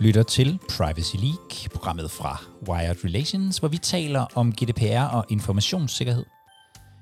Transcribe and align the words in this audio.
lytter 0.00 0.22
til 0.22 0.58
Privacy 0.76 1.16
League, 1.16 1.70
programmet 1.74 2.10
fra 2.10 2.44
Wired 2.68 3.04
Relations, 3.04 3.58
hvor 3.58 3.68
vi 3.68 3.78
taler 3.78 4.26
om 4.34 4.52
GDPR 4.52 5.16
og 5.16 5.24
informationssikkerhed. 5.28 6.24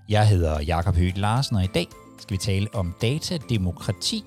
Jeg 0.08 0.28
hedder 0.28 0.60
Jakob 0.60 0.94
Høgh 0.94 1.16
Larsen, 1.16 1.56
og 1.56 1.64
i 1.64 1.70
dag 1.74 1.86
skal 2.18 2.32
vi 2.32 2.38
tale 2.38 2.74
om 2.74 2.94
datademokrati 3.00 4.24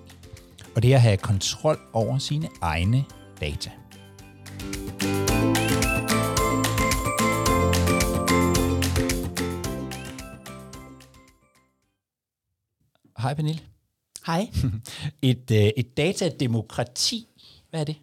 og 0.76 0.84
det 0.84 0.94
at 0.94 1.02
have 1.02 1.18
kontrol 1.18 1.80
over 1.94 2.18
sine 2.18 2.50
egne 2.62 3.06
data. 3.42 3.72
Hej 13.18 13.34
Pernille. 13.34 13.62
Hej. 14.26 14.50
Et, 15.22 15.52
øh, 15.52 15.72
et 15.78 15.98
datademokrati, 15.98 17.28
hvad 17.70 17.80
er 17.80 17.84
det? 17.84 17.96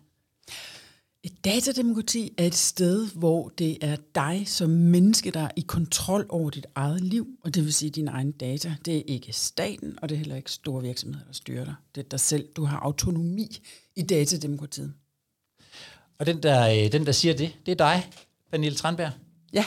Et 1.26 1.44
datademokrati 1.44 2.32
er 2.38 2.44
et 2.44 2.54
sted, 2.54 3.08
hvor 3.14 3.48
det 3.58 3.78
er 3.80 3.96
dig 4.14 4.42
som 4.46 4.70
menneske, 4.70 5.30
der 5.30 5.40
er 5.40 5.50
i 5.56 5.60
kontrol 5.60 6.26
over 6.28 6.50
dit 6.50 6.66
eget 6.74 7.00
liv, 7.00 7.26
og 7.44 7.54
det 7.54 7.64
vil 7.64 7.72
sige 7.72 7.90
dine 7.90 8.10
egne 8.10 8.32
data. 8.32 8.74
Det 8.84 8.96
er 8.96 9.02
ikke 9.06 9.32
staten, 9.32 9.98
og 10.02 10.08
det 10.08 10.14
er 10.14 10.18
heller 10.18 10.36
ikke 10.36 10.52
store 10.52 10.82
virksomheder, 10.82 11.24
der 11.24 11.32
styrer 11.32 11.64
dig. 11.64 11.74
Det 11.94 12.04
er 12.04 12.08
dig 12.08 12.20
selv. 12.20 12.48
Du 12.56 12.64
har 12.64 12.78
autonomi 12.78 13.58
i 13.96 14.02
datademokratiet. 14.02 14.92
Og 16.18 16.26
den 16.26 16.42
der, 16.42 16.84
øh, 16.84 16.92
den, 16.92 17.06
der 17.06 17.12
siger 17.12 17.34
det, 17.34 17.56
det 17.66 17.72
er 17.72 17.76
dig, 17.76 18.10
Pernille 18.50 18.76
Tranberg. 18.76 19.12
Ja. 19.52 19.64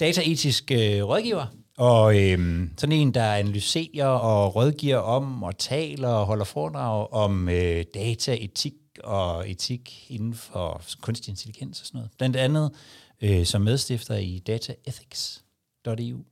Dataetisk 0.00 0.70
øh, 0.70 0.78
rådgiver. 0.78 1.46
Og 1.78 2.22
øh, 2.22 2.68
sådan 2.78 2.92
en, 2.92 3.14
der 3.14 3.32
analyserer 3.32 4.06
og 4.06 4.56
rådgiver 4.56 4.98
om 4.98 5.42
og 5.42 5.58
taler 5.58 6.08
og 6.08 6.26
holder 6.26 6.44
foredrag 6.44 7.12
om 7.12 7.48
øh, 7.48 7.84
dataetik 7.94 8.72
og 9.04 9.50
etik 9.50 10.06
inden 10.08 10.34
for 10.34 10.82
kunstig 11.00 11.30
intelligens 11.30 11.80
og 11.80 11.86
sådan 11.86 11.98
noget. 11.98 12.10
Blandt 12.18 12.36
andet 12.36 12.70
øh, 13.22 13.46
som 13.46 13.62
medstifter 13.62 14.14
i 14.14 14.38
dataethics.eu, 14.38 16.24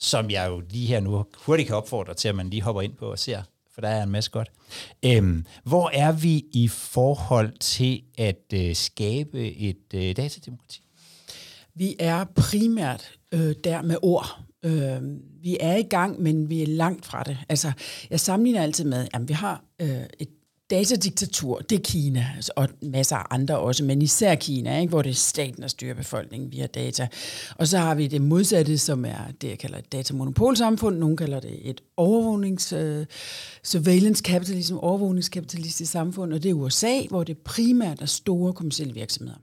som 0.00 0.30
jeg 0.30 0.48
jo 0.48 0.62
lige 0.70 0.86
her 0.86 1.00
nu 1.00 1.24
hurtigt 1.36 1.66
kan 1.66 1.76
opfordre 1.76 2.14
til, 2.14 2.28
at 2.28 2.34
man 2.34 2.50
lige 2.50 2.62
hopper 2.62 2.82
ind 2.82 2.94
på 2.94 3.10
og 3.10 3.18
ser, 3.18 3.42
for 3.74 3.80
der 3.80 3.88
er 3.88 4.02
en 4.02 4.10
masse 4.10 4.30
godt. 4.30 4.50
Øhm, 5.04 5.46
hvor 5.64 5.90
er 5.92 6.12
vi 6.12 6.44
i 6.52 6.68
forhold 6.68 7.52
til 7.58 8.02
at 8.18 8.44
øh, 8.54 8.74
skabe 8.74 9.52
et 9.56 9.94
øh, 9.94 10.16
datademokrati? 10.16 10.82
Vi 11.74 11.96
er 11.98 12.24
primært 12.24 13.18
øh, 13.32 13.54
der 13.64 13.82
med 13.82 13.96
ord. 14.02 14.40
Øh, 14.64 15.02
vi 15.42 15.56
er 15.60 15.76
i 15.76 15.82
gang, 15.82 16.22
men 16.22 16.50
vi 16.50 16.62
er 16.62 16.66
langt 16.66 17.06
fra 17.06 17.22
det. 17.22 17.38
Altså, 17.48 17.72
jeg 18.10 18.20
sammenligner 18.20 18.62
altid 18.62 18.84
med, 18.84 19.08
at 19.14 19.28
vi 19.28 19.32
har 19.32 19.64
øh, 19.80 20.02
et 20.18 20.28
datadiktatur, 20.70 21.58
det 21.58 21.78
er 21.78 21.82
Kina, 21.82 22.26
altså, 22.36 22.52
og 22.56 22.68
masser 22.82 23.16
af 23.16 23.26
andre 23.30 23.58
også, 23.58 23.84
men 23.84 24.02
især 24.02 24.34
Kina, 24.34 24.80
ikke, 24.80 24.90
hvor 24.90 25.02
det 25.02 25.10
er 25.10 25.14
staten, 25.14 25.62
der 25.62 25.68
styrer 25.68 25.94
befolkningen 25.94 26.52
via 26.52 26.66
data. 26.66 27.08
Og 27.56 27.68
så 27.68 27.78
har 27.78 27.94
vi 27.94 28.06
det 28.06 28.20
modsatte, 28.20 28.78
som 28.78 29.04
er 29.04 29.18
det, 29.40 29.48
jeg 29.48 29.58
kalder 29.58 29.78
et 29.78 29.92
datamonopolsamfund. 29.92 30.98
Nogle 30.98 31.16
kalder 31.16 31.40
det 31.40 31.70
et 31.70 31.80
overvågnings, 31.96 32.72
uh, 32.72 33.04
surveillance 33.64 34.22
capitalism, 34.22 34.76
overvågningskapitalistisk 34.76 35.92
samfund, 35.92 36.32
og 36.32 36.42
det 36.42 36.48
er 36.48 36.54
USA, 36.54 37.02
hvor 37.08 37.24
det 37.24 37.38
primært 37.38 38.02
er 38.02 38.06
store 38.06 38.52
kommersielle 38.52 38.94
virksomheder. 38.94 39.38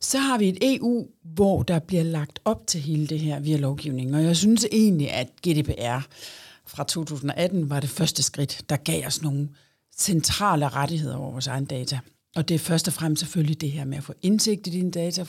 Så 0.00 0.18
har 0.18 0.38
vi 0.38 0.48
et 0.48 0.58
EU, 0.60 1.06
hvor 1.22 1.62
der 1.62 1.78
bliver 1.78 2.02
lagt 2.02 2.38
op 2.44 2.66
til 2.66 2.80
hele 2.80 3.06
det 3.06 3.20
her 3.20 3.40
via 3.40 3.56
lovgivning, 3.56 4.16
og 4.16 4.24
jeg 4.24 4.36
synes 4.36 4.66
egentlig, 4.72 5.10
at 5.10 5.28
GDPR 5.48 6.06
fra 6.66 6.84
2018 6.84 7.70
var 7.70 7.80
det 7.80 7.90
første 7.90 8.22
skridt, 8.22 8.60
der 8.68 8.76
gav 8.76 9.06
os 9.06 9.22
nogle 9.22 9.48
centrale 9.98 10.68
rettigheder 10.68 11.16
over 11.16 11.30
vores 11.30 11.46
egen 11.46 11.64
data. 11.64 11.98
Og 12.36 12.48
det 12.48 12.54
er 12.54 12.58
først 12.58 12.88
og 12.88 12.94
fremmest 12.94 13.20
selvfølgelig 13.20 13.60
det 13.60 13.70
her 13.70 13.84
med 13.84 13.98
at 13.98 14.04
få 14.04 14.14
indsigt 14.22 14.66
i 14.66 14.70
dine 14.70 14.90
data, 14.90 15.24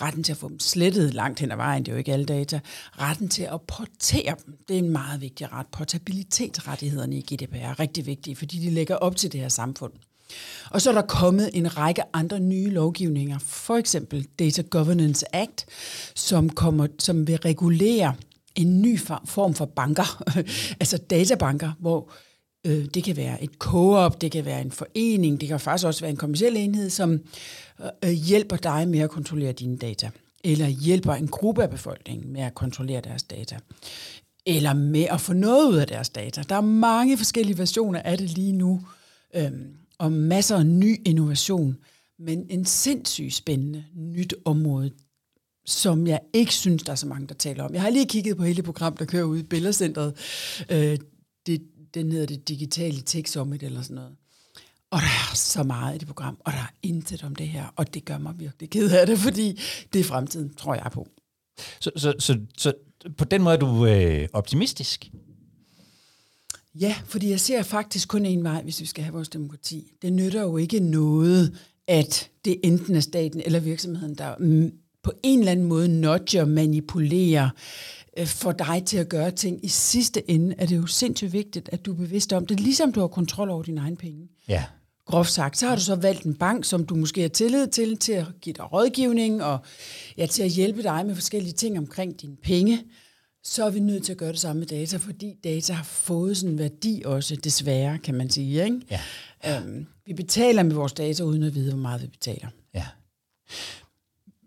retten 0.00 0.22
til 0.22 0.32
at 0.32 0.38
få 0.38 0.48
dem 0.48 0.60
slettet 0.60 1.14
langt 1.14 1.40
hen 1.40 1.52
ad 1.52 1.56
vejen, 1.56 1.82
det 1.82 1.88
er 1.88 1.94
jo 1.94 1.98
ikke 1.98 2.12
alle 2.12 2.24
data, 2.24 2.60
retten 3.00 3.28
til 3.28 3.42
at 3.42 3.60
portere 3.60 4.34
dem, 4.46 4.58
det 4.68 4.74
er 4.74 4.78
en 4.78 4.90
meget 4.90 5.20
vigtig 5.20 5.52
ret. 5.52 5.66
Portabilitetsrettighederne 5.66 7.18
i 7.18 7.20
GDPR 7.20 7.56
er 7.56 7.80
rigtig 7.80 8.06
vigtige, 8.06 8.36
fordi 8.36 8.58
de 8.58 8.70
lægger 8.70 8.96
op 8.96 9.16
til 9.16 9.32
det 9.32 9.40
her 9.40 9.48
samfund. 9.48 9.92
Og 10.70 10.82
så 10.82 10.90
er 10.90 10.94
der 10.94 11.02
kommet 11.02 11.50
en 11.52 11.76
række 11.76 12.02
andre 12.12 12.40
nye 12.40 12.70
lovgivninger, 12.70 13.38
for 13.38 13.76
eksempel 13.76 14.26
Data 14.38 14.62
Governance 14.62 15.36
Act, 15.36 15.66
som, 16.14 16.48
kommer, 16.48 16.86
som 16.98 17.26
vil 17.26 17.36
regulere 17.36 18.14
en 18.54 18.82
ny 18.82 19.00
form 19.24 19.54
for 19.54 19.64
banker, 19.64 20.22
altså 20.80 20.98
databanker, 20.98 21.72
hvor 21.80 22.12
Øh, 22.64 22.84
det 22.84 23.04
kan 23.04 23.16
være 23.16 23.44
et 23.44 23.50
co-op, 23.58 24.20
det 24.20 24.32
kan 24.32 24.44
være 24.44 24.60
en 24.60 24.72
forening, 24.72 25.40
det 25.40 25.48
kan 25.48 25.60
faktisk 25.60 25.86
også 25.86 26.00
være 26.00 26.10
en 26.10 26.16
kommersiel 26.16 26.56
enhed, 26.56 26.90
som 26.90 27.12
øh, 27.80 27.86
øh, 28.04 28.10
hjælper 28.10 28.56
dig 28.56 28.88
med 28.88 28.98
at 28.98 29.10
kontrollere 29.10 29.52
dine 29.52 29.76
data. 29.76 30.10
Eller 30.44 30.68
hjælper 30.68 31.14
en 31.14 31.28
gruppe 31.28 31.62
af 31.62 31.70
befolkningen 31.70 32.32
med 32.32 32.40
at 32.40 32.54
kontrollere 32.54 33.00
deres 33.00 33.22
data. 33.22 33.58
Eller 34.46 34.72
med 34.72 35.06
at 35.10 35.20
få 35.20 35.32
noget 35.32 35.70
ud 35.70 35.76
af 35.76 35.86
deres 35.86 36.08
data. 36.08 36.42
Der 36.48 36.54
er 36.54 36.60
mange 36.60 37.16
forskellige 37.16 37.58
versioner 37.58 38.02
af 38.02 38.18
det 38.18 38.30
lige 38.30 38.52
nu, 38.52 38.80
øhm, 39.34 39.66
og 39.98 40.12
masser 40.12 40.56
af 40.56 40.66
ny 40.66 41.00
innovation. 41.04 41.76
Men 42.18 42.46
en 42.50 42.64
sindssygt 42.64 43.34
spændende 43.34 43.84
nyt 43.96 44.34
område, 44.44 44.90
som 45.66 46.06
jeg 46.06 46.20
ikke 46.32 46.54
synes, 46.54 46.82
der 46.82 46.92
er 46.92 46.96
så 46.96 47.06
mange, 47.06 47.26
der 47.26 47.34
taler 47.34 47.64
om. 47.64 47.74
Jeg 47.74 47.82
har 47.82 47.90
lige 47.90 48.06
kigget 48.06 48.36
på 48.36 48.44
hele 48.44 48.62
programmet, 48.62 48.96
program, 48.98 49.06
der 49.06 49.12
kører 49.12 49.24
ude 49.24 49.40
i 49.40 49.42
Billedcenteret. 49.42 50.14
Øh, 50.70 50.98
det, 51.46 51.62
den 51.94 52.12
hedder 52.12 52.26
det 52.26 52.48
digitale 52.48 53.00
tech 53.00 53.32
summit 53.32 53.62
eller 53.62 53.82
sådan 53.82 53.94
noget. 53.94 54.16
Og 54.90 55.00
der 55.00 55.06
er 55.06 55.34
så 55.34 55.62
meget 55.62 55.94
i 55.94 55.98
det 55.98 56.06
program, 56.06 56.36
og 56.40 56.52
der 56.52 56.58
er 56.58 56.72
intet 56.82 57.24
om 57.24 57.34
det 57.34 57.48
her, 57.48 57.66
og 57.76 57.94
det 57.94 58.04
gør 58.04 58.18
mig 58.18 58.34
virkelig 58.38 58.70
ked 58.70 58.90
af 58.90 59.06
det, 59.06 59.18
fordi 59.18 59.60
det 59.92 60.00
er 60.00 60.04
fremtiden, 60.04 60.54
tror 60.54 60.74
jeg 60.74 60.90
på. 60.92 61.08
Så, 61.80 61.90
så, 61.96 62.14
så, 62.18 62.40
så 62.56 62.72
på 63.18 63.24
den 63.24 63.42
måde 63.42 63.54
er 63.54 63.58
du 63.58 63.86
øh, 63.86 64.28
optimistisk? 64.32 65.10
Ja, 66.74 66.94
fordi 67.04 67.30
jeg 67.30 67.40
ser 67.40 67.62
faktisk 67.62 68.08
kun 68.08 68.26
en 68.26 68.44
vej, 68.44 68.62
hvis 68.62 68.80
vi 68.80 68.86
skal 68.86 69.04
have 69.04 69.14
vores 69.14 69.28
demokrati. 69.28 69.92
Det 70.02 70.12
nytter 70.12 70.42
jo 70.42 70.56
ikke 70.56 70.80
noget, 70.80 71.58
at 71.86 72.30
det 72.44 72.60
enten 72.62 72.94
er 72.94 73.00
staten 73.00 73.42
eller 73.44 73.60
virksomheden, 73.60 74.14
der 74.14 74.34
på 75.02 75.12
en 75.22 75.38
eller 75.38 75.52
anden 75.52 75.66
måde 75.66 75.88
nudger, 75.88 76.44
manipulerer, 76.44 77.50
øh, 78.16 78.26
får 78.26 78.52
dig 78.52 78.82
til 78.86 78.96
at 78.96 79.08
gøre 79.08 79.30
ting. 79.30 79.64
I 79.64 79.68
sidste 79.68 80.30
ende 80.30 80.54
er 80.58 80.66
det 80.66 80.76
jo 80.76 80.86
sindssygt 80.86 81.32
vigtigt, 81.32 81.68
at 81.72 81.86
du 81.86 81.92
er 81.92 81.96
bevidst 81.96 82.32
om 82.32 82.46
det, 82.46 82.60
ligesom 82.60 82.92
du 82.92 83.00
har 83.00 83.06
kontrol 83.06 83.50
over 83.50 83.62
dine 83.62 83.80
egne 83.80 83.96
penge. 83.96 84.28
Ja. 84.48 84.64
Groft 85.06 85.30
sagt, 85.30 85.58
så 85.58 85.68
har 85.68 85.76
du 85.76 85.82
så 85.82 85.94
valgt 85.94 86.24
en 86.24 86.34
bank, 86.34 86.64
som 86.64 86.86
du 86.86 86.94
måske 86.94 87.20
har 87.20 87.28
tillid 87.28 87.66
til, 87.66 87.96
til 87.96 88.12
at 88.12 88.26
give 88.40 88.52
dig 88.52 88.72
rådgivning, 88.72 89.42
og 89.42 89.58
ja, 90.18 90.26
til 90.26 90.42
at 90.42 90.50
hjælpe 90.50 90.82
dig 90.82 91.06
med 91.06 91.14
forskellige 91.14 91.52
ting 91.52 91.78
omkring 91.78 92.20
dine 92.20 92.36
penge. 92.36 92.84
Så 93.42 93.64
er 93.64 93.70
vi 93.70 93.80
nødt 93.80 94.04
til 94.04 94.12
at 94.12 94.18
gøre 94.18 94.32
det 94.32 94.40
samme 94.40 94.60
med 94.60 94.66
data, 94.66 94.96
fordi 94.96 95.34
data 95.44 95.72
har 95.72 95.84
fået 95.84 96.36
sådan 96.36 96.52
en 96.52 96.58
værdi 96.58 97.02
også, 97.04 97.36
desværre, 97.36 97.98
kan 97.98 98.14
man 98.14 98.30
sige. 98.30 98.64
Ikke? 98.64 98.80
Ja. 98.90 99.00
Øhm, 99.46 99.86
vi 100.06 100.14
betaler 100.14 100.62
med 100.62 100.74
vores 100.74 100.92
data, 100.92 101.22
uden 101.22 101.42
at 101.42 101.54
vide, 101.54 101.72
hvor 101.72 101.82
meget 101.82 102.02
vi 102.02 102.06
betaler. 102.06 102.48
Ja 102.74 102.84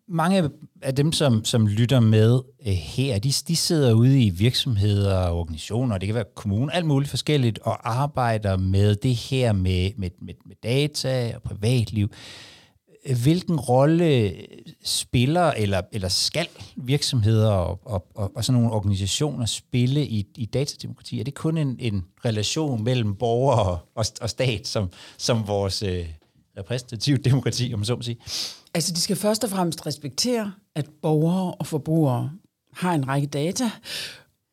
mange 0.10 0.50
af 0.82 0.96
dem, 0.96 1.12
som, 1.12 1.46
som 1.46 1.68
lytter 1.68 2.00
med 2.00 2.42
øh, 2.68 2.74
her, 2.74 3.20
de, 3.20 3.32
de 3.48 3.56
sidder 3.56 3.94
ude 3.94 4.24
i 4.24 4.30
virksomheder 4.30 5.18
og 5.18 5.40
organisationer, 5.40 5.98
det 5.98 6.08
kan 6.08 6.16
være 6.16 6.26
kommuner, 6.36 6.74
alt 6.74 6.86
muligt 6.86 7.10
forskelligt, 7.10 7.60
og 7.60 7.90
arbejder 8.00 8.58
med 8.58 8.96
det 8.96 9.16
her 9.16 9.52
med, 9.54 9.92
med, 9.98 10.10
med, 10.22 10.34
med 10.46 10.56
data 10.64 11.32
og 11.36 11.42
privatliv. 11.42 12.12
Hvilken 13.24 13.60
rolle 13.60 14.34
spiller 14.84 15.52
eller, 15.52 15.82
eller 15.92 16.10
skal 16.10 16.48
virksomheder 16.76 17.52
og, 17.52 17.80
og, 17.86 18.08
og, 18.16 18.32
og 18.36 18.46
sådan 18.46 18.62
nogle 18.62 18.76
organisationer 18.76 19.46
spille 19.46 20.08
i, 20.08 20.26
i 20.38 20.46
datademokrati? 20.46 21.20
Er 21.20 21.24
det 21.24 21.34
kun 21.34 21.58
en, 21.58 21.76
en 21.80 22.06
relation 22.26 22.84
mellem 22.84 23.16
borger 23.16 23.56
og, 23.56 23.80
og, 23.96 24.06
og 24.22 24.30
stat, 24.30 24.68
som, 24.68 24.90
som 25.18 25.48
vores 25.48 25.84
øh, 25.84 26.06
repræsentativt 26.58 27.26
demokrati, 27.26 27.74
om 27.74 27.84
så 27.84 27.96
må 27.96 28.02
sige? 28.02 28.18
Altså, 28.78 28.94
de 28.94 29.02
skal 29.02 29.16
først 29.16 29.44
og 29.44 29.50
fremmest 29.50 29.86
respektere, 29.86 30.54
at 30.76 30.90
borgere 31.02 31.54
og 31.54 31.68
forbrugere 31.68 32.32
har 32.74 32.94
en 32.94 33.08
række 33.08 33.28
data, 33.28 33.72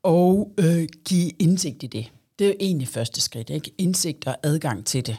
og 0.03 0.55
øh, 0.59 0.89
give 1.05 1.31
indsigt 1.39 1.83
i 1.83 1.87
det. 1.87 2.13
Det 2.39 2.45
er 2.45 2.49
jo 2.49 2.57
egentlig 2.61 2.89
første 2.89 3.21
skridt, 3.21 3.51
ikke? 3.51 3.73
Indsigt 3.79 4.27
og 4.27 4.37
adgang 4.43 4.87
til 4.87 5.07
det. 5.07 5.17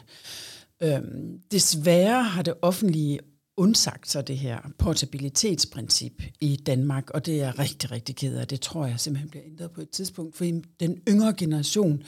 Øhm, 0.82 1.40
desværre 1.50 2.22
har 2.22 2.42
det 2.42 2.54
offentlige 2.62 3.18
undsagt 3.56 4.10
sig 4.10 4.28
det 4.28 4.38
her 4.38 4.58
portabilitetsprincip 4.78 6.22
i 6.40 6.56
Danmark, 6.56 7.10
og 7.10 7.26
det 7.26 7.34
er 7.34 7.44
jeg 7.44 7.58
rigtig, 7.58 7.90
rigtig 7.90 8.16
ked 8.16 8.36
af. 8.36 8.46
Det 8.46 8.60
tror 8.60 8.86
jeg 8.86 9.00
simpelthen 9.00 9.30
bliver 9.30 9.44
ændret 9.46 9.70
på 9.70 9.80
et 9.80 9.90
tidspunkt, 9.90 10.36
for 10.36 10.44
den 10.80 11.00
yngre 11.08 11.32
generation 11.32 12.02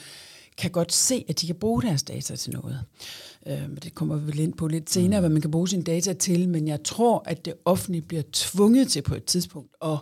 kan 0.59 0.71
godt 0.71 0.93
se, 0.93 1.25
at 1.29 1.41
de 1.41 1.45
kan 1.45 1.55
bruge 1.55 1.81
deres 1.81 2.03
data 2.03 2.35
til 2.35 2.53
noget. 2.53 2.79
Øh, 3.47 3.69
det 3.83 3.95
kommer 3.95 4.15
vi 4.15 4.27
vel 4.27 4.39
ind 4.39 4.53
på 4.53 4.67
lidt 4.67 4.89
senere, 4.89 5.19
mm. 5.19 5.21
hvad 5.21 5.29
man 5.29 5.41
kan 5.41 5.51
bruge 5.51 5.67
sine 5.67 5.83
data 5.83 6.13
til, 6.13 6.49
men 6.49 6.67
jeg 6.67 6.83
tror, 6.83 7.23
at 7.25 7.45
det 7.45 7.53
offentlige 7.65 8.01
bliver 8.01 8.23
tvunget 8.33 8.87
til 8.87 9.01
på 9.01 9.15
et 9.15 9.23
tidspunkt 9.25 9.75
at 9.81 9.97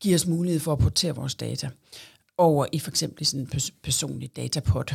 give 0.00 0.14
os 0.14 0.26
mulighed 0.26 0.60
for 0.60 0.72
at 0.72 0.78
portere 0.78 1.14
vores 1.14 1.34
data. 1.34 1.68
over 2.38 2.66
i 2.72 2.78
for 2.78 2.90
eksempel 2.90 3.26
sådan 3.26 3.40
en 3.40 3.46
pers- 3.54 3.74
personlig 3.82 4.36
datapot. 4.36 4.94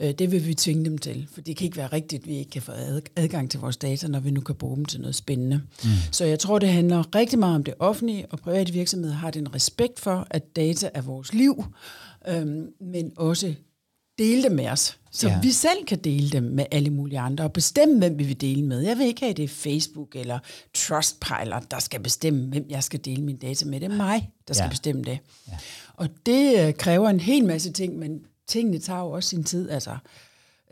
Øh, 0.00 0.10
det 0.10 0.32
vil 0.32 0.46
vi 0.46 0.54
tvinge 0.54 0.84
dem 0.84 0.98
til, 0.98 1.28
for 1.32 1.40
det 1.40 1.56
kan 1.56 1.64
ikke 1.64 1.76
være 1.76 1.86
rigtigt, 1.92 2.22
at 2.22 2.28
vi 2.28 2.36
ikke 2.36 2.50
kan 2.50 2.62
få 2.62 2.72
adgang 3.16 3.50
til 3.50 3.60
vores 3.60 3.76
data, 3.76 4.08
når 4.08 4.20
vi 4.20 4.30
nu 4.30 4.40
kan 4.40 4.54
bruge 4.54 4.76
dem 4.76 4.84
til 4.84 5.00
noget 5.00 5.14
spændende. 5.14 5.56
Mm. 5.84 5.90
Så 6.12 6.24
jeg 6.24 6.38
tror, 6.38 6.58
det 6.58 6.68
handler 6.68 7.14
rigtig 7.14 7.38
meget 7.38 7.54
om 7.54 7.64
det 7.64 7.74
offentlige, 7.78 8.26
og 8.30 8.38
private 8.38 8.72
virksomheder 8.72 9.14
har 9.14 9.30
den 9.30 9.54
respekt 9.54 10.00
for, 10.00 10.26
at 10.30 10.56
data 10.56 10.90
er 10.94 11.02
vores 11.02 11.34
liv, 11.34 11.64
øhm, 12.28 12.68
men 12.80 13.12
også 13.16 13.54
dele 14.18 14.42
dem 14.42 14.52
med 14.52 14.68
os, 14.68 14.98
så 15.10 15.28
ja. 15.28 15.40
vi 15.40 15.52
selv 15.52 15.84
kan 15.84 15.98
dele 15.98 16.30
dem 16.30 16.42
med 16.42 16.66
alle 16.70 16.90
mulige 16.90 17.20
andre, 17.20 17.44
og 17.44 17.52
bestemme, 17.52 17.98
hvem 17.98 18.18
vi 18.18 18.24
vil 18.24 18.40
dele 18.40 18.64
med. 18.64 18.82
Jeg 18.82 18.98
vil 18.98 19.06
ikke 19.06 19.20
have, 19.20 19.34
det 19.34 19.44
er 19.44 19.48
Facebook 19.48 20.16
eller 20.16 20.38
Trustpilot, 20.74 21.70
der 21.70 21.78
skal 21.78 22.00
bestemme, 22.00 22.48
hvem 22.48 22.66
jeg 22.68 22.82
skal 22.82 23.00
dele 23.04 23.22
mine 23.22 23.38
data 23.38 23.66
med. 23.66 23.80
Det 23.80 23.92
er 23.92 23.96
mig, 23.96 24.30
der 24.48 24.54
skal 24.54 24.64
ja. 24.64 24.70
bestemme 24.70 25.02
det. 25.02 25.18
Ja. 25.48 25.58
Og 25.94 26.08
det 26.26 26.66
øh, 26.66 26.74
kræver 26.74 27.08
en 27.08 27.20
hel 27.20 27.44
masse 27.44 27.72
ting, 27.72 27.98
men 27.98 28.20
tingene 28.46 28.78
tager 28.78 29.00
jo 29.00 29.10
også 29.10 29.28
sin 29.28 29.44
tid. 29.44 29.70
Altså, 29.70 29.96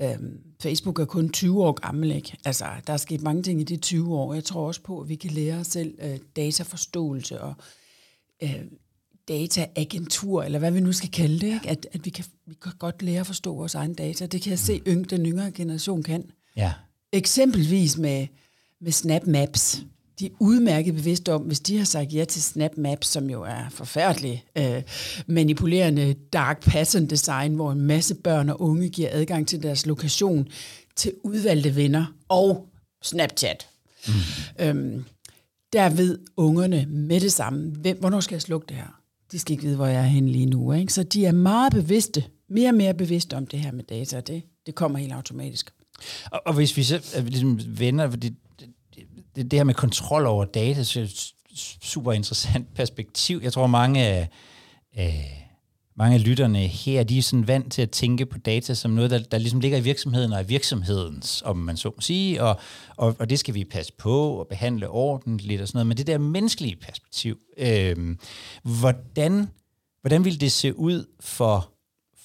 øhm, 0.00 0.40
Facebook 0.62 0.98
er 0.98 1.04
kun 1.04 1.30
20 1.30 1.64
år 1.64 1.72
gammel, 1.72 2.12
ikke? 2.12 2.36
Altså, 2.44 2.64
der 2.86 2.92
er 2.92 2.96
sket 2.96 3.22
mange 3.22 3.42
ting 3.42 3.60
i 3.60 3.64
de 3.64 3.76
20 3.76 4.16
år. 4.16 4.34
Jeg 4.34 4.44
tror 4.44 4.66
også 4.66 4.82
på, 4.82 5.00
at 5.00 5.08
vi 5.08 5.14
kan 5.14 5.30
lære 5.30 5.58
os 5.58 5.66
selv 5.66 5.98
øh, 6.02 6.18
dataforståelse 6.36 7.40
og 7.40 7.54
øh, 8.42 8.64
dataagentur, 9.28 10.42
eller 10.42 10.58
hvad 10.58 10.70
vi 10.70 10.80
nu 10.80 10.92
skal 10.92 11.10
kalde 11.10 11.40
det, 11.40 11.54
ikke? 11.54 11.70
At, 11.70 11.86
at 11.92 12.04
vi, 12.04 12.10
kan, 12.10 12.24
vi 12.46 12.54
kan 12.62 12.72
godt 12.78 13.02
lære 13.02 13.20
at 13.20 13.26
forstå 13.26 13.54
vores 13.54 13.74
egen 13.74 13.94
data. 13.94 14.26
Det 14.26 14.42
kan 14.42 14.50
jeg 14.50 14.58
se, 14.58 14.82
at 14.86 15.10
den 15.10 15.26
yngre 15.26 15.50
generation 15.50 16.02
kan. 16.02 16.30
Ja. 16.56 16.72
Eksempelvis 17.12 17.98
med, 17.98 18.26
med 18.80 18.92
Snap 18.92 19.26
Maps. 19.26 19.82
De 20.18 20.26
er 20.26 20.30
udmærket 20.40 20.94
bevidste 20.94 21.32
om, 21.32 21.42
hvis 21.42 21.60
de 21.60 21.78
har 21.78 21.84
sagt 21.84 22.12
ja 22.12 22.24
til 22.24 22.42
Snap 22.42 22.76
Maps, 22.76 23.06
som 23.06 23.30
jo 23.30 23.42
er 23.42 23.68
forfærdelig 23.70 24.44
øh, 24.58 24.82
manipulerende 25.26 26.14
dark 26.32 26.64
pattern 26.64 27.06
design, 27.06 27.54
hvor 27.54 27.72
en 27.72 27.80
masse 27.80 28.14
børn 28.14 28.48
og 28.48 28.60
unge 28.60 28.88
giver 28.88 29.08
adgang 29.12 29.48
til 29.48 29.62
deres 29.62 29.86
lokation 29.86 30.48
til 30.96 31.12
udvalgte 31.22 31.76
venner 31.76 32.14
og 32.28 32.68
Snapchat. 33.02 33.68
Mm. 34.08 34.12
Øhm, 34.58 35.04
der 35.72 35.88
ved 35.88 36.18
ungerne 36.36 36.86
med 36.88 37.20
det 37.20 37.32
samme, 37.32 37.70
hvem, 37.70 37.98
hvornår 37.98 38.20
skal 38.20 38.34
jeg 38.34 38.42
slukke 38.42 38.66
det 38.68 38.76
her? 38.76 39.00
De 39.32 39.38
skal 39.38 39.52
ikke 39.52 39.64
vide, 39.64 39.76
hvor 39.76 39.86
jeg 39.86 40.00
er 40.00 40.06
henne 40.06 40.32
lige 40.32 40.46
nu. 40.46 40.72
Ikke? 40.72 40.92
Så 40.92 41.02
de 41.02 41.26
er 41.26 41.32
meget 41.32 41.72
bevidste, 41.72 42.24
mere 42.48 42.68
og 42.68 42.74
mere 42.74 42.94
bevidste 42.94 43.36
om 43.36 43.46
det 43.46 43.58
her 43.58 43.72
med 43.72 43.84
data, 43.84 44.20
det, 44.20 44.42
det 44.66 44.74
kommer 44.74 44.98
helt 44.98 45.12
automatisk. 45.12 45.70
Og, 46.30 46.42
og 46.46 46.54
hvis 46.54 46.76
vi 46.76 46.82
så 46.82 47.22
ligesom 47.26 47.60
vender, 47.66 48.10
fordi 48.10 48.28
det, 48.60 48.68
det, 49.36 49.50
det 49.50 49.58
her 49.58 49.64
med 49.64 49.74
kontrol 49.74 50.26
over 50.26 50.44
data, 50.44 50.82
så 50.82 51.00
er 51.00 51.04
et 51.04 51.32
super 51.82 52.12
interessant 52.12 52.74
perspektiv. 52.74 53.40
Jeg 53.42 53.52
tror, 53.52 53.66
mange 53.66 54.04
af, 54.04 54.28
Øh, 54.98 55.45
mange 55.98 56.14
af 56.14 56.24
lytterne 56.24 56.58
her, 56.58 57.02
de 57.02 57.18
er 57.18 57.22
sådan 57.22 57.48
vant 57.48 57.72
til 57.72 57.82
at 57.82 57.90
tænke 57.90 58.26
på 58.26 58.38
data 58.38 58.74
som 58.74 58.90
noget, 58.90 59.10
der, 59.10 59.18
der 59.18 59.38
ligesom 59.38 59.60
ligger 59.60 59.78
i 59.78 59.82
virksomheden 59.82 60.32
og 60.32 60.42
i 60.42 60.46
virksomhedens, 60.46 61.42
om 61.42 61.56
man 61.56 61.76
så 61.76 61.88
må 61.88 62.00
sige, 62.00 62.42
og, 62.42 62.60
og, 62.96 63.16
og 63.18 63.30
det 63.30 63.38
skal 63.38 63.54
vi 63.54 63.64
passe 63.64 63.92
på 63.92 64.28
og 64.28 64.48
behandle 64.48 64.88
ordentligt 64.88 65.62
og 65.62 65.68
sådan 65.68 65.76
noget. 65.76 65.86
Men 65.86 65.96
det 65.96 66.06
der 66.06 66.18
menneskelige 66.18 66.76
perspektiv, 66.76 67.38
øh, 67.58 68.16
hvordan, 68.62 69.48
hvordan 70.00 70.24
vil 70.24 70.40
det 70.40 70.52
se 70.52 70.78
ud 70.78 71.06
for, 71.20 71.72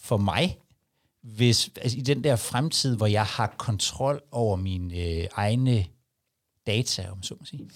for 0.01 0.17
mig, 0.17 0.57
hvis 1.23 1.69
altså 1.81 1.97
i 1.97 2.01
den 2.01 2.23
der 2.23 2.35
fremtid, 2.35 2.97
hvor 2.97 3.07
jeg 3.07 3.25
har 3.25 3.55
kontrol 3.57 4.21
over 4.31 4.55
mine 4.55 4.95
øh, 4.95 5.27
egne 5.33 5.85
data, 6.67 7.09
om 7.11 7.23
så 7.23 7.35
må 7.39 7.45
sige? 7.45 7.69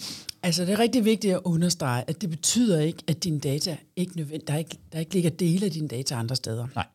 Altså 0.44 0.66
det 0.66 0.74
er 0.74 0.80
rigtig 0.80 1.06
vigtigt 1.06 1.34
at 1.34 1.42
understrege, 1.44 2.04
at 2.08 2.22
det 2.22 2.30
betyder 2.30 2.80
ikke, 2.80 3.04
at 3.08 3.24
dine 3.24 3.40
data 3.40 3.78
ikke 3.96 4.18
nødvendigt, 4.18 4.48
der 4.48 4.58
ikke, 4.58 4.78
der 4.94 5.00
ikke 5.00 5.14
ligger 5.14 5.30
dele 5.30 5.66
af 5.66 5.72
dine 5.72 5.88
data 5.88 6.16
andre 6.16 6.36
steder. 6.36 6.68
Nej. 6.76 6.88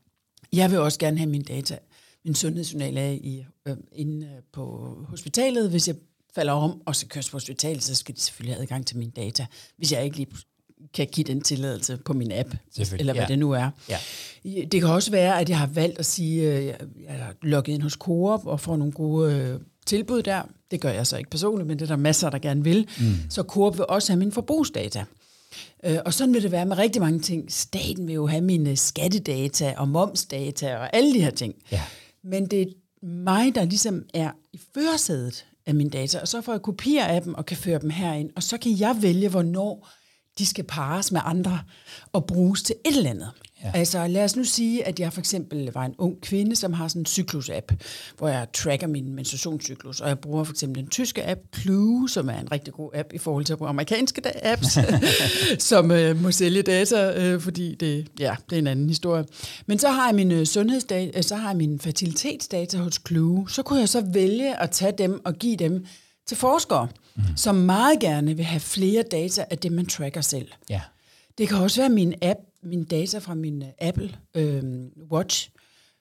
Jeg 0.52 0.70
vil 0.70 0.78
også 0.78 0.98
gerne 0.98 1.18
have 1.18 1.30
mine 1.30 1.44
data, 1.44 1.78
min 2.24 2.34
sundhedsjournal 2.34 2.98
af 2.98 3.20
i, 3.22 3.44
øh, 3.66 3.76
inde 3.92 4.26
øh, 4.26 4.42
på 4.52 4.96
hospitalet. 5.08 5.70
Hvis 5.70 5.88
jeg 5.88 5.96
falder 6.34 6.52
om 6.52 6.82
og 6.86 6.96
skal 6.96 7.08
køres 7.08 7.30
på 7.30 7.34
hospitalet, 7.34 7.82
så 7.82 7.94
skal 7.94 8.14
de 8.14 8.20
selvfølgelig 8.20 8.54
have 8.54 8.62
adgang 8.62 8.86
til 8.86 8.98
mine 8.98 9.12
data. 9.16 9.46
Hvis 9.76 9.92
jeg 9.92 10.04
ikke 10.04 10.16
lige 10.16 10.28
kan 10.94 11.06
give 11.06 11.24
den 11.24 11.40
tilladelse 11.40 11.96
på 11.96 12.12
min 12.12 12.32
app, 12.32 12.54
eller 12.98 13.12
hvad 13.12 13.22
ja. 13.22 13.28
det 13.28 13.38
nu 13.38 13.52
er. 13.52 13.70
Ja. 13.88 13.98
Det 14.44 14.80
kan 14.80 14.90
også 14.90 15.10
være, 15.10 15.40
at 15.40 15.48
jeg 15.48 15.58
har 15.58 15.66
valgt 15.66 15.98
at 15.98 16.06
sige, 16.06 16.52
at 16.52 16.58
øh, 16.62 16.66
jeg 16.66 16.76
er 17.06 17.32
logget 17.42 17.74
ind 17.74 17.82
hos 17.82 17.92
Coop 17.92 18.46
og 18.46 18.60
får 18.60 18.76
nogle 18.76 18.92
gode 18.92 19.34
øh, 19.34 19.60
tilbud 19.86 20.22
der. 20.22 20.42
Det 20.70 20.80
gør 20.80 20.90
jeg 20.90 21.06
så 21.06 21.16
ikke 21.16 21.30
personligt, 21.30 21.68
men 21.68 21.78
det 21.78 21.82
er 21.82 21.88
der 21.88 21.96
masser, 21.96 22.30
der 22.30 22.38
gerne 22.38 22.64
vil. 22.64 22.88
Mm. 23.00 23.14
Så 23.30 23.42
Coop 23.42 23.76
vil 23.78 23.86
også 23.88 24.12
have 24.12 24.18
mine 24.18 24.32
forbrugsdata. 24.32 25.04
Øh, 25.84 25.98
og 26.06 26.14
sådan 26.14 26.34
vil 26.34 26.42
det 26.42 26.52
være 26.52 26.66
med 26.66 26.78
rigtig 26.78 27.02
mange 27.02 27.20
ting. 27.20 27.52
Staten 27.52 28.06
vil 28.06 28.14
jo 28.14 28.26
have 28.26 28.40
mine 28.40 28.76
skattedata 28.76 29.74
og 29.76 29.88
momsdata 29.88 30.76
og 30.76 30.96
alle 30.96 31.14
de 31.14 31.22
her 31.22 31.30
ting. 31.30 31.54
Ja. 31.72 31.82
Men 32.24 32.46
det 32.46 32.62
er 32.62 32.66
mig, 33.06 33.54
der 33.54 33.64
ligesom 33.64 34.02
er 34.14 34.30
i 34.52 34.60
førersædet 34.74 35.46
af 35.66 35.74
mine 35.74 35.90
data, 35.90 36.18
og 36.20 36.28
så 36.28 36.40
får 36.40 36.52
jeg 36.52 36.62
kopier 36.62 37.04
af 37.04 37.22
dem 37.22 37.34
og 37.34 37.46
kan 37.46 37.56
føre 37.56 37.78
dem 37.78 37.90
herind, 37.90 38.30
og 38.36 38.42
så 38.42 38.58
kan 38.58 38.80
jeg 38.80 38.96
vælge, 39.00 39.28
hvornår 39.28 39.88
de 40.38 40.46
skal 40.46 40.64
pares 40.64 41.12
med 41.12 41.20
andre 41.24 41.60
og 42.12 42.26
bruges 42.26 42.62
til 42.62 42.76
et 42.84 42.96
eller 42.96 43.10
andet. 43.10 43.30
Ja. 43.64 43.70
Altså 43.74 44.06
lad 44.06 44.24
os 44.24 44.36
nu 44.36 44.44
sige, 44.44 44.86
at 44.86 45.00
jeg 45.00 45.12
for 45.12 45.20
eksempel 45.20 45.70
var 45.74 45.84
en 45.84 45.94
ung 45.98 46.20
kvinde, 46.20 46.56
som 46.56 46.72
har 46.72 46.88
sådan 46.88 47.02
en 47.02 47.06
cyklus-app, 47.06 47.72
hvor 48.18 48.28
jeg 48.28 48.46
tracker 48.54 48.86
min 48.86 49.14
menstruationscyklus, 49.14 50.00
og 50.00 50.08
jeg 50.08 50.18
bruger 50.18 50.44
for 50.44 50.52
eksempel 50.52 50.82
den 50.82 50.90
tyske 50.90 51.28
app 51.28 51.40
Clue, 51.56 52.08
som 52.08 52.28
er 52.28 52.38
en 52.40 52.52
rigtig 52.52 52.74
god 52.74 52.90
app 52.94 53.12
i 53.12 53.18
forhold 53.18 53.44
til 53.44 53.56
amerikanske 53.60 54.46
apps, 54.46 54.78
som 55.70 55.90
øh, 55.90 56.22
må 56.22 56.30
sælge 56.30 56.62
data, 56.62 57.12
øh, 57.12 57.40
fordi 57.40 57.74
det, 57.74 58.06
ja, 58.18 58.36
det 58.50 58.56
er 58.56 58.60
en 58.60 58.66
anden 58.66 58.88
historie. 58.88 59.24
Men 59.66 59.78
så 59.78 59.88
har 59.88 60.06
jeg 60.06 60.14
min 60.14 60.32
øh, 60.32 60.46
sundhedsdata, 60.46 61.18
øh, 61.18 61.22
så 61.22 61.36
har 61.36 61.48
jeg 61.48 61.56
min 61.56 61.78
fertilitetsdata 61.78 62.78
hos 62.78 63.00
Clue, 63.08 63.50
så 63.50 63.62
kunne 63.62 63.80
jeg 63.80 63.88
så 63.88 64.04
vælge 64.12 64.60
at 64.60 64.70
tage 64.70 64.92
dem 64.98 65.20
og 65.24 65.34
give 65.34 65.56
dem 65.56 65.86
til 66.26 66.36
forskere, 66.36 66.88
mm. 67.16 67.22
som 67.36 67.54
meget 67.54 68.00
gerne 68.00 68.36
vil 68.36 68.44
have 68.44 68.60
flere 68.60 69.02
data 69.02 69.44
af 69.50 69.58
det, 69.58 69.72
man 69.72 69.86
tracker 69.86 70.20
selv. 70.20 70.48
Ja. 70.70 70.80
Det 71.38 71.48
kan 71.48 71.58
også 71.58 71.80
være 71.80 71.88
min 71.88 72.14
app, 72.22 72.38
min 72.62 72.84
data 72.84 73.18
fra 73.18 73.34
min 73.34 73.62
øh, 73.62 73.68
Apple 73.80 74.16
øh, 74.34 74.62
Watch, 75.12 75.50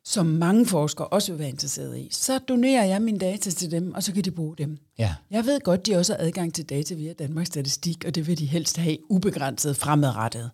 som 0.04 0.26
mange 0.26 0.66
forskere 0.66 1.08
også 1.08 1.32
vil 1.32 1.40
være 1.40 1.50
interesseret 1.50 1.98
i. 1.98 2.10
Så 2.12 2.40
donerer 2.40 2.86
jeg 2.86 3.02
mine 3.02 3.20
data 3.20 3.50
til 3.50 3.72
dem, 3.72 3.94
og 3.94 4.04
så 4.04 4.14
kan 4.14 4.24
de 4.24 4.32
bruge 4.32 4.56
dem. 4.58 4.78
Ja. 5.00 5.16
Jeg 5.32 5.46
ved 5.46 5.60
godt, 5.60 5.86
de 5.86 5.96
også 5.96 6.14
har 6.14 6.26
adgang 6.26 6.54
til 6.54 6.70
data 6.70 6.96
via 6.96 7.14
Danmarks 7.14 7.48
Statistik, 7.48 8.06
og 8.06 8.16
det 8.16 8.28
vil 8.28 8.40
de 8.40 8.46
helst 8.46 8.78
have 8.78 8.98
ubegrænset 9.10 9.78
fremadrettet. 9.78 10.52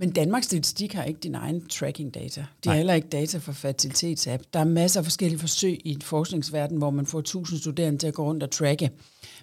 Men 0.00 0.10
Danmarks 0.10 0.46
Statistik 0.46 0.92
har 0.92 1.04
ikke 1.04 1.20
din 1.20 1.34
egen 1.34 1.66
tracking 1.66 2.14
data. 2.14 2.46
De 2.64 2.68
har 2.68 2.76
heller 2.76 2.94
ikke 2.94 3.08
data 3.08 3.38
for 3.38 3.52
fertilitetsapp. 3.52 4.42
Der 4.52 4.60
er 4.60 4.64
masser 4.64 5.00
af 5.00 5.04
forskellige 5.04 5.38
forsøg 5.38 5.80
i 5.84 5.98
forskningsverden, 6.02 6.78
hvor 6.78 6.90
man 6.90 7.06
får 7.06 7.20
tusind 7.20 7.58
studerende 7.58 7.98
til 7.98 8.06
at 8.06 8.14
gå 8.14 8.24
rundt 8.24 8.42
og 8.42 8.50
tracke. 8.50 8.90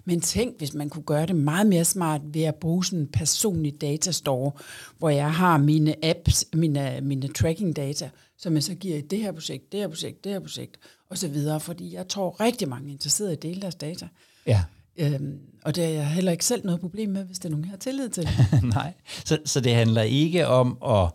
Men 0.04 0.20
tænk, 0.20 0.58
hvis 0.58 0.74
man 0.74 0.90
kunne 0.90 1.02
gøre 1.02 1.26
det 1.26 1.36
meget 1.36 1.66
mere 1.66 1.84
smart 1.84 2.20
ved 2.24 2.42
at 2.42 2.54
bruge 2.54 2.84
sådan 2.84 2.98
en 2.98 3.06
personlig 3.06 3.80
datastore, 3.80 4.52
hvor 4.98 5.08
jeg 5.08 5.34
har 5.34 5.58
mine 5.58 6.04
apps, 6.04 6.44
mine, 6.54 7.00
mine 7.02 7.28
tracking 7.28 7.76
data, 7.76 8.10
som 8.38 8.54
jeg 8.54 8.62
så 8.62 8.74
giver 8.74 8.96
i 8.96 9.00
det 9.00 9.18
her 9.18 9.32
projekt, 9.32 9.72
det 9.72 9.80
her 9.80 9.88
projekt, 9.88 10.24
det 10.24 10.32
her 10.32 10.40
projekt, 10.40 10.76
og 11.10 11.18
så 11.18 11.28
videre. 11.28 11.60
Fordi 11.60 11.94
jeg 11.94 12.08
tror 12.08 12.40
rigtig 12.40 12.68
mange 12.68 12.88
er 12.88 12.92
interesseret 12.92 13.30
i 13.30 13.32
at 13.32 13.42
dele 13.42 13.60
deres 13.60 13.74
data. 13.74 14.08
Ja. 14.46 14.64
Øhm, 14.98 15.38
og 15.64 15.76
det 15.76 15.84
er 15.84 15.88
jeg 15.88 16.08
heller 16.08 16.32
ikke 16.32 16.44
selv 16.44 16.64
noget 16.64 16.80
problem 16.80 17.10
med, 17.10 17.24
hvis 17.24 17.38
det 17.38 17.44
er 17.44 17.50
nogen, 17.50 17.64
jeg 17.64 17.70
har 17.70 17.76
tillid 17.76 18.08
til. 18.08 18.28
Nej, 18.62 18.92
så, 19.24 19.38
så 19.44 19.60
det 19.60 19.74
handler 19.74 20.02
ikke 20.02 20.46
om 20.46 20.78
at, 20.86 21.10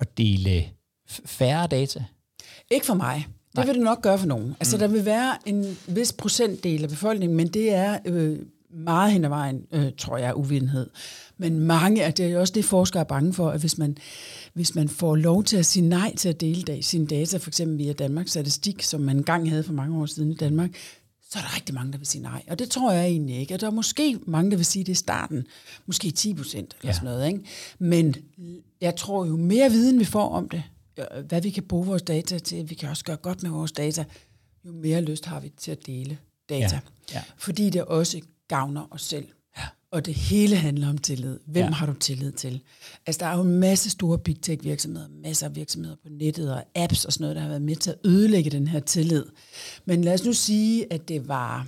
at 0.00 0.18
dele 0.18 0.64
færre 1.08 1.66
data? 1.66 2.04
Ikke 2.70 2.86
for 2.86 2.94
mig. 2.94 3.26
Det 3.26 3.54
Nej. 3.54 3.66
vil 3.66 3.74
det 3.74 3.82
nok 3.84 4.02
gøre 4.02 4.18
for 4.18 4.26
nogen. 4.26 4.56
Altså, 4.60 4.76
mm. 4.76 4.80
der 4.80 4.86
vil 4.86 5.04
være 5.04 5.36
en 5.46 5.78
vis 5.88 6.12
procentdel 6.12 6.82
af 6.82 6.88
befolkningen, 6.88 7.36
men 7.36 7.48
det 7.48 7.74
er 7.74 7.98
øh, 8.04 8.38
meget 8.70 9.12
hen 9.12 9.24
ad 9.24 9.28
vejen, 9.28 9.66
øh, 9.72 9.92
tror 9.98 10.16
jeg, 10.16 10.36
uvidenhed. 10.36 10.90
Men 11.38 11.60
mange, 11.60 12.04
af 12.04 12.14
det 12.14 12.26
er 12.26 12.38
også 12.38 12.52
det, 12.52 12.64
forskere 12.64 13.00
er 13.00 13.04
bange 13.04 13.34
for, 13.34 13.50
at 13.50 13.60
hvis 13.60 13.78
man, 13.78 13.98
hvis 14.54 14.74
man 14.74 14.88
får 14.88 15.16
lov 15.16 15.44
til 15.44 15.56
at 15.56 15.66
sige 15.66 15.88
nej 15.88 16.14
til 16.14 16.28
at 16.28 16.40
dele 16.40 16.82
sine 16.82 17.06
data, 17.06 17.36
for 17.36 17.50
eksempel 17.50 17.78
via 17.78 17.92
Danmarks 17.92 18.30
Statistik, 18.30 18.82
som 18.82 19.00
man 19.00 19.16
engang 19.16 19.50
havde 19.50 19.62
for 19.62 19.72
mange 19.72 20.00
år 20.00 20.06
siden 20.06 20.30
i 20.30 20.34
Danmark, 20.34 20.70
så 21.30 21.38
er 21.38 21.42
der 21.42 21.56
rigtig 21.56 21.74
mange, 21.74 21.92
der 21.92 21.98
vil 21.98 22.06
sige 22.06 22.22
nej. 22.22 22.42
Og 22.48 22.58
det 22.58 22.70
tror 22.70 22.92
jeg 22.92 23.06
egentlig 23.06 23.36
ikke. 23.36 23.54
Og 23.54 23.60
der 23.60 23.66
er 23.66 23.70
måske 23.70 24.18
mange, 24.26 24.50
der 24.50 24.56
vil 24.56 24.66
sige 24.66 24.84
det 24.84 24.92
i 24.92 24.94
starten. 24.94 25.46
Måske 25.86 26.10
10 26.10 26.34
procent 26.34 26.76
eller 26.80 26.88
ja. 26.88 26.94
sådan 26.94 27.04
noget. 27.04 27.26
Ikke? 27.26 27.40
Men 27.78 28.14
jeg 28.80 28.96
tror 28.96 29.26
jo 29.26 29.36
mere 29.36 29.70
viden, 29.70 29.98
vi 29.98 30.04
får 30.04 30.28
om 30.28 30.48
det, 30.48 30.62
hvad 31.28 31.42
vi 31.42 31.50
kan 31.50 31.62
bruge 31.62 31.86
vores 31.86 32.02
data 32.02 32.38
til, 32.38 32.70
vi 32.70 32.74
kan 32.74 32.88
også 32.88 33.04
gøre 33.04 33.16
godt 33.16 33.42
med 33.42 33.50
vores 33.50 33.72
data, 33.72 34.04
jo 34.64 34.72
mere 34.72 35.00
lyst 35.00 35.26
har 35.26 35.40
vi 35.40 35.52
til 35.56 35.70
at 35.70 35.86
dele 35.86 36.18
data. 36.48 36.74
Ja. 36.74 36.80
Ja. 37.14 37.22
Fordi 37.36 37.70
det 37.70 37.84
også 37.84 38.20
gavner 38.48 38.86
os 38.90 39.02
selv. 39.02 39.28
Og 39.92 40.06
det 40.06 40.14
hele 40.14 40.56
handler 40.56 40.88
om 40.88 40.98
tillid. 40.98 41.38
Hvem 41.46 41.64
ja. 41.64 41.70
har 41.70 41.86
du 41.86 41.92
tillid 41.92 42.32
til? 42.32 42.60
Altså, 43.06 43.18
der 43.18 43.26
er 43.26 43.36
jo 43.36 43.42
en 43.42 43.60
masse 43.60 43.90
store 43.90 44.18
big 44.18 44.40
tech 44.42 44.64
virksomheder, 44.64 45.06
masser 45.22 45.46
af 45.46 45.56
virksomheder 45.56 45.96
på 46.02 46.08
nettet 46.10 46.52
og 46.52 46.64
apps 46.74 47.04
og 47.04 47.12
sådan 47.12 47.22
noget, 47.22 47.36
der 47.36 47.42
har 47.42 47.48
været 47.48 47.62
med 47.62 47.76
til 47.76 47.90
at 47.90 47.96
ødelægge 48.04 48.50
den 48.50 48.68
her 48.68 48.80
tillid. 48.80 49.24
Men 49.84 50.04
lad 50.04 50.14
os 50.14 50.24
nu 50.24 50.32
sige, 50.32 50.92
at 50.92 51.08
det 51.08 51.28
var, 51.28 51.66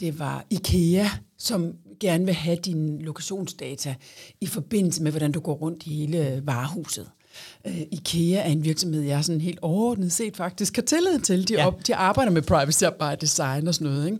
det 0.00 0.18
var 0.18 0.46
IKEA, 0.50 1.06
som 1.38 1.74
gerne 2.00 2.24
vil 2.24 2.34
have 2.34 2.56
dine 2.56 3.02
lokationsdata 3.02 3.94
i 4.40 4.46
forbindelse 4.46 5.02
med, 5.02 5.12
hvordan 5.12 5.32
du 5.32 5.40
går 5.40 5.54
rundt 5.54 5.86
i 5.86 5.94
hele 5.94 6.42
varehuset. 6.44 7.10
Uh, 7.64 7.80
IKEA 7.90 8.40
er 8.40 8.48
en 8.48 8.64
virksomhed, 8.64 9.02
jeg 9.02 9.24
sådan 9.24 9.40
helt 9.40 9.58
overordnet 9.62 10.12
set 10.12 10.36
faktisk 10.36 10.76
har 10.76 10.82
tillid 10.82 11.20
til. 11.20 11.48
De, 11.48 11.54
ja. 11.54 11.66
op, 11.66 11.86
de 11.86 11.94
arbejder 11.94 12.32
med 12.32 12.42
privacy 12.42 12.84
by 12.84 13.16
design 13.20 13.68
og 13.68 13.74
sådan 13.74 13.92
noget. 13.92 14.06
Ikke? 14.06 14.18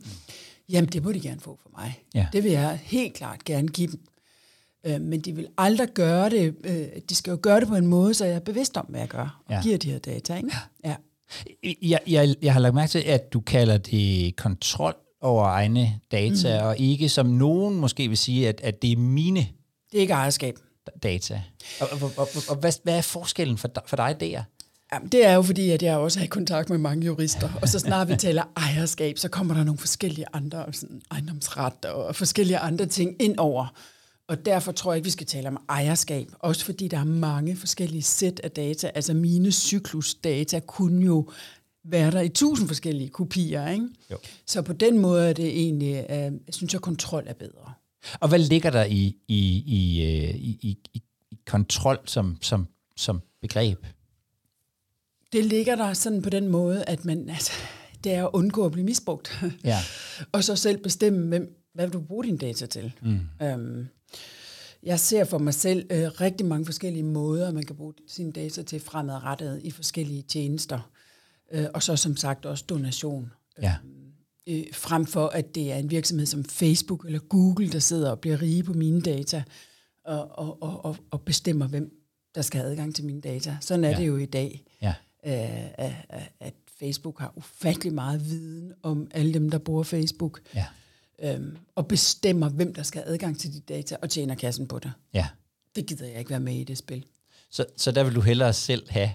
Jamen, 0.73 0.91
det 0.91 1.03
må 1.03 1.13
de 1.13 1.21
gerne 1.21 1.41
få 1.41 1.59
for 1.63 1.71
mig. 1.79 2.03
Ja. 2.15 2.27
Det 2.33 2.45
vil 2.45 2.53
jeg 2.53 2.81
helt 2.83 3.15
klart 3.15 3.45
gerne 3.45 3.69
give 3.69 3.89
dem. 3.91 4.01
Uh, 4.89 5.01
men 5.01 5.21
de 5.21 5.33
vil 5.37 5.47
aldrig 5.59 5.89
gøre 5.89 6.31
det. 6.31 6.55
Uh, 6.69 7.03
de 7.09 7.15
skal 7.15 7.31
jo 7.31 7.39
gøre 7.43 7.61
det 7.61 7.69
på 7.69 7.75
en 7.75 7.87
måde, 7.87 8.15
så 8.15 8.25
jeg 8.25 8.35
er 8.35 8.39
bevidst 8.41 8.77
om, 8.77 8.87
hvad 8.89 9.01
jeg 9.01 9.09
gør. 9.09 9.41
Og 9.47 9.53
Ja. 9.55 9.63
giver 9.63 9.79
de 9.79 9.91
her 9.91 9.99
data. 9.99 10.37
Ikke? 10.37 10.51
Ja. 10.85 10.95
Jeg, 11.83 11.99
jeg, 12.07 12.35
jeg 12.43 12.53
har 12.53 12.61
lagt 12.61 12.75
mærke 12.75 12.91
til, 12.91 12.99
at 12.99 13.33
du 13.33 13.41
kalder 13.41 13.79
det 13.79 14.37
kontrol 14.37 14.95
over 15.21 15.45
egne 15.45 16.01
data, 16.13 16.61
mm. 16.61 16.67
og 16.67 16.79
ikke 16.79 17.09
som 17.09 17.27
nogen 17.27 17.75
måske 17.77 18.09
vil 18.09 18.19
sige, 18.19 18.49
at, 18.49 18.61
at 18.61 18.83
det 18.83 18.93
er 18.93 18.97
mine 18.97 19.41
Det 19.93 19.97
er 19.97 20.01
ikke 20.01 20.13
ejerskab. 20.13 20.55
data. 21.03 21.43
Og, 21.81 21.89
og, 21.93 22.03
og, 22.03 22.13
og, 22.17 22.29
og 22.49 22.57
hvad, 22.57 22.73
hvad 22.83 22.97
er 22.97 23.03
forskellen 23.03 23.59
for, 23.59 23.69
dig- 23.69 23.83
for 23.87 23.97
dig 23.97 24.17
der? 24.21 24.43
Jamen, 24.93 25.09
det 25.09 25.27
er 25.27 25.35
jo 25.35 25.43
fordi, 25.43 25.71
at 25.71 25.83
jeg 25.83 25.97
også 25.97 26.21
er 26.21 26.25
i 26.25 26.27
kontakt 26.27 26.71
med 26.71 26.79
mange 26.79 27.07
jurister, 27.07 27.51
og 27.63 27.69
så 27.69 27.79
snart 27.79 28.09
vi 28.09 28.17
taler 28.17 28.43
ejerskab, 28.57 29.19
så 29.19 29.29
kommer 29.29 29.55
der 29.55 29.65
nogle 29.65 29.79
forskellige 29.79 30.27
andre 30.33 30.73
sådan 30.73 31.03
ejendomsret 31.11 31.85
og 31.85 32.17
forskellige 32.17 32.59
andre 32.59 32.87
ting 32.87 33.17
ind 33.21 33.39
over. 33.39 33.75
Og 34.29 34.47
derfor 34.47 34.73
tror 34.73 34.93
jeg 34.93 34.97
ikke, 34.97 35.05
vi 35.05 35.11
skal 35.11 35.27
tale 35.27 35.49
om 35.49 35.59
ejerskab. 35.69 36.29
Også 36.39 36.65
fordi 36.65 36.89
der 36.89 36.99
er 36.99 37.05
mange 37.05 37.57
forskellige 37.57 38.03
sæt 38.03 38.41
af 38.41 38.51
data. 38.51 38.91
Altså 38.95 39.15
mine 39.15 39.53
cyklusdata 39.53 40.61
kunne 40.61 41.05
jo 41.05 41.31
være 41.85 42.11
der 42.11 42.21
i 42.21 42.29
tusind 42.29 42.69
forskellige 42.69 43.09
kopier. 43.09 43.69
Ikke? 43.69 43.89
Jo. 44.11 44.19
Så 44.47 44.63
på 44.63 44.73
den 44.73 44.99
måde 44.99 45.29
er 45.29 45.33
det 45.33 45.47
egentlig, 45.47 46.07
øh, 46.11 46.17
jeg 46.17 46.33
synes 46.51 46.73
jeg, 46.73 46.81
kontrol 46.81 47.25
er 47.27 47.35
bedre. 47.35 47.73
Og 48.21 48.29
hvad 48.29 48.39
ligger 48.39 48.71
der 48.71 48.85
i, 48.85 49.17
i, 49.29 49.63
i, 49.67 50.03
øh, 50.03 50.35
i, 50.35 50.59
i, 50.63 50.79
i, 50.95 51.03
i 51.31 51.39
kontrol 51.47 51.99
som, 52.05 52.37
som, 52.41 52.67
som 52.97 53.21
begreb? 53.41 53.85
Det 55.33 55.45
ligger 55.45 55.77
der 55.77 55.93
sådan 55.93 56.23
på 56.23 56.31
den 56.31 56.49
måde, 56.49 56.85
at 56.85 57.05
man, 57.05 57.29
altså, 57.31 57.53
det 58.05 58.13
er 58.15 58.25
at 58.27 58.31
undgå 58.33 58.65
at 58.67 58.73
blive 58.73 58.85
misbrugt. 58.85 59.43
Ja. 59.65 59.79
og 60.33 60.45
så 60.45 60.57
selv 60.57 60.79
bestemme, 60.83 61.29
hvem, 61.29 61.57
hvad 61.75 61.87
vil 61.87 61.93
du 61.93 62.01
bruge 62.01 62.25
dine 62.25 62.39
data 62.39 62.67
til. 62.67 62.93
Mm. 63.03 63.47
Øhm, 63.47 63.87
jeg 64.83 65.01
ser 65.01 65.25
for 65.25 65.39
mig 65.39 65.55
selv 65.55 65.87
øh, 65.91 66.21
rigtig 66.21 66.47
mange 66.47 66.65
forskellige 66.65 67.03
måder, 67.03 67.53
man 67.53 67.63
kan 67.63 67.77
bruge 67.77 67.95
sine 68.09 68.33
data 68.33 68.63
til 68.63 68.81
fremadrettet 68.81 69.61
i 69.65 69.71
forskellige 69.71 70.23
tjenester. 70.23 70.91
Øh, 71.53 71.67
og 71.75 71.83
så 71.83 71.97
som 71.97 72.17
sagt 72.17 72.47
også 72.47 72.65
donation. 72.69 73.33
Ja. 73.63 73.75
Øh, 74.49 74.65
frem 74.73 75.07
for 75.07 75.27
at 75.27 75.55
det 75.55 75.73
er 75.73 75.77
en 75.77 75.91
virksomhed 75.91 76.27
som 76.27 76.45
Facebook 76.45 77.05
eller 77.07 77.19
Google, 77.19 77.69
der 77.69 77.79
sidder 77.79 78.11
og 78.11 78.21
bliver 78.21 78.43
rige 78.43 78.63
på 78.63 78.73
mine 78.73 79.01
data 79.01 79.43
og, 80.05 80.39
og, 80.39 80.63
og, 80.85 80.97
og, 81.11 81.21
bestemmer, 81.21 81.67
hvem 81.69 81.93
der 82.35 82.43
skal 82.43 82.61
have 82.61 82.71
adgang 82.71 82.95
til 82.95 83.05
mine 83.05 83.21
data. 83.21 83.57
Sådan 83.61 83.85
er 83.85 83.91
Ja. 83.91 83.97
det 83.97 84.07
jo 84.07 84.17
i 84.17 84.27
dag. 84.27 84.65
Øh, 85.27 85.69
at, 86.41 86.55
Facebook 86.79 87.21
har 87.21 87.33
ufattelig 87.37 87.93
meget 87.93 88.25
viden 88.25 88.73
om 88.83 89.09
alle 89.15 89.35
dem, 89.35 89.51
der 89.51 89.59
bruger 89.59 89.83
Facebook, 89.83 90.41
Ja. 90.55 90.67
øhm, 91.23 91.57
og 91.75 91.87
bestemmer, 91.89 92.49
hvem 92.49 92.75
der 92.75 92.83
skal 92.83 93.03
have 93.03 93.13
adgang 93.15 93.39
til 93.39 93.55
de 93.55 93.61
data, 93.61 93.97
og 94.03 94.11
tjener 94.11 94.35
kassen 94.35 94.69
på 94.69 94.79
det. 94.79 94.93
ja. 95.15 95.29
Det 95.77 95.87
gider 95.87 96.07
jeg 96.07 96.19
ikke 96.19 96.31
være 96.31 96.41
med 96.41 96.55
i 96.55 96.65
det 96.65 96.79
spil. 96.79 97.05
Så, 97.51 97.65
så 97.77 97.93
der 97.93 98.05
vil 98.05 98.15
du 98.15 98.21
hellere 98.21 98.53
selv 98.53 98.91
have 98.91 99.11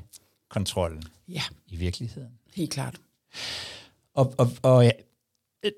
kontrollen 0.50 1.04
Ja, 1.28 1.42
i 1.68 1.76
virkeligheden. 1.76 2.30
helt 2.56 2.72
klart. 2.72 2.96
Og, 4.14 4.34
og, 4.38 4.52
og 4.62 4.84
ja, 4.86 4.92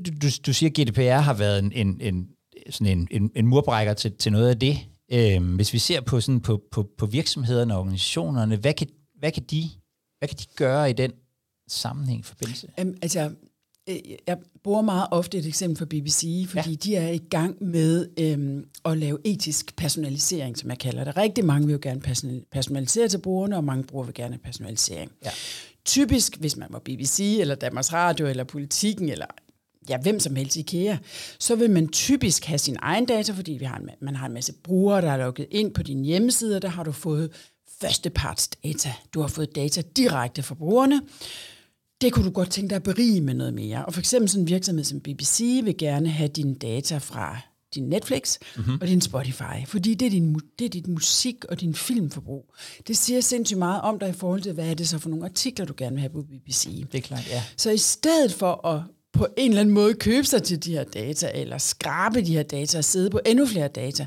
du, 0.06 0.12
du, 0.22 0.28
du 0.46 0.54
siger, 0.54 0.70
at 0.70 0.88
GDPR 0.88 1.02
har 1.22 1.34
været 1.34 1.60
en, 1.60 1.72
en, 1.72 2.02
en, 2.02 2.30
sådan 2.70 2.98
en, 3.00 3.08
en, 3.12 3.32
en 3.36 3.48
murbrækker 3.48 3.94
til, 3.94 4.12
til 4.18 4.32
noget 4.32 4.50
af 4.50 4.60
det. 4.60 4.78
Øhm, 5.12 5.56
hvis 5.56 5.74
vi 5.74 5.80
ser 5.80 6.02
på, 6.02 6.22
sådan 6.22 6.42
på, 6.42 6.62
på, 6.72 6.90
på 6.98 7.06
virksomhederne 7.06 7.74
og 7.74 7.80
organisationerne, 7.80 8.56
hvad 8.56 8.74
kan, 8.74 8.88
hvad, 9.20 9.32
kan 9.32 9.44
de, 9.44 9.70
hvad 10.20 10.30
kan 10.30 10.38
de 10.38 10.46
gøre 10.56 10.90
i 10.90 10.94
den 10.94 11.12
sammenhæng 11.70 12.26
forbindelse? 12.26 12.68
Um, 12.82 12.94
altså, 13.02 13.32
øh, 13.90 13.96
jeg 14.28 14.38
bruger 14.64 14.82
meget 14.82 15.08
ofte 15.12 15.38
et 15.38 15.46
eksempel 15.46 15.78
fra 15.78 15.86
BBC, 15.86 16.46
fordi 16.50 16.70
Ja. 16.70 16.76
de 16.76 16.96
er 16.96 17.10
i 17.10 17.18
gang 17.18 17.64
med 17.64 18.10
øhm, 18.20 18.66
at 18.86 18.98
lave 18.98 19.18
etisk 19.24 19.76
personalisering, 19.76 20.58
som 20.58 20.70
jeg 20.70 20.80
kalder 20.80 21.04
det. 21.04 21.18
Rigtig 21.18 21.46
mange 21.46 21.66
vil 21.68 21.74
jo 21.74 21.80
gerne 21.82 22.02
personal- 22.02 22.46
personalisere 22.52 23.08
til 23.08 23.18
brugerne, 23.18 23.56
og 23.58 23.64
mange 23.64 23.84
brugere 23.84 24.06
vil 24.08 24.16
gerne 24.16 24.34
have 24.34 24.42
personalisering. 24.44 25.12
Ja. 25.26 25.30
Typisk, 25.86 26.38
hvis 26.38 26.58
man 26.58 26.68
var 26.72 26.80
BBC, 26.80 27.38
eller 27.42 27.56
Danmarks 27.56 27.94
Radio, 27.94 28.28
eller 28.28 28.44
Politikken, 28.44 29.10
eller 29.10 29.26
ja, 29.90 29.98
hvem 29.98 30.20
som 30.20 30.36
helst 30.36 30.56
IKEA, 30.58 30.98
så 31.40 31.56
vil 31.56 31.70
man 31.72 31.88
typisk 31.88 32.46
have 32.46 32.58
sin 32.58 32.78
egen 32.82 33.06
data, 33.06 33.32
fordi 33.34 33.52
vi 33.52 33.66
har 33.66 33.78
en, 33.78 33.90
ma- 33.90 33.98
man 34.02 34.16
har 34.16 34.26
en 34.26 34.34
masse 34.34 34.54
brugere, 34.54 35.02
der 35.02 35.12
er 35.12 35.18
logget 35.18 35.48
ind 35.52 35.74
på 35.74 35.84
din 35.84 36.04
hjemmeside, 36.06 36.56
og 36.56 36.62
der 36.62 36.68
har 36.68 36.84
du 36.84 36.92
fået 36.92 37.32
førsteparts 37.82 38.48
data. 38.48 38.94
Du 39.14 39.22
har 39.22 39.28
fået 39.28 39.56
data 39.56 39.82
direkte 39.98 40.44
fra 40.44 40.56
brugerne. 40.56 41.02
Det 42.02 42.14
kunne 42.14 42.26
du 42.26 42.32
godt 42.32 42.52
tænke 42.52 42.70
dig 42.70 42.76
at 42.76 42.84
berige 42.84 43.22
med 43.22 43.34
noget 43.34 43.54
mere. 43.54 43.86
Og 43.86 43.94
for 43.94 44.02
eksempel 44.02 44.30
sådan 44.30 44.44
en 44.44 44.48
virksomhed 44.48 44.84
som 44.84 45.00
BBC 45.00 45.62
vil 45.64 45.78
gerne 45.78 46.10
have 46.10 46.28
dine 46.28 46.56
data 46.56 46.98
fra 46.98 47.38
din 47.76 47.84
Netflix 47.84 48.38
mm-hmm. 48.58 48.78
og 48.82 48.88
din 48.88 49.02
Spotify, 49.02 49.66
fordi 49.66 49.94
det 49.94 50.06
er, 50.06 50.10
din, 50.10 50.40
det 50.60 50.66
er 50.66 50.70
dit 50.70 50.88
musik 50.88 51.46
og 51.46 51.62
din 51.62 51.76
filmforbrug. 51.76 52.54
Det 52.88 52.98
siger 52.98 53.22
sindssygt 53.22 53.58
meget 53.58 53.82
om 53.82 54.00
dig 54.00 54.10
i 54.10 54.14
forhold 54.14 54.42
til, 54.42 54.54
hvad 54.54 54.70
er 54.70 54.74
det 54.74 54.90
så 54.90 55.00
for 55.00 55.10
nogle 55.10 55.26
artikler, 55.26 55.66
du 55.66 55.74
gerne 55.78 55.92
vil 55.92 56.00
have 56.00 56.10
på 56.10 56.22
BBC. 56.22 56.86
Det 56.92 56.98
er 56.98 57.02
klart, 57.02 57.30
ja. 57.30 57.44
Så 57.58 57.72
i 57.72 57.78
stedet 57.78 58.34
for 58.34 58.68
at 58.68 58.84
på 59.14 59.28
en 59.38 59.50
eller 59.52 59.62
anden 59.62 59.74
måde 59.74 59.94
købe 59.94 60.28
sig 60.28 60.44
til 60.44 60.64
de 60.64 60.72
her 60.72 60.84
data, 60.84 61.32
eller 61.34 61.58
skrabe 61.58 62.22
de 62.22 62.34
her 62.34 62.44
data 62.44 62.78
og 62.78 62.84
sidde 62.84 63.10
på 63.10 63.20
endnu 63.26 63.46
flere 63.46 63.68
data, 63.68 64.06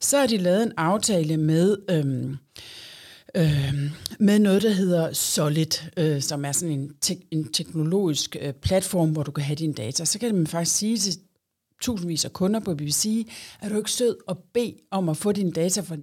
så 0.00 0.18
har 0.18 0.26
de 0.26 0.36
lavet 0.36 0.62
en 0.62 0.72
aftale 0.76 1.36
med, 1.36 1.76
øhm, 1.90 2.36
øhm, 3.36 3.90
med 4.18 4.38
noget, 4.38 4.62
der 4.62 4.70
hedder 4.70 5.12
Solid, 5.12 5.66
øh, 5.96 6.22
som 6.22 6.44
er 6.44 6.52
sådan 6.52 6.74
en, 6.80 6.90
tek- 7.04 7.28
en 7.30 7.52
teknologisk 7.52 8.36
øh, 8.40 8.52
platform, 8.52 9.10
hvor 9.10 9.22
du 9.22 9.30
kan 9.30 9.44
have 9.44 9.56
dine 9.56 9.74
data. 9.74 10.04
Så 10.04 10.18
kan 10.18 10.34
man 10.34 10.46
faktisk 10.46 10.76
sige 10.76 10.98
til 10.98 11.18
tusindvis 11.82 12.24
af 12.24 12.32
kunder 12.32 12.60
på 12.60 12.74
BBC, 12.74 13.26
er 13.62 13.68
du 13.68 13.76
ikke 13.76 13.90
sød 13.90 14.16
og 14.26 14.38
bede 14.54 14.74
om 14.90 15.08
at 15.08 15.16
få 15.16 15.32
dine 15.32 15.52
data 15.52 15.80
fra 15.80 15.96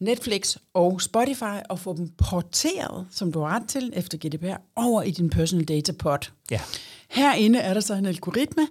Netflix 0.00 0.56
og 0.74 1.00
Spotify 1.02 1.58
og 1.68 1.78
få 1.78 1.96
dem 1.96 2.08
porteret, 2.08 3.06
som 3.10 3.32
du 3.32 3.40
har 3.40 3.48
ret 3.56 3.68
til 3.68 3.92
efter 3.96 4.18
GDPR, 4.18 4.56
over 4.76 5.02
i 5.02 5.10
din 5.10 5.30
personal 5.30 5.64
data 5.64 5.92
pot. 5.92 6.32
Ja. 6.50 6.60
Herinde 7.10 7.58
er 7.58 7.74
der 7.74 7.80
så 7.80 7.94
en 7.94 8.06
algoritme, 8.06 8.68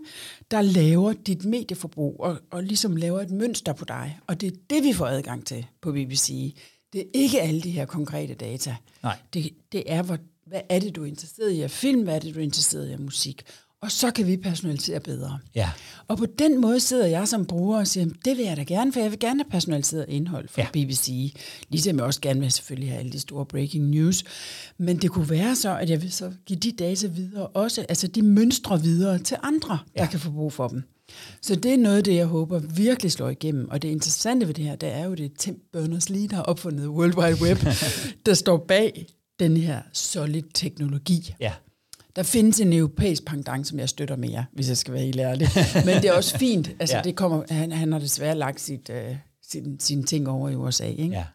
der 0.52 0.62
laver 0.62 1.14
dit 1.14 1.46
medieforbrug 1.46 2.16
og, 2.20 2.38
og 2.52 2.64
ligesom 2.64 2.96
laver 2.96 3.22
et 3.22 3.32
mønster 3.32 3.74
på 3.74 3.86
dig. 3.86 4.20
Og 4.28 4.42
det 4.42 4.48
er 4.54 4.58
det, 4.70 4.84
vi 4.84 4.94
får 4.94 5.06
adgang 5.06 5.46
til 5.46 5.66
på 5.82 5.92
BBC. 5.92 6.56
Det 6.94 7.02
er 7.02 7.06
ikke 7.14 7.42
alle 7.42 7.62
de 7.62 7.72
her 7.72 7.86
konkrete 7.86 8.34
data. 8.34 8.76
Nej. 9.04 9.18
Det, 9.34 9.54
det 9.72 9.84
er, 9.86 10.02
hvor, 10.02 10.18
hvad 10.46 10.62
er 10.70 10.80
det, 10.80 10.96
du 10.96 11.04
er 11.04 11.08
interesseret 11.08 11.52
i 11.52 11.62
af 11.62 11.72
film, 11.72 12.04
hvad 12.04 12.16
er 12.16 12.20
det, 12.20 12.36
du 12.36 12.40
er 12.40 12.44
interesseret 12.44 12.90
i 12.90 12.92
af 12.92 13.00
musik. 13.00 13.44
Og 13.82 13.92
så 13.92 14.12
kan 14.12 14.28
vi 14.28 14.38
personalisere 14.38 15.00
bedre. 15.00 15.40
Ja. 15.56 15.70
Og 16.08 16.18
på 16.18 16.26
den 16.40 16.62
måde 16.62 16.80
sidder 16.80 17.06
jeg 17.08 17.28
som 17.28 17.46
bruger 17.46 17.78
og 17.80 17.88
siger, 17.88 18.06
det 18.26 18.38
vil 18.38 18.46
jeg 18.46 18.58
da 18.58 18.64
gerne, 18.64 18.94
for 18.94 19.00
jeg 19.00 19.12
vil 19.12 19.20
gerne 19.20 19.40
have 19.44 19.50
personaliseret 19.52 20.06
indhold 20.10 20.48
fra 20.48 20.62
Ja. 20.62 20.68
ja. 20.76 20.86
BBC. 20.86 21.36
Ligesom 21.70 21.96
jeg 21.98 22.06
også 22.06 22.22
gerne 22.22 22.40
vil 22.40 22.52
selvfølgelig 22.52 22.90
have 22.90 23.00
alle 23.00 23.12
de 23.12 23.20
store 23.20 23.46
breaking 23.46 23.90
news. 23.90 24.24
Men 24.78 24.98
det 24.98 25.12
kunne 25.12 25.30
være 25.30 25.56
så, 25.56 25.78
at 25.78 25.90
jeg 25.90 26.02
vil 26.02 26.12
så 26.12 26.32
give 26.46 26.60
de 26.60 26.72
data 26.72 27.08
videre 27.08 27.48
også, 27.48 27.86
altså 27.90 28.08
de 28.08 28.22
mønstre 28.22 28.82
videre 28.82 29.20
til 29.20 29.38
andre, 29.44 29.80
der 29.98 30.06
kan 30.06 30.20
få 30.20 30.32
brug 30.32 30.54
for 30.54 30.68
dem. 30.68 30.84
Så 31.42 31.56
det 31.56 31.74
er 31.74 31.78
noget 31.78 31.98
af 31.98 32.04
det, 32.04 32.16
jeg 32.16 32.26
håber 32.26 32.60
virkelig 32.60 33.12
slår 33.12 33.30
igennem. 33.30 33.70
Og 33.70 33.82
det 33.82 33.88
interessante 33.88 34.48
ved 34.48 34.54
det 34.54 34.66
her, 34.66 34.76
det 34.76 34.90
er 34.94 35.04
jo, 35.06 35.14
det 35.14 35.32
Tim 35.38 35.62
Berners-Lee, 35.78 36.28
der 36.28 36.36
har 36.36 36.44
opfundet 36.44 36.88
World 36.88 37.18
Wide 37.18 37.42
Web, 37.42 37.58
der 38.26 38.34
står 38.34 38.58
bag 38.68 39.06
den 39.40 39.58
her 39.58 39.82
solid 39.94 40.44
teknologi. 40.54 41.34
Ja. 41.40 41.54
Der 42.16 42.24
findes 42.24 42.60
en 42.60 42.74
europæisk 42.74 43.26
pendant, 43.26 43.68
som 43.68 43.80
jeg 43.80 43.90
støtter 43.90 44.16
mere, 44.16 44.46
hvis 44.54 44.70
jeg 44.70 44.78
skal 44.78 44.94
være 44.94 45.04
helt 45.04 45.20
ærlig. 45.20 45.48
Men 45.86 45.96
det 45.96 46.06
er 46.06 46.14
også 46.14 46.38
fint. 46.38 46.70
Altså, 46.80 46.96
Ja. 46.98 47.02
det 47.04 47.16
kommer, 47.16 47.44
han, 47.50 47.72
han 47.72 47.92
har 47.92 48.00
desværre 48.00 48.36
lagt 48.36 48.62
sit, 48.62 48.90
øh, 48.90 49.16
sin, 49.52 49.80
sine 49.80 50.04
ting 50.04 50.30
over 50.30 50.50
i 50.50 50.56
USA. 50.56 50.86
Ikke? 50.86 51.04
Ja. 51.16 51.26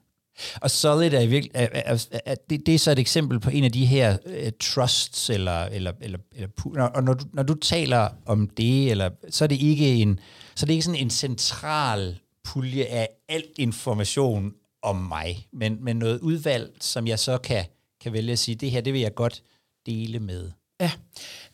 Og 0.61 0.71
Solid 0.71 1.13
er, 1.13 1.27
virkelig, 1.27 1.51
er, 1.55 1.69
er, 1.73 2.07
er, 2.27 2.35
det, 2.51 2.67
det 2.67 2.75
er 2.75 2.79
så 2.79 2.91
et 2.91 2.99
eksempel 2.99 3.41
på 3.41 3.51
en 3.51 3.65
af 3.65 3.73
de 3.73 3.87
her 3.87 4.17
uh, 4.27 4.33
trusts, 4.61 5.31
eller, 5.31 5.63
eller, 5.65 5.93
eller, 6.01 6.19
eller 6.35 6.83
og 6.95 7.03
når 7.03 7.15
du, 7.15 7.25
når 7.33 7.43
du 7.43 7.55
taler 7.55 8.09
om 8.27 8.49
det, 8.49 8.91
eller, 8.91 9.11
så 9.31 9.45
er 9.45 9.49
det 9.49 9.61
ikke 9.61 9.95
en, 9.95 10.21
så 10.57 10.65
er 10.65 10.67
det 10.67 10.73
ikke 10.75 10.85
sådan 10.85 11.01
en 11.01 11.11
central 11.11 12.19
pulje 12.45 12.85
af 12.85 13.09
al 13.29 13.45
information 13.59 14.53
om 14.83 14.97
mig, 14.97 15.47
men, 15.53 15.85
men 15.85 15.97
noget 15.97 16.21
udvalg, 16.21 16.71
som 16.81 17.07
jeg 17.07 17.19
så 17.19 17.39
kan, 17.39 17.65
kan 18.01 18.13
vælge 18.13 18.33
at 18.33 18.39
sige, 18.39 18.55
det 18.55 18.71
her, 18.71 18.81
det 18.81 18.93
vil 18.93 19.01
jeg 19.01 19.15
godt 19.15 19.43
dele 19.87 20.19
med. 20.19 20.51
Ja, 20.81 20.91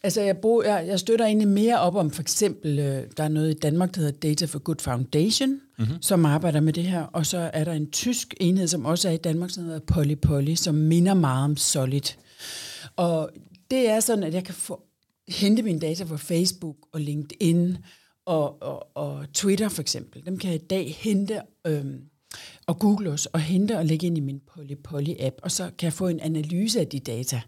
altså 0.03 0.21
jeg, 0.21 0.37
bruger, 0.37 0.65
jeg, 0.65 0.87
jeg 0.87 1.01
støtter 1.01 1.27
egentlig 1.27 1.49
mere 1.49 1.81
op 1.81 1.95
om 1.95 2.11
for 2.11 2.23
eksempel, 2.23 2.79
øh, 2.79 3.05
der 3.17 3.25
er 3.25 3.29
noget 3.29 3.51
i 3.51 3.59
Danmark, 3.59 3.95
der 3.95 4.01
hedder 4.01 4.19
Data 4.19 4.45
for 4.45 4.59
Good 4.59 4.81
Foundation, 4.81 5.61
mm-hmm. 5.79 6.03
som 6.03 6.25
arbejder 6.25 6.61
med 6.61 6.73
det 6.73 6.85
her, 6.85 7.03
og 7.03 7.27
så 7.27 7.51
er 7.53 7.65
der 7.65 7.73
en 7.73 7.91
tysk 7.91 8.35
enhed, 8.41 8.69
som 8.69 8.85
også 8.85 9.09
er 9.09 9.13
i 9.13 9.17
Danmark, 9.17 9.51
som 9.51 9.65
hedder 9.65 9.81
Poly 9.81 10.15
Poly, 10.15 10.55
som 10.55 10.75
minder 10.75 11.15
meget 11.15 11.45
om 11.45 11.57
Solid. 11.57 12.17
Og 12.97 13.31
det 13.71 13.91
er 13.91 14.01
sådan, 14.01 14.25
at 14.25 14.35
jeg 14.35 14.45
kan 14.45 14.55
få, 14.55 14.83
hente 15.29 15.63
mine 15.63 15.81
data 15.81 16.05
fra 16.05 16.17
Facebook 16.17 16.77
og 16.93 17.01
LinkedIn 17.01 17.77
og, 18.27 18.63
og, 18.63 18.97
og 18.97 19.33
Twitter 19.33 19.69
for 19.69 19.83
eksempel. 19.83 20.27
Dem 20.27 20.39
kan 20.39 20.53
jeg 20.53 20.63
i 20.63 20.67
dag 20.67 20.97
hente 20.99 21.41
øhm, 21.67 22.01
og 22.67 22.79
Google 22.79 23.11
os, 23.11 23.27
og 23.27 23.41
hente 23.41 23.79
og 23.79 23.87
lægge 23.87 24.07
ind 24.07 24.19
i 24.19 24.21
min 24.21 24.41
Polly 24.55 24.75
Polly 24.85 25.15
app, 25.19 25.37
og 25.43 25.51
så 25.51 25.71
kan 25.79 25.87
jeg 25.87 25.93
få 25.93 26.09
en 26.09 26.21
analyse 26.21 26.81
af 26.81 26.87
de 26.87 27.01
data. 27.01 27.41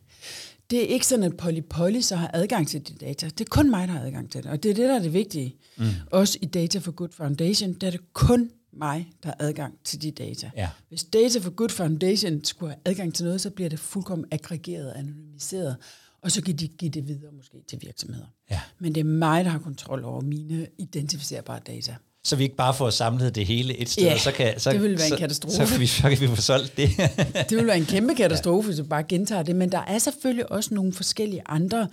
Det 0.70 0.78
er 0.82 0.86
ikke 0.86 1.06
sådan, 1.06 1.24
at 1.24 1.36
Polly 1.36 1.60
Polly 1.70 2.00
så 2.00 2.16
har 2.16 2.30
adgang 2.34 2.68
til 2.68 2.88
de 2.88 2.94
data. 2.94 3.26
Det 3.26 3.40
er 3.40 3.48
kun 3.50 3.70
mig, 3.70 3.88
der 3.88 3.94
har 3.94 4.00
adgang 4.00 4.30
til 4.30 4.42
det. 4.42 4.50
Og 4.50 4.62
det 4.62 4.70
er 4.70 4.74
det, 4.74 4.88
der 4.88 4.94
er 4.94 5.02
det 5.02 5.12
vigtige. 5.12 5.56
Mm. 5.78 5.84
Også 6.10 6.38
i 6.42 6.46
Data 6.46 6.78
for 6.78 6.92
Good 6.92 7.12
Foundation, 7.12 7.72
der 7.72 7.86
er 7.86 7.90
det 7.90 8.12
kun 8.12 8.50
mig, 8.72 9.12
der 9.22 9.28
har 9.28 9.36
adgang 9.38 9.78
til 9.84 10.02
de 10.02 10.10
data. 10.10 10.50
Ja. 10.56 10.70
Hvis 10.88 11.04
Data 11.04 11.38
for 11.38 11.50
Good 11.50 11.68
Foundation 11.68 12.44
skulle 12.44 12.72
have 12.72 12.80
adgang 12.84 13.14
til 13.14 13.24
noget, 13.24 13.40
så 13.40 13.50
bliver 13.50 13.70
det 13.70 13.78
fuldkommen 13.78 14.26
aggregeret 14.30 14.92
og 14.92 14.98
anonymiseret, 14.98 15.76
og 16.22 16.30
så 16.30 16.42
kan 16.42 16.56
de 16.56 16.68
give 16.68 16.90
det 16.90 17.08
videre 17.08 17.32
måske 17.32 17.62
til 17.68 17.78
virksomheder. 17.82 18.26
Ja. 18.50 18.60
Men 18.78 18.94
det 18.94 19.00
er 19.00 19.04
mig, 19.04 19.44
der 19.44 19.50
har 19.50 19.58
kontrol 19.58 20.04
over 20.04 20.20
mine 20.20 20.66
identificerbare 20.78 21.60
data. 21.66 21.96
Så 22.24 22.36
vi 22.36 22.44
ikke 22.44 22.56
bare 22.56 22.74
får 22.74 22.90
samlet 22.90 23.34
det 23.34 23.46
hele 23.46 23.76
et 23.76 23.88
sted, 23.88 24.04
Ja, 24.04 24.14
og 24.14 24.20
så 24.20 24.32
kan, 24.32 24.60
så, 24.60 24.72
det 24.72 24.82
ville 24.82 24.98
være 24.98 25.06
en 25.06 25.12
så, 25.12 25.18
katastrofe. 25.18 25.56
Så 25.56 25.66
kan, 25.66 25.80
vi, 25.80 25.86
så 25.86 26.02
kan 26.02 26.20
vi 26.20 26.26
få 26.26 26.42
solgt 26.42 26.76
det. 26.76 26.90
Det 27.50 27.58
vil 27.58 27.66
være 27.66 27.76
en 27.76 27.86
kæmpe 27.86 28.14
katastrofe, 28.14 28.66
hvis 28.66 28.78
vi 28.78 28.82
bare 28.82 29.02
gentager 29.02 29.42
det. 29.42 29.56
Men 29.56 29.72
der 29.72 29.78
er 29.78 29.98
selvfølgelig 29.98 30.52
også 30.52 30.74
nogle 30.74 30.92
forskellige 30.92 31.42
andre 31.46 31.88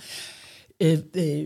øh, 0.80 0.98
øh, 1.14 1.46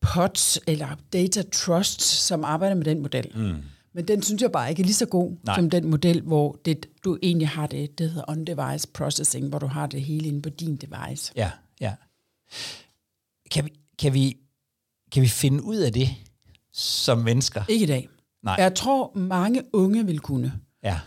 pods 0.00 0.58
eller 0.66 0.88
data 1.12 1.42
trusts, 1.52 2.04
som 2.04 2.44
arbejder 2.44 2.74
med 2.74 2.84
den 2.84 3.00
model. 3.00 3.26
Mm. 3.34 3.54
Men 3.94 4.08
den 4.08 4.22
synes 4.22 4.42
jeg 4.42 4.52
bare 4.52 4.70
ikke 4.70 4.82
er 4.82 4.84
lige 4.84 4.94
så 4.94 5.06
god. 5.06 5.32
Nej. 5.42 5.56
som 5.56 5.70
den 5.70 5.90
model, 5.90 6.20
hvor 6.20 6.58
det, 6.64 6.86
du 7.04 7.18
egentlig 7.22 7.48
har 7.48 7.66
det, 7.66 7.98
det 7.98 8.10
hedder 8.10 8.24
on-device 8.30 8.90
processing, 8.94 9.48
hvor 9.48 9.58
du 9.58 9.66
har 9.66 9.86
det 9.86 10.02
hele 10.02 10.28
inde 10.28 10.42
på 10.42 10.48
din 10.48 10.76
device. 10.76 11.32
ja, 11.36 11.50
ja. 11.80 11.92
Kan 13.50 13.64
vi, 13.64 13.72
kan, 13.98 14.14
vi, 14.14 14.36
kan 15.12 15.22
vi 15.22 15.28
finde 15.28 15.62
ud 15.62 15.76
af 15.76 15.92
det 15.92 16.08
som 16.72 17.18
mennesker? 17.18 17.62
Ikke 17.68 17.82
i 17.82 17.86
dag. 17.86 18.08
Nej. 18.44 18.56
Jeg 18.58 18.74
tror, 18.74 19.12
mange 19.18 19.62
unge 19.72 20.06
vil 20.06 20.20
kunne. 20.20 20.52
Ja, 20.82 21.00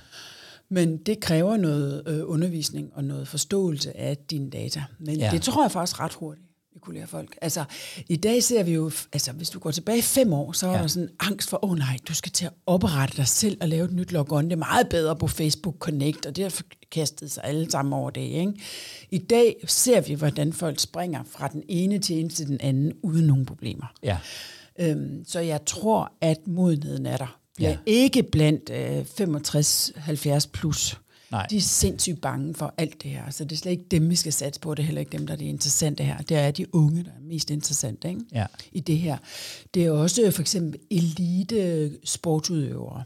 Men 0.69 0.97
det 0.97 1.19
kræver 1.19 1.57
noget 1.57 2.03
øh, 2.07 2.19
undervisning 2.25 2.89
og 2.93 3.03
noget 3.03 3.27
forståelse 3.27 3.97
af 3.97 4.17
dine 4.17 4.49
data. 4.49 4.83
Men 4.99 5.15
Ja. 5.17 5.29
det 5.33 5.41
tror 5.41 5.63
jeg 5.63 5.71
faktisk 5.71 5.99
ret 5.99 6.13
hurtigt, 6.13 6.47
vi 6.73 6.79
kunne 6.79 6.95
lære 6.95 7.07
folk. 7.07 7.37
Altså, 7.41 7.63
i 8.07 8.15
dag 8.15 8.43
ser 8.43 8.63
vi 8.63 8.73
jo, 8.73 8.91
altså 9.13 9.31
hvis 9.31 9.49
du 9.49 9.59
går 9.59 9.71
tilbage 9.71 10.01
fem 10.01 10.33
år, 10.33 10.51
så 10.51 10.67
Ja. 10.67 10.73
ja. 10.73 10.81
der 10.81 10.87
sådan 10.87 11.09
angst 11.19 11.49
for, 11.49 11.65
åh 11.65 11.71
oh, 11.71 11.77
nej, 11.77 11.97
du 12.07 12.13
skal 12.13 12.31
til 12.31 12.45
at 12.45 12.53
oprette 12.65 13.17
dig 13.17 13.27
selv 13.27 13.57
og 13.61 13.67
lave 13.69 13.85
et 13.85 13.93
nyt 13.93 14.11
logon. 14.11 14.45
Det 14.45 14.51
er 14.51 14.55
meget 14.57 14.89
bedre 14.89 15.15
på 15.15 15.27
Facebook 15.27 15.75
Connect, 15.79 16.25
og 16.25 16.35
det 16.35 16.43
har 16.43 16.61
kastet 16.91 17.31
sig 17.31 17.43
alle 17.43 17.71
sammen 17.71 17.93
over 17.93 18.09
det. 18.09 18.21
Ikke? 18.21 18.53
I 19.11 19.17
dag 19.17 19.55
ser 19.67 20.01
vi, 20.01 20.13
hvordan 20.13 20.53
folk 20.53 20.79
springer 20.79 21.23
fra 21.29 21.47
den 21.47 21.63
ene 21.69 21.99
tjeneste 21.99 22.37
til 22.43 22.47
den 22.47 22.57
anden, 22.61 22.93
uden 23.03 23.27
nogen 23.27 23.45
problemer. 23.45 23.85
ja, 24.03 24.17
Øhm, 24.79 25.23
så 25.27 25.39
jeg 25.39 25.65
tror, 25.65 26.11
at 26.21 26.37
modenheden 26.47 27.05
er 27.05 27.17
der. 27.17 27.39
Jeg 27.59 27.65
er 27.67 27.69
Ja. 27.71 27.77
ikke 27.85 28.23
blandt 28.23 28.69
øh, 28.69 29.05
65-70 30.41 30.49
plus. 30.53 30.99
Nej. 31.31 31.47
De 31.49 31.57
er 31.57 31.61
sindssygt 31.61 32.21
bange 32.21 32.53
for 32.55 32.73
alt 32.77 33.03
det 33.03 33.11
her. 33.11 33.29
Så 33.29 33.43
det 33.43 33.51
er 33.51 33.55
slet 33.57 33.71
ikke 33.71 33.85
dem, 33.91 34.09
vi 34.09 34.15
skal 34.15 34.33
satse 34.33 34.59
på. 34.61 34.73
Det 34.75 34.83
er 34.83 34.85
heller 34.85 34.99
ikke 34.99 35.17
dem, 35.17 35.27
der 35.27 35.33
er 35.33 35.37
det 35.37 35.45
interessante 35.45 36.03
her. 36.03 36.17
Det 36.17 36.37
er 36.37 36.51
de 36.51 36.75
unge, 36.75 37.03
der 37.03 37.09
er 37.09 37.21
mest 37.27 37.49
interessante 37.51 38.09
ikke? 38.09 38.21
ja. 38.33 38.45
i 38.71 38.79
det 38.79 38.97
her. 38.97 39.17
Det 39.73 39.85
er 39.85 39.91
også 39.91 40.31
for 40.31 40.41
eksempel 40.41 40.79
elite 40.91 41.91
sportsudøvere, 42.03 43.03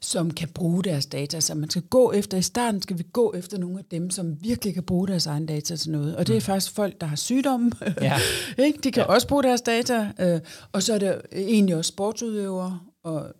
som 0.00 0.30
kan 0.30 0.48
bruge 0.48 0.84
deres 0.84 1.06
data. 1.06 1.40
Så 1.40 1.54
man 1.54 1.70
skal 1.70 1.82
gå 1.82 2.12
efter, 2.12 2.38
i 2.38 2.42
starten 2.42 2.82
skal 2.82 2.98
vi 2.98 3.04
gå 3.12 3.32
efter 3.36 3.58
nogle 3.58 3.78
af 3.78 3.84
dem, 3.90 4.10
som 4.10 4.42
virkelig 4.42 4.74
kan 4.74 4.82
bruge 4.82 5.08
deres 5.08 5.26
egen 5.26 5.46
data 5.46 5.76
til 5.76 5.90
noget. 5.90 6.16
Og 6.16 6.26
det 6.26 6.36
er 6.36 6.40
faktisk 6.40 6.74
folk, 6.74 7.00
der 7.00 7.06
har 7.06 7.16
sygdomme. 7.16 7.72
Ja. 8.00 8.18
ikke? 8.66 8.78
De 8.84 8.92
kan 8.92 9.02
ja. 9.02 9.12
også 9.12 9.28
bruge 9.28 9.42
deres 9.42 9.60
data. 9.60 10.12
Øh, 10.20 10.40
og 10.72 10.82
så 10.82 10.94
er 10.94 10.98
det 10.98 11.20
egentlig 11.32 11.76
også 11.76 11.88
sportsudøvere. 11.88 12.80
Og 13.04 13.32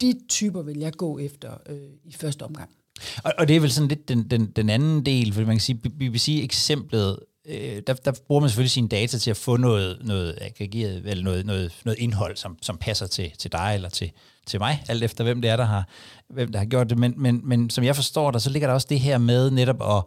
de 0.00 0.20
typer 0.28 0.62
vil 0.62 0.78
jeg 0.78 0.92
gå 0.92 1.18
efter 1.18 1.50
øh, 1.68 1.76
i 2.04 2.12
første 2.12 2.42
omgang. 2.42 2.70
Og, 3.24 3.32
og 3.38 3.48
det 3.48 3.56
er 3.56 3.60
vel 3.60 3.70
sådan 3.70 3.88
lidt 3.88 4.08
den, 4.08 4.22
den, 4.22 4.46
den 4.46 4.70
anden 4.70 5.06
del, 5.06 5.32
for 5.32 5.40
man 5.40 5.56
kan 5.56 5.60
sige, 5.60 5.78
BBC-eksemplet, 5.78 7.18
øh, 7.48 7.82
der, 7.86 7.92
der 7.94 8.12
bruger 8.26 8.40
man 8.40 8.50
selvfølgelig 8.50 8.70
sine 8.70 8.88
data 8.88 9.18
til 9.18 9.30
at 9.30 9.36
få 9.36 9.56
noget, 9.56 9.98
noget 10.04 10.38
aggregeret, 10.40 11.06
eller 11.06 11.24
noget, 11.24 11.46
noget, 11.46 11.72
noget 11.84 11.98
indhold, 11.98 12.36
som, 12.36 12.58
som 12.62 12.76
passer 12.78 13.06
til, 13.06 13.30
til 13.38 13.52
dig 13.52 13.72
eller 13.74 13.88
til, 13.88 14.10
til 14.46 14.60
mig, 14.60 14.84
alt 14.88 15.02
efter 15.04 15.24
hvem 15.24 15.42
det 15.42 15.50
er, 15.50 15.56
der 15.56 15.64
har, 15.64 15.88
hvem 16.28 16.52
der 16.52 16.58
har 16.58 16.66
gjort 16.66 16.90
det. 16.90 16.98
Men, 16.98 17.14
men, 17.16 17.40
men 17.44 17.70
som 17.70 17.84
jeg 17.84 17.96
forstår 17.96 18.30
dig, 18.30 18.40
så 18.40 18.50
ligger 18.50 18.68
der 18.68 18.74
også 18.74 18.86
det 18.90 19.00
her 19.00 19.18
med 19.18 19.50
netop 19.50 19.82
at, 19.82 20.04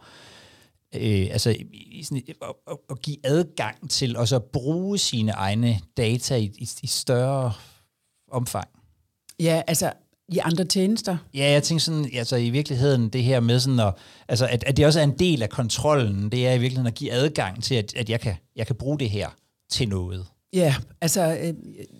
øh, 1.01 1.27
altså, 1.31 1.49
i- 1.73 2.03
sådan, 2.03 2.23
at, 2.41 2.77
at, 2.91 3.01
give 3.01 3.17
adgang 3.23 3.89
til 3.89 4.17
og 4.17 4.27
så 4.27 4.39
bruge 4.39 4.97
sine 4.97 5.31
egne 5.31 5.79
data 5.97 6.35
i, 6.35 6.43
i, 6.57 6.69
i 6.83 6.87
større 6.87 7.53
omfang. 8.31 8.67
Ja, 9.39 9.61
altså 9.67 9.93
i 10.31 10.37
andre 10.37 10.63
tjenester. 10.65 11.17
Ja, 11.33 11.51
jeg 11.51 11.63
tænker 11.63 11.81
sådan, 11.81 12.09
altså 12.13 12.35
i 12.35 12.49
virkeligheden 12.49 13.09
det 13.09 13.23
her 13.23 13.39
med 13.39 13.59
sådan, 13.59 13.79
at, 13.79 13.93
altså, 14.27 14.47
at, 14.47 14.63
at 14.67 14.77
det 14.77 14.85
også 14.85 14.99
er 14.99 15.03
en 15.03 15.19
del 15.19 15.43
af 15.43 15.49
kontrollen, 15.49 16.29
det 16.31 16.47
er 16.47 16.53
i 16.53 16.57
virkeligheden 16.59 16.87
at 16.87 16.95
give 16.95 17.11
adgang 17.11 17.63
til, 17.63 17.75
at, 17.75 17.93
at 17.95 18.09
jeg, 18.09 18.19
kan, 18.19 18.33
jeg 18.55 18.67
kan 18.67 18.75
bruge 18.75 18.99
det 18.99 19.09
her 19.09 19.29
til 19.71 19.89
noget. 19.89 20.25
Ja, 20.53 20.75
altså 21.01 21.37
øh, 21.43 21.53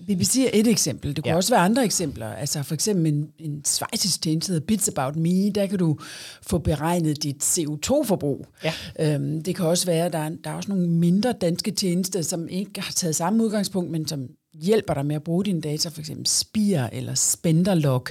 BBC 0.08 0.38
er 0.38 0.50
et 0.54 0.68
eksempel. 0.68 1.16
Det 1.16 1.24
kunne 1.24 1.30
Ja. 1.30 1.34
ja. 1.34 1.36
også 1.38 1.54
være 1.54 1.62
andre 1.66 1.86
eksempler. 1.86 2.34
Altså 2.34 2.64
for 2.64 2.74
eksempel 2.74 3.14
en, 3.14 3.28
en 3.40 3.66
svejsisk 3.66 4.22
tjeneste, 4.22 4.54
der 4.54 4.54
hedder 4.56 4.66
Bits 4.66 4.88
About 4.88 5.16
Me, 5.16 5.50
der 5.52 5.66
kan 5.66 5.78
du 5.80 5.98
få 6.42 6.58
beregnet 6.58 7.24
dit 7.24 7.44
CO2-forbrug. 7.60 8.46
Ja. 8.64 8.74
Øhm, 9.00 9.44
det 9.44 9.56
kan 9.56 9.66
også 9.66 9.86
være, 9.86 10.06
at 10.06 10.14
der 10.14 10.20
er, 10.20 10.30
der 10.44 10.50
er 10.50 10.54
også 10.54 10.70
nogle 10.70 10.88
mindre 10.90 11.34
danske 11.42 11.72
tjenester, 11.72 12.22
som 12.22 12.48
ikke 12.50 12.82
har 12.82 12.92
taget 12.92 13.16
samme 13.16 13.44
udgangspunkt, 13.44 13.92
men 13.92 14.08
som 14.08 14.28
hjælper 14.62 14.94
dig 14.94 15.06
med 15.06 15.16
at 15.16 15.24
bruge 15.24 15.44
dine 15.46 15.62
data, 15.62 15.90
for 15.90 16.00
eksempel 16.00 16.28
Spire 16.28 16.94
eller 16.96 17.14
Spenderlog, 17.16 18.06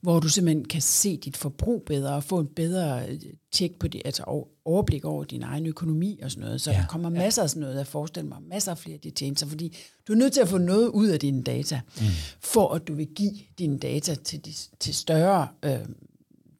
hvor 0.00 0.20
du 0.20 0.28
simpelthen 0.28 0.64
kan 0.64 0.80
se 0.82 1.16
dit 1.16 1.36
forbrug 1.36 1.82
bedre 1.86 2.14
og 2.14 2.24
få 2.24 2.38
en 2.38 2.46
bedre 2.46 3.08
øh, 3.08 3.18
tjek 3.52 3.78
på 3.78 3.88
det, 3.88 4.02
altså 4.04 4.22
over- 4.22 4.46
overblik 4.64 5.04
over 5.04 5.24
din 5.24 5.42
egen 5.42 5.66
økonomi 5.66 6.20
og 6.22 6.30
sådan 6.30 6.44
noget. 6.44 6.60
Så 6.60 6.70
Ja, 6.70 6.76
ja, 6.76 6.82
der 6.82 6.88
kommer 6.88 7.08
masser 7.08 7.42
af 7.42 7.50
sådan 7.50 7.60
noget, 7.60 7.76
jeg 7.76 7.86
forestiller 7.86 8.28
mig, 8.28 8.38
masser 8.48 8.70
af 8.70 8.78
flere 8.78 8.94
af 8.94 9.00
de 9.00 9.10
tjenester, 9.10 9.46
fordi 9.46 9.76
du 10.08 10.12
er 10.12 10.16
nødt 10.16 10.32
til 10.32 10.40
at 10.40 10.48
få 10.48 10.58
noget 10.58 10.88
ud 10.88 11.08
af 11.08 11.20
dine 11.20 11.42
data, 11.42 11.80
mm. 12.00 12.06
for 12.40 12.74
at 12.74 12.88
du 12.88 12.94
vil 12.94 13.06
give 13.06 13.32
dine 13.58 13.78
data 13.78 14.14
til, 14.14 14.44
de, 14.44 14.52
til 14.80 14.94
større 14.94 15.48
øh, 15.62 15.78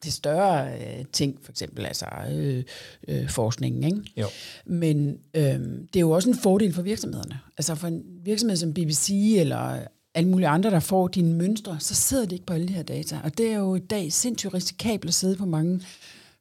til 0.02 0.12
større 0.12 0.72
øh, 0.78 1.04
ting, 1.12 1.38
for 1.42 1.52
eksempel 1.52 1.86
altså 1.86 2.06
øh, 2.30 2.64
øh, 3.08 3.28
forskningen. 3.30 3.84
Ikke? 3.84 4.12
Jo. 4.16 4.26
Men 4.66 5.18
øh, 5.34 5.42
det 5.42 5.96
er 5.96 6.00
jo 6.00 6.10
også 6.10 6.28
en 6.30 6.36
fordel 6.36 6.72
for 6.72 6.82
virksomhederne. 6.82 7.38
Altså 7.58 7.74
for 7.74 7.86
en 7.88 8.02
virksomhed 8.24 8.56
som 8.56 8.74
BBC 8.74 9.34
eller 9.38 9.78
alle 10.14 10.28
mulige 10.28 10.48
andre, 10.48 10.70
der 10.70 10.80
får 10.80 11.08
dine 11.08 11.34
mønstre, 11.34 11.76
så 11.80 11.94
sidder 11.94 12.26
de 12.26 12.34
ikke 12.34 12.46
på 12.46 12.52
alle 12.52 12.68
de 12.68 12.72
her 12.72 12.82
data. 12.82 13.20
Og 13.24 13.38
det 13.38 13.46
er 13.52 13.58
jo 13.58 13.74
i 13.74 13.78
dag 13.78 14.12
sindssygt 14.12 14.54
risikabelt 14.54 15.08
at 15.08 15.14
sidde 15.14 15.36
på 15.36 15.46
mange 15.46 15.80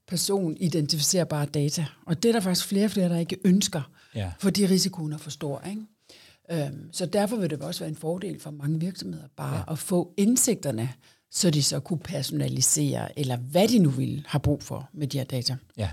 personidentificerbare 0.08 1.46
data. 1.46 1.86
Og 2.06 2.24
det 2.24 2.30
er 2.30 2.34
der 2.34 2.40
faktisk 2.40 2.68
flere 2.68 2.86
og 2.86 2.92
flere, 2.92 3.10
der 3.10 3.18
ikke 3.18 3.38
ønsker, 3.46 3.82
Ja. 4.16 4.32
fordi 4.40 4.66
risikoen 4.66 5.14
er 5.14 5.18
for 5.18 5.30
stor. 5.30 5.64
Ikke? 5.70 5.82
Øhm, 6.52 6.90
så 6.92 7.06
derfor 7.06 7.36
vil 7.38 7.50
det 7.50 7.62
også 7.62 7.80
være 7.80 7.90
en 7.90 7.96
fordel 7.96 8.40
for 8.40 8.52
mange 8.52 8.80
virksomheder 8.80 9.26
bare 9.38 9.58
ja. 9.58 9.72
at 9.72 9.80
få 9.80 10.14
indsigterne, 10.18 10.90
så 11.32 11.50
de 11.50 11.64
så 11.64 11.80
kunne 11.80 12.00
personalisere, 12.00 13.20
eller 13.20 13.38
hvad 13.38 13.68
de 13.68 13.80
nu 13.80 13.90
vil 13.90 14.24
have 14.28 14.40
brug 14.40 14.64
for 14.64 14.90
med 14.94 15.08
de 15.08 15.18
her 15.18 15.26
data. 15.26 15.56
Ja. 15.78 15.90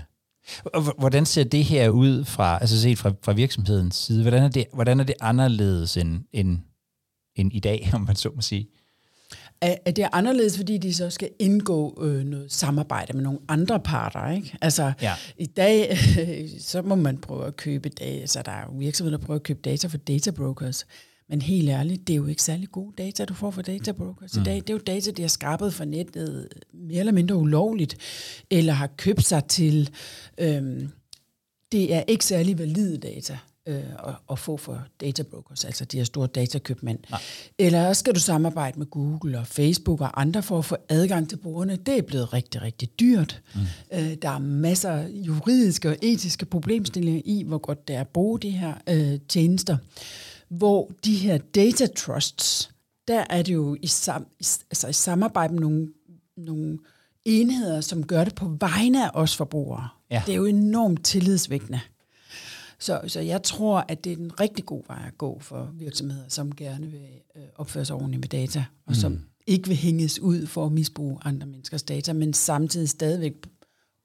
Og 0.65 0.81
hvordan 0.99 1.25
ser 1.25 1.43
det 1.43 1.63
her 1.65 1.89
ud 1.89 2.25
fra, 2.25 2.57
altså 2.61 2.81
set 2.81 2.97
fra, 2.97 3.11
fra 3.23 3.33
virksomhedens 3.33 3.95
side? 3.95 4.21
Hvordan 4.21 4.43
er 4.43 4.47
det, 4.49 4.65
hvordan 4.73 4.99
er 4.99 5.03
det 5.03 5.15
anderledes 5.21 5.97
end, 5.97 6.23
end, 6.33 6.59
end 7.35 7.53
i 7.53 7.59
dag, 7.59 7.89
om 7.93 8.01
man 8.01 8.15
så 8.15 8.29
må 8.35 8.41
sige? 8.41 8.67
Er, 9.61 9.75
er 9.85 9.91
det 9.91 10.07
anderledes, 10.11 10.57
fordi 10.57 10.77
de 10.77 10.93
så 10.93 11.09
skal 11.09 11.29
indgå 11.39 12.03
øh, 12.03 12.23
noget 12.25 12.51
samarbejde 12.51 13.13
med 13.13 13.23
nogle 13.23 13.39
andre 13.47 13.79
parter? 13.79 14.31
Ikke? 14.31 14.57
Altså, 14.61 14.91
Ja. 15.01 15.13
i 15.37 15.45
dag, 15.45 15.97
så 16.59 16.81
må 16.81 16.95
man 16.95 17.17
prøve 17.17 17.47
at 17.47 17.55
købe 17.55 17.89
data. 17.89 18.25
Så 18.25 18.41
der 18.45 18.51
er 18.51 18.77
virksomheder, 18.79 19.17
der 19.17 19.25
prøver 19.25 19.39
at 19.39 19.43
købe 19.43 19.59
data 19.61 19.87
for 19.87 19.97
databrokers. 19.97 20.85
Men 21.29 21.41
helt 21.41 21.69
ærligt, 21.69 22.07
det 22.07 22.13
er 22.13 22.17
jo 22.17 22.25
ikke 22.25 22.43
særlig 22.43 22.71
gode 22.71 22.93
data, 22.97 23.25
du 23.25 23.33
får 23.33 23.51
fra 23.51 23.61
databrokers 23.61 24.35
mm. 24.35 24.41
i 24.41 24.43
dag. 24.43 24.55
Det 24.55 24.69
er 24.69 24.73
jo 24.73 24.79
data, 24.87 25.11
de 25.11 25.21
har 25.21 25.29
skrabet 25.29 25.73
fra 25.73 25.85
nettet 25.85 26.47
mere 26.73 26.99
eller 26.99 27.11
mindre 27.11 27.35
ulovligt, 27.35 27.97
eller 28.49 28.73
har 28.73 28.87
købt 28.87 29.25
sig 29.25 29.45
til. 29.45 29.89
Øhm, 30.37 30.89
det 31.71 31.93
er 31.93 32.03
ikke 32.07 32.25
særlig 32.25 32.59
valide 32.59 32.97
data 32.97 33.37
øh, 33.69 33.83
at, 34.07 34.15
at 34.31 34.39
få 34.39 34.57
for 34.57 34.83
databrokers, 35.01 35.65
altså 35.65 35.85
de 35.85 35.97
her 35.97 36.03
store 36.03 36.27
datakøbmænd. 36.27 36.99
Nej. 37.09 37.21
Eller 37.57 37.87
også 37.87 37.99
skal 37.99 38.15
du 38.15 38.19
samarbejde 38.19 38.79
med 38.79 38.85
Google 38.85 39.39
og 39.39 39.47
Facebook 39.47 40.01
og 40.01 40.21
andre 40.21 40.43
for 40.43 40.57
at 40.57 40.65
få 40.65 40.77
adgang 40.89 41.29
til 41.29 41.37
brugerne. 41.37 41.75
Det 41.75 41.97
er 41.97 42.01
blevet 42.01 42.33
rigtig, 42.33 42.61
rigtig 42.61 42.99
dyrt. 42.99 43.41
Mm. 43.55 43.61
Øh, 43.93 44.13
der 44.21 44.29
er 44.29 44.39
masser 44.39 44.91
af 44.91 45.07
juridiske 45.09 45.89
og 45.89 45.97
etiske 46.01 46.45
problemstillinger 46.45 47.21
i, 47.25 47.43
hvor 47.43 47.57
godt 47.57 47.87
det 47.87 47.95
er 47.95 48.01
at 48.01 48.07
bruge 48.07 48.39
de 48.39 48.49
her 48.49 48.73
øh, 48.89 49.19
tjenester. 49.27 49.77
Hvor 50.49 50.91
de 51.05 51.15
her 51.15 51.37
data 51.37 51.87
trusts, 51.95 52.71
der 53.07 53.25
er 53.29 53.41
det 53.41 53.53
jo 53.53 53.77
i, 53.81 53.87
sam, 53.87 54.27
i, 54.39 54.45
altså 54.71 54.87
i 54.87 54.93
samarbejde 54.93 55.53
med 55.53 55.61
nogle, 55.61 55.93
nogle 56.37 56.79
enheder, 57.25 57.81
som 57.81 58.05
gør 58.05 58.23
det 58.23 58.35
på 58.35 58.57
vegne 58.59 59.05
af 59.05 59.11
os 59.13 59.35
forbrugere. 59.35 59.87
Ja. 60.11 60.23
Det 60.25 60.31
er 60.31 60.35
jo 60.35 60.45
enormt 60.45 61.05
tillidsvækkende. 61.05 61.79
Så, 62.79 63.01
så 63.07 63.19
jeg 63.19 63.43
tror, 63.43 63.85
at 63.87 64.03
det 64.03 64.13
er 64.13 64.17
en 64.17 64.39
rigtig 64.39 64.65
god 64.65 64.83
vej 64.87 65.03
at 65.07 65.17
gå 65.17 65.39
for 65.39 65.69
virksomheder, 65.73 66.23
som 66.27 66.55
gerne 66.55 66.87
vil 66.87 67.07
øh, 67.35 67.43
opføre 67.55 67.85
sig 67.85 67.95
ordentligt 67.95 68.21
med 68.21 68.29
data, 68.29 68.65
og 68.85 68.95
som 68.95 69.19
ikke 69.47 69.67
vil 69.67 69.77
hænges 69.77 70.19
ud 70.19 70.47
for 70.47 70.65
at 70.65 70.71
misbruge 70.71 71.17
andre 71.21 71.47
menneskers 71.47 71.83
data, 71.83 72.13
men 72.13 72.33
samtidig 72.33 72.89
stadigvæk 72.89 73.33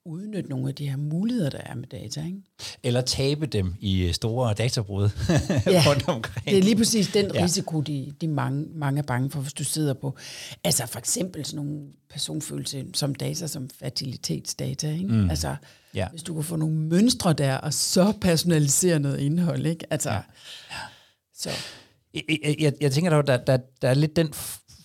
udnytte 0.06 0.50
nogle 0.50 0.68
af 0.68 0.74
de 0.74 0.88
her 0.88 0.96
muligheder, 0.96 1.50
der 1.50 1.58
er 1.58 1.74
med 1.74 1.86
data. 1.88 2.24
Ikke? 2.26 2.38
Eller 2.82 3.00
tabe 3.00 3.46
dem 3.46 3.74
i 3.80 4.12
store 4.12 4.54
databrud 4.54 5.02
Ja, 5.66 5.82
rundt 5.88 6.08
omkring. 6.08 6.46
Det 6.46 6.58
er 6.58 6.62
lige 6.62 6.76
præcis 6.76 7.08
den 7.08 7.30
Ja. 7.34 7.44
risiko, 7.44 7.80
de, 7.80 8.12
de 8.20 8.28
mange, 8.28 8.66
mange 8.74 8.98
er 8.98 9.02
bange 9.02 9.30
for, 9.30 9.40
hvis 9.40 9.52
du 9.52 9.64
sidder 9.64 9.94
på. 9.94 10.16
Altså 10.64 10.86
for 10.86 10.98
eksempel 10.98 11.44
sådan 11.44 11.66
nogle 11.66 11.80
personfølelse 12.10 12.84
som 12.94 13.14
data, 13.14 13.46
som 13.46 13.70
fertilitetsdata. 13.78 14.90
Ikke? 14.92 15.06
Mm. 15.06 15.30
Altså, 15.30 15.56
Ja. 15.94 16.08
hvis 16.10 16.22
du 16.22 16.34
kan 16.34 16.44
få 16.44 16.56
nogle 16.56 16.74
mønstre 16.76 17.32
der, 17.32 17.56
og 17.56 17.74
så 17.74 18.12
personalisere 18.20 18.98
noget 18.98 19.18
indhold. 19.18 19.66
Ikke? 19.66 19.86
Altså, 19.92 20.10
ja. 20.10 20.20
Så, 21.36 21.50
Jeg, 22.14 22.22
jeg, 22.60 22.72
jeg, 22.80 22.92
tænker 22.92 23.10
dog, 23.10 23.26
der, 23.26 23.36
der, 23.36 23.58
der 23.82 23.88
er 23.88 23.94
lidt 23.94 24.16
den 24.16 24.32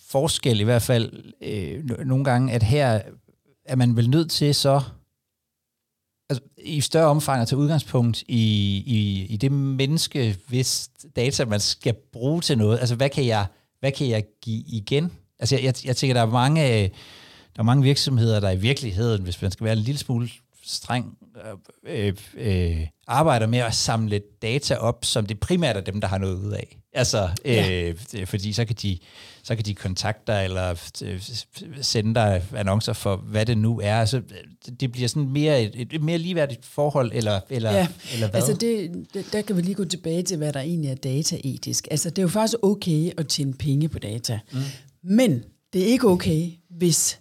forskel 0.08 0.60
i 0.60 0.64
hvert 0.64 0.82
fald 0.82 1.12
øh, 1.42 1.84
no- 1.90 2.04
nogle 2.04 2.24
gange, 2.24 2.52
at 2.52 2.62
her 2.62 3.00
er 3.64 3.76
man 3.76 3.96
vel 3.96 4.10
nødt 4.10 4.30
til 4.30 4.54
så 4.54 4.80
altså, 6.30 6.44
i 6.58 6.80
større 6.80 7.06
omfang 7.06 7.42
at 7.42 7.48
tage 7.48 7.58
udgangspunkt 7.58 8.22
i, 8.28 8.44
i, 8.86 9.26
i 9.30 9.36
det 9.36 9.52
menneske, 9.52 10.36
hvis 10.48 10.90
data 11.16 11.44
man 11.44 11.60
skal 11.60 11.94
bruge 12.12 12.40
til 12.40 12.58
noget. 12.58 12.78
Altså 12.78 12.94
hvad 12.94 13.10
kan 13.10 13.26
jeg, 13.26 13.46
hvad 13.80 13.92
kan 13.92 14.08
jeg 14.08 14.24
give 14.42 14.62
igen? 14.66 15.12
Altså 15.38 15.54
jeg, 15.56 15.64
jeg, 15.64 15.74
jeg 15.84 15.96
tænker, 15.96 16.14
der 16.14 16.22
er 16.22 16.26
mange, 16.26 16.68
øh, 16.68 16.88
der 17.56 17.58
er 17.58 17.62
mange 17.62 17.82
virksomheder, 17.82 18.40
der 18.40 18.50
i 18.50 18.56
virkeligheden, 18.56 19.22
hvis 19.22 19.42
man 19.42 19.50
skal 19.50 19.64
være 19.64 19.72
en 19.72 19.78
lille 19.78 19.98
smule 19.98 20.28
streng, 20.64 21.16
øh, 21.86 22.14
øh, 22.36 22.86
arbejder 23.06 23.46
med 23.46 23.58
at 23.58 23.74
samle 23.74 24.20
data 24.42 24.74
op, 24.74 25.04
som 25.04 25.26
det 25.26 25.40
primært 25.40 25.76
er 25.76 25.80
dem, 25.80 26.00
der 26.00 26.08
har 26.08 26.18
noget 26.18 26.34
ud 26.34 26.52
af. 26.52 26.76
Altså, 26.92 27.28
øh, 27.44 27.54
ja. 27.54 28.24
fordi 28.24 28.52
så 28.52 28.64
kan, 28.64 28.76
de, 28.82 28.98
så 29.42 29.56
kan 29.56 29.64
de 29.64 29.74
kontakte 29.74 30.32
dig, 30.32 30.44
eller 30.44 30.92
øh, 31.04 31.22
sende 31.80 32.14
dig 32.14 32.42
annoncer 32.56 32.92
for, 32.92 33.16
hvad 33.16 33.46
det 33.46 33.58
nu 33.58 33.80
er. 33.80 34.00
Altså, 34.00 34.22
det 34.80 34.92
bliver 34.92 35.08
sådan 35.08 35.28
mere 35.28 35.62
et, 35.62 35.94
et 35.94 36.02
mere 36.02 36.18
ligeværdigt 36.18 36.66
forhold, 36.66 37.12
eller, 37.14 37.40
eller, 37.50 37.72
ja, 37.72 37.86
eller 38.12 38.30
hvad? 38.30 38.40
altså 38.40 38.54
det, 38.54 38.90
det, 39.14 39.32
der 39.32 39.42
kan 39.42 39.56
vi 39.56 39.62
lige 39.62 39.74
gå 39.74 39.84
tilbage 39.84 40.22
til, 40.22 40.36
hvad 40.36 40.52
der 40.52 40.60
egentlig 40.60 40.90
er 40.90 40.94
dataetisk. 40.94 41.88
Altså 41.90 42.10
det 42.10 42.18
er 42.18 42.22
jo 42.22 42.28
faktisk 42.28 42.58
okay 42.62 43.10
at 43.18 43.28
tjene 43.28 43.54
penge 43.54 43.88
på 43.88 43.98
data. 43.98 44.38
Mm. 44.52 44.58
Men 45.02 45.44
det 45.72 45.82
er 45.82 45.86
ikke 45.86 46.08
okay, 46.08 46.50
hvis 46.70 47.20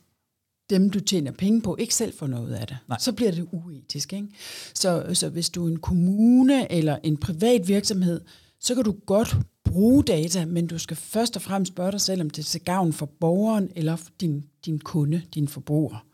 dem, 0.69 0.89
du 0.89 0.99
tjener 0.99 1.31
penge 1.31 1.61
på, 1.61 1.75
ikke 1.79 1.95
selv 1.95 2.13
får 2.13 2.27
noget 2.27 2.53
af 2.53 2.67
det. 2.67 2.77
Nej. 2.87 2.97
Så 2.99 3.11
bliver 3.11 3.31
det 3.31 3.47
uetisk. 3.51 4.13
Ikke? 4.13 4.27
Så, 4.73 5.05
så 5.13 5.29
hvis 5.29 5.49
du 5.49 5.65
er 5.65 5.69
en 5.69 5.79
kommune 5.79 6.71
eller 6.71 6.97
en 7.03 7.17
privat 7.17 7.67
virksomhed, 7.67 8.21
så 8.59 8.75
kan 8.75 8.83
du 8.83 8.95
godt 9.05 9.35
bruge 9.63 10.03
data, 10.03 10.45
men 10.45 10.67
du 10.67 10.77
skal 10.77 10.97
først 10.97 11.35
og 11.35 11.41
fremmest 11.41 11.71
spørge 11.71 11.91
dig 11.91 12.01
selv, 12.01 12.21
om 12.21 12.29
det 12.29 12.41
er 12.41 12.45
til 12.45 12.61
gavn 12.61 12.93
for 12.93 13.05
borgeren 13.05 13.71
eller 13.75 13.95
for 13.95 14.11
din, 14.21 14.45
din 14.65 14.79
kunde, 14.79 15.21
din 15.33 15.47
forbruger. 15.47 16.05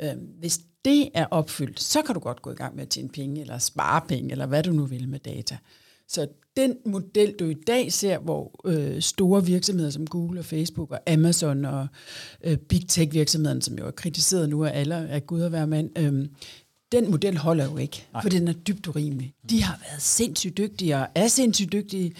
Øh, 0.00 0.12
hvis 0.38 0.60
det 0.84 1.08
er 1.14 1.26
opfyldt, 1.30 1.82
så 1.82 2.02
kan 2.02 2.14
du 2.14 2.20
godt 2.20 2.42
gå 2.42 2.50
i 2.50 2.54
gang 2.54 2.74
med 2.74 2.82
at 2.82 2.88
tjene 2.88 3.08
penge, 3.08 3.40
eller 3.40 3.58
spare 3.58 4.02
penge, 4.08 4.30
eller 4.30 4.46
hvad 4.46 4.62
du 4.62 4.72
nu 4.72 4.84
vil 4.84 5.08
med 5.08 5.18
data. 5.18 5.58
Så 6.08 6.26
den 6.56 6.76
model, 6.86 7.34
du 7.38 7.44
i 7.44 7.54
dag 7.54 7.92
ser, 7.92 8.18
hvor 8.18 8.60
øh, 8.64 9.02
store 9.02 9.44
virksomheder 9.44 9.90
som 9.90 10.06
Google 10.06 10.40
og 10.40 10.44
Facebook 10.44 10.90
og 10.90 11.00
Amazon 11.12 11.64
og 11.64 11.86
øh, 12.44 12.56
Big 12.56 12.88
Tech-virksomhederne, 12.88 13.62
som 13.62 13.78
jo 13.78 13.86
er 13.86 13.90
kritiseret 13.90 14.48
nu 14.48 14.64
af 14.64 14.70
alle, 14.80 14.94
af 14.94 15.26
Gud 15.26 15.40
og 15.40 15.50
hver 15.50 15.66
mand, 15.66 15.98
øh, 15.98 16.28
den 16.92 17.10
model 17.10 17.38
holder 17.38 17.64
jo 17.64 17.76
ikke, 17.76 18.06
Nej. 18.12 18.22
for 18.22 18.28
den 18.28 18.48
er 18.48 18.52
dybt 18.52 18.86
urimelig. 18.86 19.34
De 19.50 19.62
har 19.62 19.80
været 19.90 20.02
sindssygt 20.02 20.56
dygtige 20.58 20.96
og 20.96 21.06
er 21.14 21.28
sindssygt 21.28 21.72
dygtige 21.72 22.14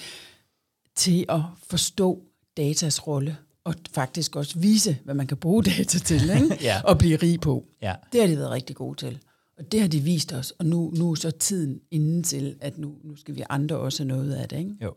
til 0.97 1.25
at 1.29 1.40
forstå 1.66 2.23
datas 2.57 3.07
rolle 3.07 3.37
og 3.64 3.75
faktisk 3.92 4.37
også 4.37 4.59
vise, 4.59 4.99
hvad 5.05 5.14
man 5.14 5.27
kan 5.27 5.37
bruge 5.37 5.62
data 5.64 5.99
til, 5.99 6.31
ikke? 6.31 6.59
Ja. 6.68 6.81
og 6.85 6.99
blive 6.99 7.16
rig 7.16 7.40
på. 7.40 7.64
Ja. 7.83 7.94
Det 8.12 8.20
har 8.20 8.29
de 8.29 8.37
været 8.37 8.51
rigtig 8.51 8.77
gode 8.77 8.97
til. 8.97 9.18
Og 9.58 9.72
det 9.72 9.80
har 9.80 9.88
de 9.88 10.00
vist 10.00 10.32
os, 10.32 10.50
og 10.50 10.66
nu, 10.66 10.92
nu 10.96 11.10
er 11.10 11.14
så 11.14 11.30
tiden 11.30 11.80
inden 11.90 12.22
til, 12.22 12.56
at 12.60 12.78
nu, 12.78 12.94
nu 13.04 13.16
skal 13.16 13.36
vi 13.36 13.42
andre 13.50 13.76
også 13.76 14.02
have 14.02 14.08
noget 14.08 14.34
af 14.34 14.48
det. 14.48 14.58
Ikke? 14.58 14.76
Jo. 14.82 14.94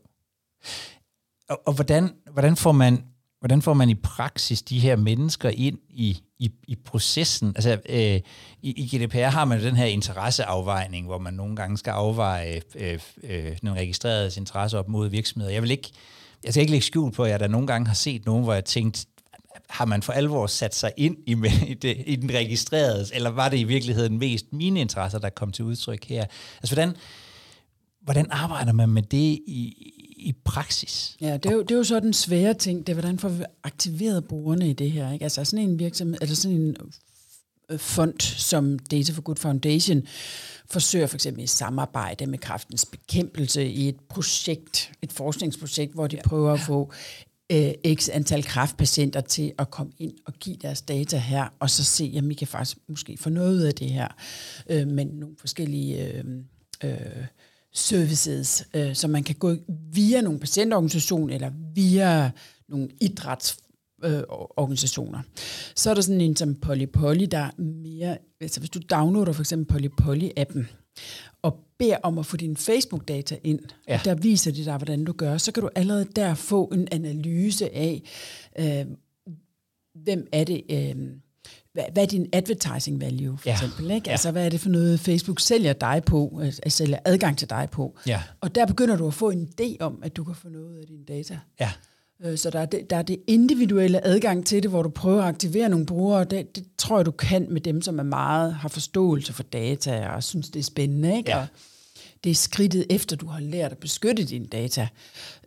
Og, 1.50 1.62
og 1.66 1.74
hvordan, 1.74 2.10
hvordan, 2.32 2.56
får 2.56 2.72
man, 2.72 3.04
hvordan 3.40 3.62
får 3.62 3.74
man 3.74 3.90
i 3.90 3.96
praksis 3.96 4.62
de 4.62 4.80
her 4.80 4.96
mennesker 4.96 5.50
ind 5.50 5.78
i, 5.90 6.22
i, 6.40 6.52
i 6.68 6.76
processen? 6.76 7.48
Altså, 7.56 7.80
øh, 7.90 8.22
i, 8.62 8.72
i 8.72 8.98
GDPR 8.98 9.18
har 9.18 9.46
man 9.46 9.60
jo 9.60 9.66
den 9.66 9.76
her 9.76 9.86
interesseafvejning, 9.86 11.06
hvor 11.06 11.18
man 11.18 11.34
nogle 11.34 11.56
gange 11.56 11.78
skal 11.78 11.92
afveje 11.92 12.62
øh, 12.76 13.00
øh, 13.24 13.58
nogle 13.64 13.80
registrerede 13.80 14.32
interesser 14.38 14.80
op 14.80 14.88
mod 14.88 15.10
virksomheder. 15.10 15.54
Jeg 15.54 15.62
vil 15.62 15.72
ikke, 15.72 15.92
jeg 16.44 16.54
skal 16.54 16.62
ikke 16.62 16.72
lægge 16.72 16.86
skjul 16.86 17.12
på, 17.12 17.24
at 17.24 17.32
jeg 17.32 17.40
der 17.40 17.48
nogle 17.48 17.68
gange 17.68 17.88
har 17.88 17.96
set 17.96 18.26
nogen, 18.26 18.44
hvor 18.44 18.54
jeg 18.54 18.66
tænkte, 18.66 19.06
har 19.70 19.86
man 19.86 20.02
for 20.02 20.14
alvor 20.14 20.48
sat 20.48 20.76
sig 20.76 20.92
ind 20.98 21.18
i, 21.26 21.32
i, 21.68 21.74
det, 21.74 22.04
i 22.06 22.16
den 22.16 22.32
registrerede, 22.32 23.06
eller 23.14 23.30
var 23.30 23.50
det 23.50 23.58
i 23.58 23.64
virkeligheden 23.64 24.18
mest 24.18 24.54
mine 24.54 24.82
interesser, 24.82 25.20
der 25.20 25.30
kom 25.30 25.52
til 25.52 25.66
udtryk 25.66 26.06
her? 26.06 26.26
Altså, 26.62 26.76
hvordan, 26.76 26.96
hvordan 28.02 28.32
arbejder 28.32 28.74
man 28.74 28.90
med 28.90 29.02
det 29.02 29.40
i, 29.48 29.94
i 30.18 30.36
praksis? 30.46 31.18
Ja, 31.22 31.38
det 31.38 31.46
er, 31.46 31.54
jo, 31.54 31.62
det 31.62 31.72
er 31.72 31.76
jo 31.76 31.84
så 31.84 32.00
den 32.00 32.14
svære 32.14 32.54
ting, 32.54 32.88
det 32.88 32.90
er, 32.90 32.96
hvordan 32.96 33.20
får 33.20 33.30
vi 33.30 33.44
aktiveret 33.64 34.26
brugerne 34.26 34.70
i 34.70 34.74
det 34.74 34.92
her. 34.92 35.12
Ikke? 35.12 35.26
Altså 35.26 35.46
sådan 35.46 35.70
en 35.70 35.80
virksomhed, 35.80 36.18
eller 36.22 36.36
sådan 36.36 36.58
en 36.58 36.78
fond 37.78 38.22
som 38.22 38.80
Data 38.80 39.14
for 39.14 39.22
Good 39.22 39.36
Foundation, 39.36 40.08
forsøger 40.70 41.08
for 41.08 41.16
eksempel 41.16 41.44
i 41.44 41.48
samarbejde 41.48 42.26
med 42.26 42.38
kraftens 42.38 42.86
bekæmpelse 42.86 43.68
i 43.68 43.90
et 43.90 44.00
projekt, 44.10 44.92
et 45.02 45.14
forskningsprojekt, 45.14 45.94
hvor 45.94 46.08
de 46.08 46.16
ja. 46.16 46.22
prøver 46.22 46.54
at 46.54 46.60
få 46.60 46.92
øh, 47.52 47.96
x 47.96 48.10
antal 48.10 48.44
kraftpatienter 48.44 49.22
til 49.22 49.54
at 49.60 49.72
komme 49.72 49.92
ind 49.98 50.14
og 50.26 50.34
give 50.34 50.56
deres 50.56 50.82
data 50.82 51.18
her, 51.18 51.54
og 51.60 51.70
så 51.70 51.84
se, 51.84 52.16
om 52.20 52.30
vi 52.30 52.34
kan 52.34 52.48
faktisk 52.48 52.78
måske 52.90 53.18
få 53.20 53.30
noget 53.30 53.56
ud 53.56 53.62
af 53.62 53.74
det 53.74 53.90
her, 53.90 54.08
øh, 54.70 54.88
men 54.88 55.08
nogle 55.08 55.36
forskellige 55.40 56.14
øh, 56.14 56.24
øh, 56.84 57.26
services, 57.74 58.68
øh, 58.74 58.96
så 58.96 59.08
man 59.08 59.24
kan 59.24 59.36
gå 59.36 59.56
via 59.94 60.22
nogle 60.22 60.40
patientorganisationer 60.40 61.36
eller 61.36 61.52
via 61.76 62.32
nogle 62.70 62.90
idræts 63.02 63.58
øh, 64.04 64.24
organisationer. 64.30 65.22
Så 65.76 65.90
er 65.90 65.94
der 65.94 66.02
sådan 66.02 66.22
en 66.22 66.36
som 66.36 66.56
Polly 66.56 66.86
Polly, 66.94 67.26
der 67.32 67.38
er 67.38 67.62
mere, 67.62 68.18
altså 68.42 68.60
hvis 68.60 68.70
du 68.70 68.80
downloader 68.90 69.32
for 69.32 69.42
eksempel 69.42 69.74
Polly 69.74 69.90
Polly-appen, 70.02 70.66
og 71.42 71.60
beder 71.80 71.98
om 72.04 72.18
at 72.18 72.26
få 72.26 72.38
dine 72.38 72.58
Facebook-data 72.58 73.38
ind, 73.44 73.60
ja. 73.88 73.94
Ja. 73.94 74.00
der 74.06 74.16
viser 74.16 74.52
de 74.52 74.66
dig, 74.66 74.78
hvordan 74.78 75.06
du 75.06 75.12
gør, 75.12 75.38
så 75.38 75.52
kan 75.52 75.64
du 75.64 75.70
allerede 75.76 76.06
der 76.16 76.34
få 76.34 76.66
en 76.66 76.88
analyse 76.92 77.76
af, 77.76 78.02
øh, 78.60 78.86
hvem 80.04 80.28
er 80.32 80.44
det, 80.44 80.62
øh, 80.72 80.96
hvad, 81.74 81.84
hvad 81.94 82.04
er 82.04 82.08
din 82.08 82.28
advertising 82.34 83.02
value, 83.02 83.38
for 83.38 83.50
Ja. 83.50 83.54
eksempel. 83.56 83.92
Ikke? 83.92 84.08
Ja. 84.08 84.12
Altså, 84.12 84.32
hvad 84.32 84.46
er 84.46 84.50
det 84.50 84.60
for 84.60 84.70
noget, 84.70 85.00
Facebook 85.00 85.40
sælger 85.40 85.74
dig 85.74 86.02
på, 86.06 86.42
øh, 86.44 86.54
sælger 86.68 87.00
adgang 87.06 87.38
til 87.38 87.50
dig 87.50 87.68
på. 87.72 87.98
Ja. 88.08 88.24
Og 88.42 88.56
der 88.56 88.66
begynder 88.66 88.96
du 88.96 89.08
at 89.08 89.14
få 89.14 89.30
en 89.30 89.50
idé 89.62 89.76
om, 89.80 90.00
at 90.04 90.16
du 90.18 90.24
kan 90.24 90.36
få 90.36 90.50
noget 90.50 90.80
af 90.80 90.88
dine 90.88 91.04
data. 91.06 91.40
Ja. 91.60 91.72
Øh, 92.24 92.38
Så 92.38 92.50
der 92.50 92.60
er, 92.60 92.66
det, 92.66 92.90
der 92.90 92.96
er 92.96 93.02
det 93.02 93.18
individuelle 93.28 94.06
adgang 94.06 94.46
til 94.46 94.64
det, 94.64 94.72
hvor 94.72 94.84
du 94.84 94.90
prøver 94.90 95.22
at 95.22 95.28
aktivere 95.28 95.70
nogle 95.70 95.86
brugere. 95.86 96.24
Det, 96.24 96.56
det 96.56 96.66
tror 96.78 96.98
jeg, 96.98 97.06
du 97.06 97.12
kan 97.12 97.48
med 97.50 97.62
dem, 97.62 97.82
som 97.82 98.00
er 98.00 98.04
meget 98.04 98.54
har 98.54 98.70
forståelse 98.70 99.34
for 99.34 99.44
data 99.44 100.08
og 100.08 100.24
synes, 100.24 100.50
det 100.50 100.60
er 100.60 100.64
spændende. 100.64 101.18
Ikke? 101.18 101.30
Ja. 101.32 101.40
Og 101.40 101.48
det 102.24 102.30
er 102.30 102.36
skridtet 102.36 102.86
efter, 102.90 103.16
du 103.16 103.28
har 103.28 103.40
lært 103.40 103.72
at 103.72 103.78
beskytte 103.78 104.24
dine 104.24 104.46
data. 104.46 104.88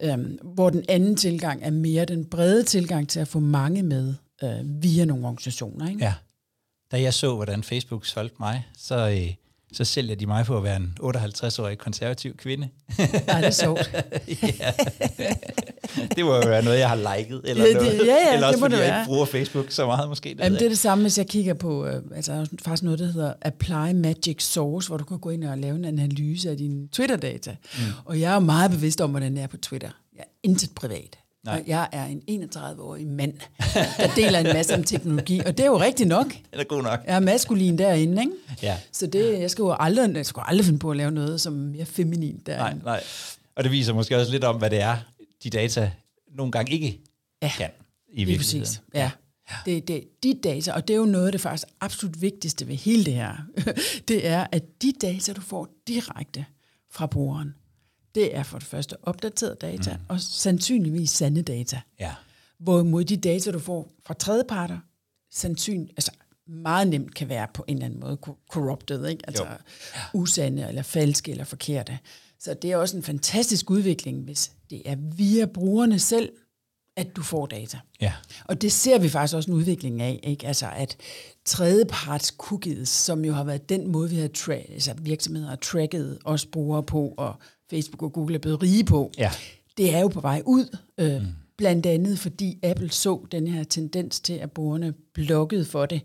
Øhm, 0.00 0.38
hvor 0.42 0.70
den 0.70 0.84
anden 0.88 1.16
tilgang 1.16 1.62
er 1.62 1.70
mere 1.70 2.04
den 2.04 2.24
brede 2.24 2.62
tilgang 2.62 3.08
til 3.08 3.20
at 3.20 3.28
få 3.28 3.38
mange 3.38 3.82
med 3.82 4.14
øh, 4.42 4.82
via 4.82 5.04
nogle 5.04 5.24
organisationer. 5.24 5.88
Ikke? 5.88 6.04
Ja. 6.04 6.14
Da 6.92 7.00
jeg 7.02 7.14
så, 7.14 7.34
hvordan 7.34 7.62
Facebook 7.62 8.06
solgte 8.06 8.36
mig, 8.40 8.66
så, 8.76 9.08
øh, 9.10 9.34
så 9.72 9.84
sælger 9.84 10.14
de 10.16 10.26
mig 10.26 10.44
på 10.44 10.56
at 10.56 10.64
være 10.64 10.76
en 10.76 10.96
58-årig 11.02 11.78
konservativ 11.78 12.36
kvinde. 12.36 12.68
Nej, 12.98 13.40
det 13.40 13.46
er 13.46 13.50
sjovt. 13.50 13.90
ja. 14.42 14.72
Det 16.16 16.24
må 16.24 16.34
jo 16.34 16.42
være 16.48 16.64
noget, 16.64 16.78
jeg 16.78 16.88
har 16.88 17.16
liket, 17.16 17.40
eller 17.44 17.64
Ja, 17.64 17.68
det- 17.68 17.76
noget. 17.76 17.98
ja, 17.98 18.04
ja, 18.04 18.34
eller 18.34 18.36
det 18.38 18.46
også 18.46 18.60
må 18.60 18.64
fordi 18.64 18.74
det 18.76 18.80
jeg 18.88 18.98
ikke 19.00 19.06
bruger 19.06 19.24
Facebook 19.26 19.70
så 19.70 19.86
meget, 19.86 20.08
måske. 20.08 20.28
Det 20.28 20.38
Jamen, 20.40 20.58
det 20.58 20.64
er 20.64 20.68
det 20.68 20.78
samme, 20.78 21.02
hvis 21.04 21.18
jeg 21.18 21.26
kigger 21.26 21.54
på, 21.54 21.86
øh, 21.86 22.02
altså 22.14 22.32
der 22.32 22.40
er 22.40 22.46
faktisk 22.64 22.82
noget, 22.82 22.98
der 22.98 23.06
hedder 23.12 23.32
Apply 23.42 23.92
Magic 23.94 24.42
Source, 24.42 24.88
hvor 24.88 24.96
du 24.96 25.04
kan 25.04 25.18
gå 25.18 25.30
ind 25.30 25.44
og 25.44 25.58
lave 25.58 25.76
en 25.76 25.84
analyse 25.84 26.50
af 26.50 26.56
dine 26.56 26.88
Twitter-data. 26.88 27.56
Mm. 27.74 27.80
Og 28.04 28.20
jeg 28.20 28.34
er 28.34 28.38
meget 28.38 28.70
bevidst 28.70 29.00
om, 29.00 29.10
hvordan 29.10 29.36
jeg 29.36 29.42
er 29.42 29.46
på 29.46 29.56
Twitter. 29.56 29.90
Jeg 30.16 30.20
er 30.20 30.32
intet 30.42 30.70
privat. 30.74 31.18
Nej. 31.44 31.54
Og 31.60 31.68
jeg 31.68 31.88
er 31.92 32.04
en 32.06 32.44
31-årig 32.44 33.06
mand, 33.06 33.34
der 33.98 34.14
deler 34.16 34.38
en 34.38 34.44
masse 34.46 34.74
om 34.74 34.84
teknologi. 34.84 35.38
Og 35.46 35.56
det 35.58 35.60
er 35.60 35.66
jo 35.66 35.80
rigtigt 35.80 36.08
nok. 36.08 36.26
Den 36.26 36.60
er 36.60 36.64
god 36.64 36.82
nok. 36.82 37.00
Jeg 37.06 37.16
er 37.16 37.20
maskulin 37.20 37.78
derinde, 37.78 38.22
ikke? 38.22 38.32
Ja. 38.62 38.78
Så 38.92 39.06
det, 39.06 39.40
jeg 39.40 39.50
skal 39.50 39.62
jo 39.62 39.76
aldrig, 39.78 40.16
jeg 40.16 40.26
skal 40.26 40.42
aldrig 40.46 40.64
finde 40.64 40.78
på 40.78 40.90
at 40.90 40.96
lave 40.96 41.10
noget, 41.10 41.40
som 41.40 41.54
er 41.66 41.72
mere 41.72 41.84
feminin 41.86 42.34
Nej, 42.46 42.56
derinde. 42.56 42.84
nej. 42.84 43.02
Og 43.56 43.64
det 43.64 43.72
viser 43.72 43.92
måske 43.92 44.16
også 44.16 44.32
lidt 44.32 44.44
om, 44.44 44.56
hvad 44.56 44.70
det 44.70 44.80
er, 44.80 44.96
de 45.44 45.50
data 45.50 45.90
nogle 46.34 46.52
gange 46.52 46.72
ikke 46.72 47.00
Ja. 47.42 47.50
kan. 47.56 47.70
I 48.12 48.24
virkeligheden. 48.24 48.60
præcis, 48.60 48.82
ja. 48.94 49.10
Det, 49.66 49.88
det, 49.88 50.04
de 50.22 50.34
data, 50.44 50.72
og 50.72 50.88
det 50.88 50.94
er 50.94 50.98
jo 50.98 51.04
noget 51.04 51.26
af 51.26 51.32
det 51.32 51.40
faktisk 51.40 51.68
absolut 51.80 52.20
vigtigste 52.22 52.68
ved 52.68 52.74
hele 52.76 53.04
det 53.04 53.14
her, 53.14 53.32
det 54.08 54.26
er, 54.26 54.46
at 54.52 54.62
de 54.82 54.92
data, 55.02 55.32
du 55.32 55.40
får 55.40 55.68
direkte 55.88 56.44
fra 56.92 57.06
brugeren, 57.06 57.54
det 58.14 58.36
er 58.36 58.42
for 58.42 58.58
det 58.58 58.66
første 58.66 58.96
opdateret 59.02 59.60
data, 59.60 59.92
mm. 59.92 60.02
og 60.08 60.20
sandsynligvis 60.20 61.10
sande 61.10 61.42
data. 61.42 61.80
Ja. 62.00 62.14
Hvorimod 62.58 63.04
de 63.04 63.16
data, 63.16 63.50
du 63.50 63.58
får 63.58 63.88
fra 64.06 64.14
tredjeparter, 64.14 64.78
sandsyn, 65.30 65.88
altså 65.88 66.12
meget 66.46 66.88
nemt 66.88 67.14
kan 67.14 67.28
være 67.28 67.46
på 67.54 67.64
en 67.68 67.76
eller 67.76 67.86
anden 67.86 68.00
måde 68.00 68.18
corrupted, 68.50 69.06
ikke? 69.06 69.22
altså 69.26 69.44
ja. 69.44 69.56
usande 70.14 70.68
eller 70.68 70.82
falske 70.82 71.30
eller 71.30 71.44
forkerte. 71.44 71.98
Så 72.38 72.54
det 72.54 72.72
er 72.72 72.76
også 72.76 72.96
en 72.96 73.02
fantastisk 73.02 73.70
udvikling, 73.70 74.24
hvis 74.24 74.52
det 74.70 74.82
er 74.84 74.96
via 75.16 75.46
brugerne 75.46 75.98
selv, 75.98 76.32
at 76.96 77.16
du 77.16 77.22
får 77.22 77.46
data. 77.46 77.78
Ja. 78.00 78.12
Og 78.44 78.62
det 78.62 78.72
ser 78.72 78.98
vi 78.98 79.08
faktisk 79.08 79.36
også 79.36 79.50
en 79.50 79.56
udvikling 79.56 80.02
af, 80.02 80.20
ikke? 80.22 80.46
Altså 80.46 80.66
at 80.76 80.96
tredjeparts 81.44 82.34
cookies, 82.38 82.88
som 82.88 83.24
jo 83.24 83.32
har 83.32 83.44
været 83.44 83.68
den 83.68 83.88
måde, 83.88 84.10
vi 84.10 84.16
har 84.16 84.28
tra- 84.38 84.72
altså 84.72 84.94
virksomheder 84.98 85.48
har 85.48 85.56
tracket 85.56 86.18
os 86.24 86.46
brugere 86.46 86.82
på, 86.82 87.14
og 87.16 87.34
Facebook 87.70 88.02
og 88.02 88.12
Google 88.12 88.34
er 88.34 88.38
blevet 88.38 88.62
rige 88.62 88.84
på, 88.84 89.12
ja. 89.18 89.30
det 89.76 89.94
er 89.94 90.00
jo 90.00 90.08
på 90.08 90.20
vej 90.20 90.42
ud. 90.46 90.76
Øh, 90.98 91.20
mm. 91.20 91.26
Blandt 91.56 91.86
andet 91.86 92.18
fordi 92.18 92.58
Apple 92.62 92.90
så 92.90 93.26
den 93.32 93.46
her 93.46 93.64
tendens 93.64 94.20
til, 94.20 94.32
at 94.32 94.52
brugerne 94.52 94.94
blokkede 95.14 95.64
for 95.64 95.86
det, 95.86 96.02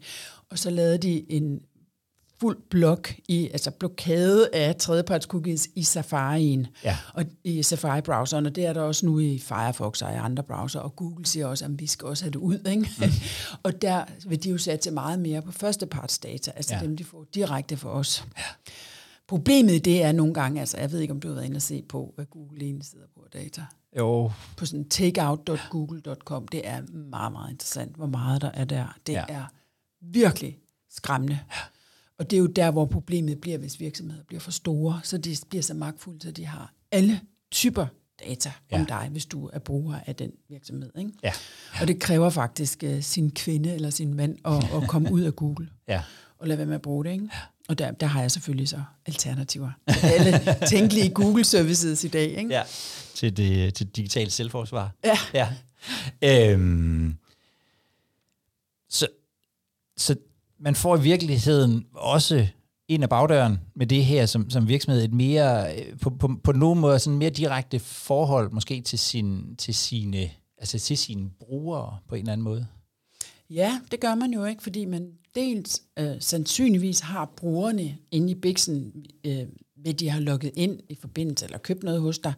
og 0.52 0.60
så 0.60 0.70
lavede 0.70 0.98
de 0.98 1.32
en 1.32 1.60
fuld 2.40 2.58
blok 2.70 3.14
i, 3.28 3.50
altså 3.50 3.72
blokade 3.72 4.50
af 4.54 4.76
tredjeparts 4.76 5.26
cookies 5.26 5.70
i 5.76 5.82
Safari'en 5.82 6.66
ja. 6.84 6.98
og 7.14 7.26
i 7.44 7.64
Safari-browseren, 7.64 8.46
og 8.46 8.56
det 8.56 8.66
er 8.66 8.74
der 8.74 8.82
også 8.82 9.06
nu 9.06 9.20
i 9.20 9.40
Firefox 9.40 10.02
og 10.02 10.14
i 10.14 10.16
andre 10.16 10.44
browser, 10.44 10.80
og 10.80 10.96
Google 10.96 11.26
siger 11.26 11.46
også, 11.46 11.66
at 11.66 11.72
vi 11.80 11.88
skal 11.88 12.08
også 12.08 12.24
have 12.24 12.32
det 12.32 12.40
ud, 12.40 12.60
ikke? 12.70 12.90
Mm. 13.00 13.12
og 13.64 13.82
der 13.82 14.04
vil 14.28 14.44
de 14.44 14.50
jo 14.50 14.58
sætte 14.58 14.92
meget 14.92 15.20
mere 15.20 15.42
på 15.42 15.52
førsteparts 15.52 16.18
data, 16.20 16.52
altså 16.56 16.76
ja. 16.76 16.82
dem, 16.82 16.98
de 16.98 17.04
får 17.04 17.26
direkte 17.36 17.78
for 17.78 17.90
os. 17.90 18.26
Ja. 18.38 18.72
Problemet 19.28 19.86
det 19.86 20.04
er 20.04 20.12
nogle 20.12 20.34
gange, 20.34 20.60
altså 20.60 20.78
jeg 20.78 20.92
ved 20.92 21.00
ikke, 21.00 21.12
om 21.14 21.20
du 21.20 21.28
har 21.28 21.36
været 21.36 21.46
inde 21.46 21.58
og 21.58 21.62
se 21.62 21.84
på, 21.90 22.14
hvad 22.16 22.26
Google 22.26 22.62
egentlig 22.62 22.86
sidder 22.86 23.06
på 23.16 23.28
data. 23.34 23.66
Jo. 23.98 24.32
På 24.58 24.66
sådan 24.66 24.90
takeout.google.com, 24.90 26.48
det 26.48 26.68
er 26.68 26.82
meget, 26.92 27.32
meget 27.32 27.52
interessant, 27.52 27.96
hvor 27.96 28.06
meget 28.06 28.42
der 28.42 28.52
er 28.54 28.66
der. 28.66 28.98
Det 29.08 29.14
ja. 29.14 29.26
er 29.30 29.46
virkelig 30.02 30.60
skræmmende. 30.90 31.40
Ja. 31.52 31.60
Og 32.18 32.32
det 32.32 32.38
er 32.38 32.42
jo 32.42 32.48
der, 32.48 32.72
hvor 32.72 32.86
problemet 32.86 33.42
bliver, 33.42 33.58
hvis 33.58 33.80
virksomheder 33.80 34.24
bliver 34.24 34.40
for 34.40 34.52
store, 34.52 35.00
så 35.04 35.18
de 35.18 35.36
bliver 35.50 35.62
så 35.62 35.74
magtfulde, 35.74 36.22
så 36.22 36.32
de 36.32 36.46
har 36.46 36.74
alle 36.92 37.22
typer 37.52 37.88
data 38.28 38.52
ja. 38.72 38.80
om 38.80 38.86
dig, 38.86 39.10
hvis 39.12 39.26
du 39.26 39.50
er 39.54 39.60
bruger 39.60 40.00
af 40.06 40.16
den 40.16 40.32
virksomhed. 40.50 40.92
Ikke? 40.98 41.12
Ja. 41.24 41.32
Og 41.82 41.88
det 41.88 42.00
kræver 42.00 42.30
faktisk 42.30 42.84
uh, 42.88 43.02
sin 43.02 43.32
kvinde 43.32 43.74
eller 43.74 43.90
sin 43.90 44.14
mand 44.14 44.38
at, 44.46 44.84
at 44.84 44.90
komme 44.90 45.12
ud 45.12 45.22
af 45.22 45.36
Google 45.36 45.70
ja. 45.88 46.04
og 46.38 46.48
lade 46.48 46.58
være 46.58 46.68
med 46.68 46.76
at 46.76 46.82
bruge 46.82 47.06
det. 47.06 47.12
Ikke? 47.12 47.30
Ja. 47.34 47.40
Og 47.68 47.78
der, 47.78 47.92
der 47.92 48.08
har 48.08 48.22
jeg 48.22 48.32
selvfølgelig 48.32 48.70
så 48.70 48.84
alternativer 49.06 49.72
til 49.90 50.08
alle 50.08 50.42
tænkelige 50.72 51.10
Google-services 51.10 52.04
i 52.04 52.08
dag. 52.08 52.30
Ikke? 52.30 52.50
Ja, 52.50 52.64
til 53.16 53.38
det 53.38 53.74
til 53.74 53.88
digitalt 53.88 54.34
selvforsvar. 54.34 54.92
Ja. 55.04 55.18
ja. 55.34 56.52
Øhm, 56.52 57.18
så, 58.90 59.08
så 59.98 60.16
man 60.60 60.76
får 60.76 60.98
i 60.98 61.02
virkeligheden 61.02 61.86
også 61.94 62.48
ind 62.88 63.04
af 63.04 63.10
bagdøren 63.10 63.60
med 63.76 63.88
det 63.88 64.06
her 64.06 64.26
som, 64.26 64.50
som 64.50 64.68
virksomhed, 64.68 65.04
et 65.04 65.14
mere, 65.14 65.76
øh, 65.76 66.00
på, 66.00 66.10
på, 66.10 66.30
på 66.44 66.52
nogen 66.52 66.80
måde, 66.80 67.00
sådan 67.00 67.18
mere 67.18 67.30
direkte 67.30 67.80
forhold 67.80 68.52
måske 68.52 68.82
til, 68.82 69.00
sin, 69.00 69.56
til, 69.56 69.76
sine, 69.76 70.30
altså 70.58 70.80
til 70.80 70.98
sine 70.98 71.30
brugere 71.40 71.98
på 72.10 72.16
en 72.16 72.22
eller 72.22 72.34
anden 72.34 72.44
måde? 72.44 72.68
Ja, 73.50 73.82
det 73.92 74.00
gør 74.00 74.16
man 74.16 74.34
jo 74.34 74.46
ikke, 74.46 74.64
fordi 74.64 74.86
man 74.86 75.12
dels 75.36 75.82
øh, 76.00 76.16
sandsynligvis 76.20 77.00
har 77.00 77.34
brugerne 77.38 77.98
inde 78.12 78.32
i 78.32 78.36
Bixen, 78.36 79.06
øh, 79.26 79.48
ved 79.78 79.94
de 79.94 80.10
har 80.10 80.20
logget 80.20 80.52
ind 80.56 80.80
i 80.90 80.96
forbindelse 80.96 81.46
eller 81.46 81.58
købt 81.58 81.84
noget 81.84 82.02
hos 82.02 82.20
dig, 82.20 82.34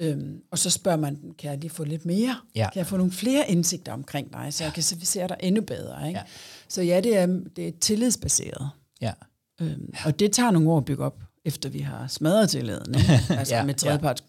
Øhm, 0.00 0.42
og 0.50 0.58
så 0.58 0.70
spørger 0.70 0.98
man 0.98 1.22
dem, 1.22 1.34
kan 1.34 1.50
jeg 1.50 1.58
lige 1.58 1.70
få 1.70 1.84
lidt 1.84 2.04
mere? 2.04 2.40
Ja. 2.54 2.68
Kan 2.72 2.78
jeg 2.78 2.86
få 2.86 2.96
nogle 2.96 3.12
flere 3.12 3.50
indsigter 3.50 3.92
omkring 3.92 4.32
dig, 4.32 4.54
så 4.54 4.64
jeg 4.64 4.72
kan 4.72 4.82
servicere 4.82 5.28
dig 5.28 5.36
endnu 5.40 5.62
bedre? 5.62 6.08
Ikke? 6.08 6.20
Ja. 6.20 6.24
Så 6.68 6.82
ja, 6.82 7.00
det 7.00 7.16
er, 7.16 7.26
det 7.56 7.68
er 7.68 7.72
tillidsbaseret. 7.80 8.70
Ja. 9.00 9.12
Øhm, 9.60 9.92
og 10.04 10.18
det 10.18 10.32
tager 10.32 10.50
nogle 10.50 10.70
år 10.70 10.78
at 10.78 10.84
bygge 10.84 11.04
op, 11.04 11.22
efter 11.44 11.68
vi 11.68 11.78
har 11.78 12.06
smadret 12.06 12.50
tilliden. 12.50 12.94
Ikke? 12.94 13.20
Altså 13.38 13.54
ja, 13.54 13.64
med 13.64 13.74
tredjeparts, 13.74 14.24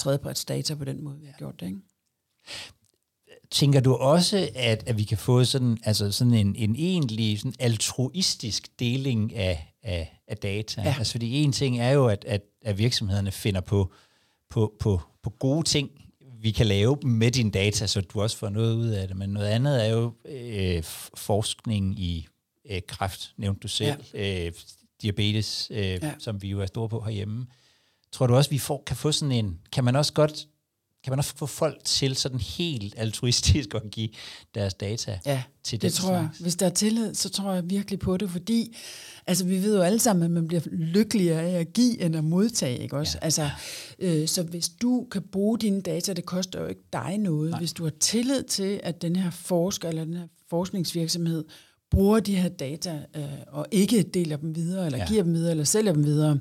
tredjeparts 0.00 0.44
data 0.44 0.74
på 0.74 0.84
den 0.84 1.04
måde, 1.04 1.18
vi 1.18 1.26
har 1.26 1.34
gjort 1.38 1.60
det. 1.60 1.66
Ikke? 1.66 1.78
Tænker 3.54 3.80
du 3.80 3.94
også, 3.94 4.50
at, 4.54 4.84
at 4.86 4.98
vi 4.98 5.04
kan 5.04 5.18
få 5.18 5.44
sådan, 5.44 5.78
altså 5.84 6.12
sådan 6.12 6.34
en, 6.34 6.56
en 6.56 6.76
egentlig 6.76 7.38
sådan 7.38 7.54
altruistisk 7.58 8.80
deling 8.80 9.34
af, 9.34 9.74
af, 9.82 10.20
af 10.28 10.36
data? 10.36 10.82
Ja. 10.82 10.94
Altså 10.98 11.12
fordi 11.12 11.42
en 11.42 11.52
ting 11.52 11.80
er 11.80 11.90
jo, 11.90 12.06
at, 12.06 12.24
at, 12.24 12.42
at 12.62 12.78
virksomhederne 12.78 13.30
finder 13.30 13.60
på, 13.60 13.92
på, 14.50 14.74
på, 14.80 15.00
på 15.22 15.30
gode 15.30 15.62
ting, 15.62 15.90
vi 16.40 16.50
kan 16.50 16.66
lave 16.66 16.96
med 17.02 17.30
dine 17.30 17.50
data, 17.50 17.86
så 17.86 18.00
du 18.00 18.22
også 18.22 18.36
får 18.36 18.48
noget 18.48 18.74
ud 18.74 18.88
af 18.88 19.08
det. 19.08 19.16
Men 19.16 19.30
noget 19.30 19.48
andet 19.48 19.86
er 19.86 19.90
jo 19.90 20.12
øh, 20.24 20.82
forskning 21.14 21.98
i 22.00 22.26
øh, 22.70 22.80
kræft, 22.88 23.32
nævnte 23.36 23.60
du 23.60 23.68
selv, 23.68 24.04
ja. 24.14 24.46
øh, 24.46 24.52
diabetes, 25.02 25.70
øh, 25.70 25.78
ja. 25.78 26.12
som 26.18 26.42
vi 26.42 26.48
jo 26.48 26.60
er 26.60 26.66
store 26.66 26.88
på 26.88 27.00
herhjemme. 27.00 27.46
Tror 28.12 28.26
du 28.26 28.34
også, 28.34 28.50
vi 28.50 28.58
får, 28.58 28.82
kan 28.86 28.96
få 28.96 29.12
sådan 29.12 29.32
en, 29.32 29.60
kan 29.72 29.84
man 29.84 29.96
også 29.96 30.12
godt 30.12 30.46
kan 31.04 31.10
man 31.10 31.18
også 31.18 31.36
få 31.36 31.46
folk 31.46 31.84
til 31.84 32.16
sådan 32.16 32.40
helt 32.40 32.94
altruistisk 32.96 33.74
at 33.74 33.82
give 33.90 34.08
deres 34.54 34.74
data 34.74 35.18
ja, 35.26 35.42
til 35.62 35.82
det 35.82 35.92
tror 35.92 36.12
jeg. 36.12 36.28
Hvis 36.40 36.56
der 36.56 36.66
er 36.66 36.70
tillid, 36.70 37.14
så 37.14 37.30
tror 37.30 37.52
jeg 37.52 37.70
virkelig 37.70 37.98
på 37.98 38.16
det, 38.16 38.30
fordi 38.30 38.76
altså, 39.26 39.44
vi 39.44 39.62
ved 39.62 39.76
jo 39.76 39.82
alle 39.82 39.98
sammen, 39.98 40.24
at 40.24 40.30
man 40.30 40.48
bliver 40.48 40.62
lykkeligere 40.72 41.42
af 41.42 41.60
at 41.60 41.72
give 41.72 42.00
end 42.00 42.16
at 42.16 42.24
modtage. 42.24 42.78
Ikke 42.78 42.96
også? 42.96 43.18
Ja. 43.20 43.24
Altså, 43.24 43.50
øh, 43.98 44.28
så 44.28 44.42
hvis 44.42 44.68
du 44.68 45.06
kan 45.10 45.22
bruge 45.32 45.58
dine 45.58 45.80
data, 45.80 46.12
det 46.12 46.24
koster 46.24 46.60
jo 46.60 46.66
ikke 46.66 46.84
dig 46.92 47.18
noget. 47.18 47.50
Nej. 47.50 47.58
Hvis 47.58 47.72
du 47.72 47.84
har 47.84 47.92
tillid 48.00 48.42
til, 48.42 48.80
at 48.82 49.02
den 49.02 49.16
her 49.16 49.30
forsker 49.30 49.88
eller 49.88 50.04
den 50.04 50.14
her 50.16 50.26
forskningsvirksomhed 50.50 51.44
bruger 51.90 52.20
de 52.20 52.36
her 52.36 52.48
data 52.48 53.00
øh, 53.16 53.22
og 53.46 53.66
ikke 53.70 54.02
deler 54.02 54.36
dem 54.36 54.56
videre, 54.56 54.86
eller 54.86 54.98
ja. 54.98 55.06
giver 55.06 55.22
dem 55.22 55.34
videre, 55.34 55.50
eller 55.50 55.64
sælger 55.64 55.92
dem 55.92 56.04
videre, 56.04 56.38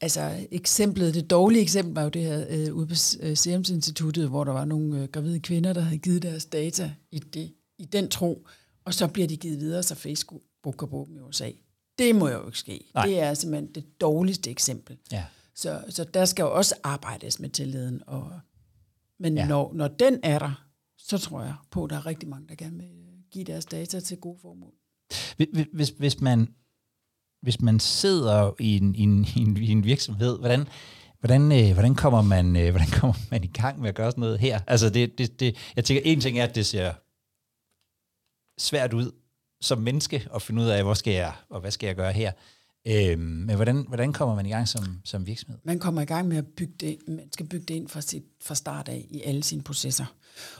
Altså 0.00 0.46
eksemplet, 0.50 1.14
det 1.14 1.30
dårlige 1.30 1.62
eksempel 1.62 1.94
var 1.94 2.02
jo 2.02 2.08
det 2.08 2.22
her 2.22 2.46
øh, 2.50 2.74
ude 2.74 2.86
på 2.86 2.94
øh, 3.20 3.36
Serum 3.36 3.64
Instituttet, 3.70 4.28
hvor 4.28 4.44
der 4.44 4.52
var 4.52 4.64
nogle 4.64 5.02
øh, 5.02 5.08
gravide 5.08 5.40
kvinder, 5.40 5.72
der 5.72 5.80
havde 5.80 5.98
givet 5.98 6.22
deres 6.22 6.44
data 6.44 6.92
i, 7.10 7.18
det, 7.18 7.54
i 7.78 7.84
den 7.84 8.08
tro, 8.08 8.46
og 8.84 8.94
så 8.94 9.06
bliver 9.08 9.28
de 9.28 9.36
givet 9.36 9.60
videre, 9.60 9.82
så 9.82 9.94
Facebook 9.94 10.42
kan 10.78 10.88
bruge 10.88 11.06
dem 11.06 11.16
i 11.16 11.20
USA. 11.20 11.50
Det 11.98 12.16
må 12.16 12.28
jo 12.28 12.46
ikke 12.46 12.58
ske. 12.58 12.84
Nej. 12.94 13.06
Det 13.06 13.20
er 13.20 13.34
simpelthen 13.34 13.74
det 13.74 14.00
dårligste 14.00 14.50
eksempel. 14.50 14.98
Ja. 15.12 15.24
Så, 15.54 15.84
så 15.88 16.04
der 16.04 16.24
skal 16.24 16.42
jo 16.42 16.56
også 16.56 16.74
arbejdes 16.82 17.40
med 17.40 17.50
tilliden. 17.50 18.02
Og, 18.06 18.40
men 19.18 19.36
ja. 19.36 19.48
når, 19.48 19.72
når 19.74 19.88
den 19.88 20.20
er 20.22 20.38
der, 20.38 20.64
så 20.98 21.18
tror 21.18 21.42
jeg 21.42 21.54
på, 21.70 21.84
at 21.84 21.90
der 21.90 21.96
er 21.96 22.06
rigtig 22.06 22.28
mange, 22.28 22.48
der 22.48 22.54
gerne 22.54 22.76
vil 22.76 22.88
give 23.30 23.44
deres 23.44 23.66
data 23.66 24.00
til 24.00 24.16
gode 24.16 24.38
formål. 24.42 24.72
Hvis, 25.72 25.88
hvis 25.88 26.20
man 26.20 26.54
hvis 27.42 27.60
man 27.60 27.80
sidder 27.80 28.54
i 28.58 28.76
en, 28.76 28.94
i 28.94 29.02
en, 29.02 29.26
i 29.36 29.40
en, 29.40 29.56
i 29.56 29.70
en 29.70 29.84
virksomhed, 29.84 30.38
hvordan, 30.38 30.68
hvordan, 31.20 31.52
øh, 31.52 31.72
hvordan, 31.72 31.94
kommer 31.94 32.22
man, 32.22 32.56
øh, 32.56 32.70
hvordan 32.70 32.88
kommer 33.00 33.16
man 33.30 33.44
i 33.44 33.46
gang 33.46 33.80
med 33.80 33.88
at 33.88 33.94
gøre 33.94 34.10
sådan 34.10 34.20
noget 34.20 34.38
her? 34.38 34.60
Altså 34.66 34.90
det, 34.90 35.18
det, 35.18 35.40
det, 35.40 35.72
jeg 35.76 35.84
tænker, 35.84 36.02
en 36.04 36.20
ting 36.20 36.38
er, 36.38 36.44
at 36.44 36.54
det 36.54 36.66
ser 36.66 36.92
svært 38.58 38.92
ud 38.92 39.12
som 39.60 39.78
menneske 39.78 40.28
at 40.34 40.42
finde 40.42 40.62
ud 40.62 40.66
af, 40.66 40.82
hvor 40.82 40.94
skal 40.94 41.12
jeg, 41.12 41.32
og 41.48 41.60
hvad 41.60 41.70
skal 41.70 41.86
jeg 41.86 41.96
gøre 41.96 42.12
her? 42.12 42.32
Øhm, 42.86 43.20
men 43.20 43.56
hvordan, 43.56 43.84
hvordan 43.88 44.12
kommer 44.12 44.34
man 44.34 44.46
i 44.46 44.48
gang 44.48 44.68
som, 44.68 44.84
som 45.04 45.26
virksomhed? 45.26 45.58
Man 45.64 45.78
kommer 45.78 46.02
i 46.02 46.04
gang 46.04 46.28
med 46.28 46.36
at 46.36 46.46
bygge 46.46 46.74
det, 46.80 46.98
man 47.08 47.32
skal 47.32 47.46
bygge 47.46 47.66
det 47.66 47.74
ind 47.74 47.88
fra, 47.88 48.00
sit, 48.00 48.24
fra 48.42 48.54
start 48.54 48.88
af 48.88 49.06
i 49.10 49.22
alle 49.22 49.42
sine 49.42 49.62
processer. 49.62 50.04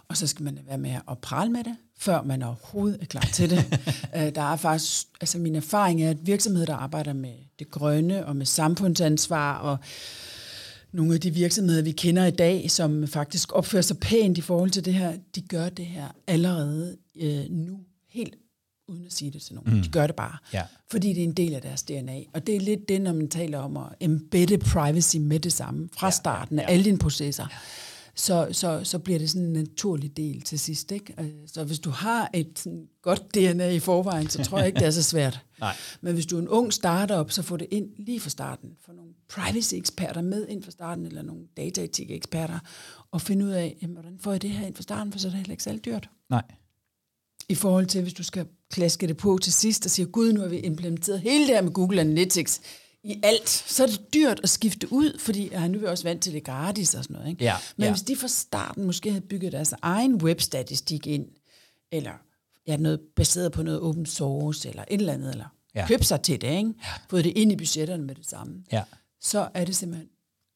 Og 0.08 0.16
så 0.16 0.26
skal 0.26 0.44
man 0.44 0.58
være 0.66 0.78
med 0.78 0.96
at 1.10 1.18
prale 1.18 1.52
med 1.52 1.64
det, 1.64 1.76
før 1.98 2.22
man 2.22 2.42
overhovedet 2.42 2.98
er 3.00 3.06
klar 3.06 3.28
til 3.34 3.50
det. 3.50 3.64
Øh, 4.16 4.34
der 4.34 4.42
er 4.42 4.56
faktisk, 4.56 5.06
altså 5.20 5.38
min 5.38 5.56
erfaring 5.56 6.02
er, 6.02 6.10
at 6.10 6.26
virksomheder, 6.26 6.66
der 6.66 6.74
arbejder 6.74 7.12
med 7.12 7.34
det 7.58 7.70
grønne 7.70 8.26
og 8.26 8.36
med 8.36 8.46
samfundsansvar 8.46 9.58
og 9.58 9.78
nogle 10.92 11.14
af 11.14 11.20
de 11.20 11.30
virksomheder, 11.30 11.82
vi 11.82 11.92
kender 11.92 12.26
i 12.26 12.30
dag, 12.30 12.70
som 12.70 13.06
faktisk 13.06 13.52
opfører 13.52 13.82
sig 13.82 13.98
pænt 13.98 14.38
i 14.38 14.40
forhold 14.40 14.70
til 14.70 14.84
det 14.84 14.94
her, 14.94 15.16
de 15.34 15.40
gør 15.40 15.68
det 15.68 15.86
her 15.86 16.08
allerede 16.26 16.96
øh, 17.20 17.44
nu 17.50 17.80
helt 18.08 18.34
uden 18.88 19.06
at 19.06 19.12
sige 19.12 19.30
det 19.30 19.42
til 19.42 19.54
nogen. 19.54 19.74
Mm. 19.74 19.82
De 19.82 19.88
gør 19.88 20.06
det 20.06 20.16
bare, 20.16 20.36
ja. 20.52 20.62
fordi 20.90 21.08
det 21.12 21.20
er 21.20 21.24
en 21.24 21.32
del 21.32 21.54
af 21.54 21.62
deres 21.62 21.82
DNA. 21.82 22.20
Og 22.34 22.46
det 22.46 22.56
er 22.56 22.60
lidt 22.60 22.88
det, 22.88 23.00
når 23.00 23.12
man 23.12 23.28
taler 23.28 23.58
om 23.58 23.76
at 23.76 23.86
embedde 24.00 24.58
privacy 24.58 25.16
med 25.16 25.40
det 25.40 25.52
samme, 25.52 25.88
fra 25.92 26.06
ja, 26.06 26.10
starten 26.10 26.58
af 26.58 26.62
ja. 26.62 26.68
alle 26.68 26.84
dine 26.84 26.98
processer. 26.98 27.46
Ja. 27.50 27.56
Så, 28.18 28.48
så, 28.52 28.80
så 28.84 28.98
bliver 28.98 29.18
det 29.18 29.30
sådan 29.30 29.46
en 29.46 29.52
naturlig 29.52 30.16
del 30.16 30.42
til 30.42 30.58
sidst. 30.58 30.92
Ikke? 30.92 31.14
Øh, 31.20 31.30
så 31.46 31.64
hvis 31.64 31.78
du 31.78 31.90
har 31.90 32.30
et 32.34 32.58
sådan 32.58 32.88
godt 33.02 33.34
DNA 33.34 33.68
i 33.68 33.78
forvejen, 33.78 34.28
så 34.28 34.44
tror 34.44 34.58
jeg 34.58 34.66
ikke, 34.66 34.78
det 34.78 34.86
er 34.86 34.90
så 34.90 35.02
svært. 35.02 35.40
Nej. 35.60 35.76
Men 36.00 36.14
hvis 36.14 36.26
du 36.26 36.36
er 36.36 36.40
en 36.40 36.48
ung 36.48 36.72
startup, 36.72 37.30
så 37.30 37.42
få 37.42 37.56
det 37.56 37.66
ind 37.70 37.90
lige 37.98 38.20
fra 38.20 38.30
starten. 38.30 38.70
Få 38.86 38.92
nogle 38.92 39.12
privacy-eksperter 39.28 40.22
med 40.22 40.48
ind 40.48 40.62
fra 40.62 40.70
starten, 40.70 41.06
eller 41.06 41.22
nogle 41.22 41.42
dataetik-eksperter, 41.56 42.58
og 43.10 43.20
finde 43.20 43.44
ud 43.44 43.50
af, 43.50 43.76
jamen, 43.82 43.94
hvordan 43.94 44.18
får 44.20 44.32
jeg 44.32 44.42
det 44.42 44.50
her 44.50 44.66
ind 44.66 44.74
fra 44.74 44.82
starten, 44.82 45.12
for 45.12 45.18
så 45.18 45.28
er 45.28 45.30
det 45.30 45.38
heller 45.38 45.52
ikke 45.52 45.62
særlig 45.62 45.84
dyrt. 45.84 46.10
Nej. 46.30 46.42
I 47.48 47.54
forhold 47.54 47.86
til, 47.86 48.02
hvis 48.02 48.14
du 48.14 48.22
skal 48.22 48.46
klaske 48.70 49.06
det 49.06 49.16
på 49.16 49.38
til 49.42 49.52
sidst 49.52 49.84
og 49.84 49.90
sige, 49.90 50.06
gud, 50.06 50.32
nu 50.32 50.40
har 50.40 50.48
vi 50.48 50.58
implementeret 50.58 51.20
hele 51.20 51.46
det 51.46 51.54
her 51.54 51.62
med 51.62 51.72
Google 51.72 52.00
Analytics 52.00 52.60
i 53.04 53.20
alt, 53.22 53.48
så 53.48 53.82
er 53.82 53.86
det 53.86 54.14
dyrt 54.14 54.40
at 54.42 54.48
skifte 54.50 54.92
ud, 54.92 55.18
fordi 55.18 55.48
ja, 55.52 55.68
nu 55.68 55.74
er 55.74 55.80
vi 55.80 55.86
også 55.86 56.04
vant 56.04 56.22
til 56.22 56.32
det 56.32 56.44
gratis 56.44 56.94
og 56.94 57.04
sådan 57.04 57.14
noget. 57.16 57.30
Ikke? 57.30 57.44
Ja, 57.44 57.54
Men 57.76 57.84
ja. 57.84 57.90
hvis 57.92 58.02
de 58.02 58.16
fra 58.16 58.28
starten 58.28 58.84
måske 58.84 59.10
havde 59.10 59.24
bygget 59.26 59.52
deres 59.52 59.74
egen 59.82 60.14
webstatistik 60.14 61.06
ind, 61.06 61.26
eller 61.92 62.12
ja, 62.66 62.76
noget 62.76 63.00
baseret 63.16 63.52
på 63.52 63.62
noget 63.62 63.80
open 63.80 64.06
source, 64.06 64.68
eller 64.68 64.84
et 64.90 65.00
eller 65.00 65.12
andet, 65.12 65.30
eller 65.30 65.54
ja. 65.74 65.86
købt 65.86 66.04
sig 66.06 66.20
til 66.20 66.40
det, 66.40 66.48
ikke? 66.48 66.74
Ja. 66.82 66.88
fået 67.10 67.24
det 67.24 67.32
ind 67.36 67.52
i 67.52 67.56
budgetterne 67.56 68.04
med 68.04 68.14
det 68.14 68.26
samme, 68.26 68.54
Ja. 68.72 68.82
så 69.20 69.48
er 69.54 69.64
det 69.64 69.76
simpelthen 69.76 70.08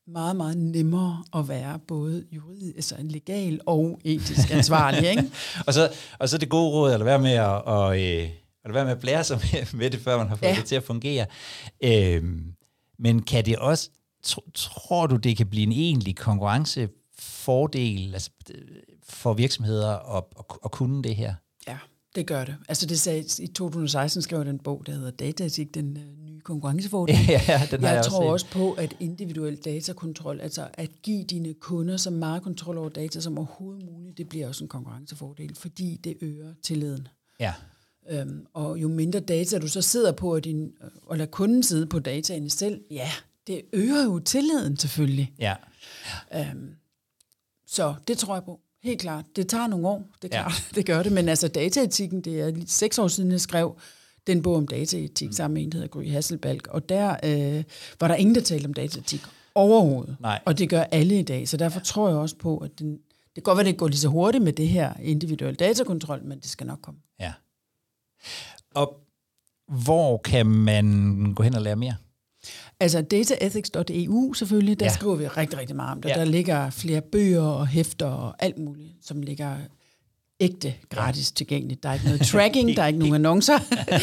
meget, 0.06 0.36
meget 0.36 0.56
nemmere 0.56 1.24
at 1.34 1.48
være 1.48 1.78
både 1.78 2.24
juridisk, 2.32 2.76
altså 2.76 2.96
legal 3.00 3.60
og 3.66 4.00
etisk 4.04 4.50
ansvarlig. 4.50 5.10
ikke? 5.10 5.30
og, 5.66 5.74
så, 5.74 5.92
og 6.18 6.28
så 6.28 6.38
det 6.38 6.48
gode 6.48 6.70
råd, 6.70 6.92
eller 6.92 7.04
være 7.04 7.18
med 7.18 7.32
at, 7.32 7.62
og, 7.64 7.96
øh, 7.96 8.28
eller 8.64 8.72
være 8.72 8.84
med 8.84 8.92
at 8.92 9.00
blære 9.00 9.24
sig 9.24 9.36
med, 9.52 9.78
med 9.78 9.90
det, 9.90 10.00
før 10.00 10.18
man 10.18 10.28
har 10.28 10.36
fået 10.36 10.48
ja. 10.48 10.56
Det 10.56 10.64
til 10.64 10.74
at 10.74 10.84
fungere. 10.84 11.26
Øhm, 11.84 12.54
men 12.98 13.22
kan 13.22 13.44
det 13.44 13.56
også, 13.56 13.90
tr- 14.26 14.50
tror 14.54 15.06
du, 15.06 15.16
det 15.16 15.36
kan 15.36 15.46
blive 15.46 15.62
en 15.62 15.72
egentlig 15.72 16.16
konkurrencefordel 16.16 18.14
altså, 18.14 18.30
øh, 18.54 18.60
for 19.08 19.34
virksomheder 19.34 20.16
at, 20.16 20.24
at, 20.38 20.44
at 20.64 20.70
kunne 20.70 21.02
det 21.02 21.16
her? 21.16 21.34
Ja, 21.68 21.78
det 22.14 22.26
gør 22.26 22.44
det. 22.44 22.56
Altså 22.68 22.86
det 22.86 23.00
sagde, 23.00 23.24
i 23.38 23.46
2016 23.46 24.22
skrev 24.22 24.38
jeg 24.38 24.46
den 24.46 24.58
bog, 24.58 24.82
der 24.86 24.92
hedder 24.92 25.10
Dataetik, 25.10 25.74
den 25.74 25.96
øh, 25.96 26.21
konkurrencefordel. 26.42 27.14
ja, 27.28 27.68
den 27.70 27.80
har 27.80 27.88
jeg, 27.88 27.96
jeg 27.96 28.04
tror 28.04 28.18
også 28.32 28.46
også 28.46 28.46
på, 28.52 28.72
at 28.72 28.96
individuel 29.00 29.56
datakontrol, 29.56 30.40
altså 30.40 30.68
at 30.74 30.90
give 31.02 31.24
dine 31.24 31.54
kunder 31.54 31.96
så 31.96 32.10
meget 32.10 32.42
kontrol 32.42 32.78
over 32.78 32.88
data 32.88 33.20
som 33.20 33.38
overhovedet 33.38 33.84
muligt, 33.92 34.18
det 34.18 34.28
bliver 34.28 34.48
også 34.48 34.64
en 34.64 34.68
konkurrencefordel, 34.68 35.54
fordi 35.54 36.00
det 36.04 36.16
øger 36.20 36.54
tilliden. 36.62 37.08
Ja, 37.40 37.54
Øhm, 38.10 38.46
og 38.54 38.78
jo 38.82 38.88
mindre 38.88 39.20
data 39.20 39.58
du 39.58 39.68
så 39.68 39.82
sidder 39.82 40.12
på, 40.12 40.34
og, 40.34 40.44
din, 40.44 40.72
og 41.06 41.18
lader 41.18 41.30
kunden 41.30 41.62
sidde 41.62 41.86
på 41.86 41.98
dataene 41.98 42.50
selv, 42.50 42.80
ja, 42.90 43.10
det 43.46 43.62
øger 43.72 44.04
jo 44.04 44.18
tilliden 44.18 44.76
selvfølgelig. 44.76 45.32
ja. 45.38 45.54
Øhm, 46.36 46.70
så 47.66 47.94
det 48.08 48.18
tror 48.18 48.34
jeg 48.34 48.44
på. 48.44 48.60
Helt 48.82 49.00
klart. 49.00 49.24
Det 49.36 49.48
tager 49.48 49.66
nogle 49.66 49.88
år, 49.88 50.04
det 50.22 50.34
er 50.34 50.38
Ja. 50.38 50.42
klart, 50.42 50.68
det 50.74 50.86
gør 50.86 51.02
det. 51.02 51.12
Men 51.12 51.28
altså 51.28 51.48
dataetikken, 51.48 52.20
det 52.20 52.40
er 52.40 52.52
seks 52.66 52.98
år 52.98 53.08
siden, 53.08 53.32
jeg 53.32 53.40
skrev 53.40 53.76
den 54.26 54.42
bog 54.42 54.56
om 54.56 54.66
dataetik 54.68 55.28
mm. 55.28 55.32
sammen 55.32 55.54
med 55.54 55.62
en, 55.62 55.72
der 55.72 55.78
hedder 55.78 55.88
Gry 55.88 56.08
Hasselbalg. 56.10 56.70
Og 56.70 56.88
der 56.88 57.16
øh, 57.24 57.64
var 58.00 58.08
der 58.08 58.14
ingen, 58.14 58.34
der 58.34 58.40
talte 58.40 58.66
om 58.66 58.74
dataetik 58.74 59.20
overhovedet. 59.54 60.16
Nej. 60.20 60.40
Og 60.44 60.58
det 60.58 60.68
gør 60.68 60.82
alle 60.82 61.18
i 61.18 61.22
dag. 61.22 61.48
Så 61.48 61.56
derfor 61.56 61.80
tror 61.80 62.08
jeg 62.08 62.16
også 62.18 62.36
på, 62.36 62.58
at 62.58 62.70
den, 62.78 62.92
det 62.92 63.34
kan 63.34 63.42
godt 63.42 63.56
være, 63.56 63.66
at 63.66 63.72
det 63.72 63.78
går 63.78 63.88
lige 63.88 63.98
så 63.98 64.08
hurtigt 64.08 64.44
med 64.44 64.52
det 64.52 64.68
her 64.68 64.92
individuelle 65.02 65.56
datakontrol, 65.56 66.24
men 66.24 66.38
det 66.40 66.48
skal 66.48 66.66
nok 66.66 66.78
komme. 66.82 67.00
ja. 67.20 67.32
Og 68.74 68.98
hvor 69.84 70.18
kan 70.18 70.46
man 70.46 71.34
gå 71.36 71.42
hen 71.42 71.54
og 71.54 71.62
lære 71.62 71.76
mere? 71.76 71.94
Altså 72.80 73.02
dataethics.eu 73.02 74.32
selvfølgelig, 74.34 74.80
der 74.80 74.86
Ja. 74.86 74.90
ja. 74.90 74.94
skriver 74.94 75.14
vi 75.16 75.28
rigtig, 75.28 75.58
rigtig 75.58 75.76
meget 75.76 75.92
om 75.92 76.02
det. 76.02 76.08
Ja. 76.08 76.14
Ja. 76.18 76.24
Der 76.24 76.30
ligger 76.30 76.70
flere 76.70 77.00
bøger 77.00 77.42
og 77.42 77.66
hæfter 77.66 78.06
og 78.06 78.34
alt 78.38 78.58
muligt, 78.58 78.92
som 79.02 79.22
ligger 79.22 79.56
ægte 80.42 80.74
gratis 80.90 81.32
tilgængeligt. 81.32 81.82
Der 81.82 81.88
er 81.88 81.92
ikke 81.94 82.04
noget 82.06 82.20
tracking, 82.20 82.76
der 82.76 82.82
er 82.82 82.86
ikke 82.86 82.98
nogen 82.98 83.14
annoncer. 83.20 83.58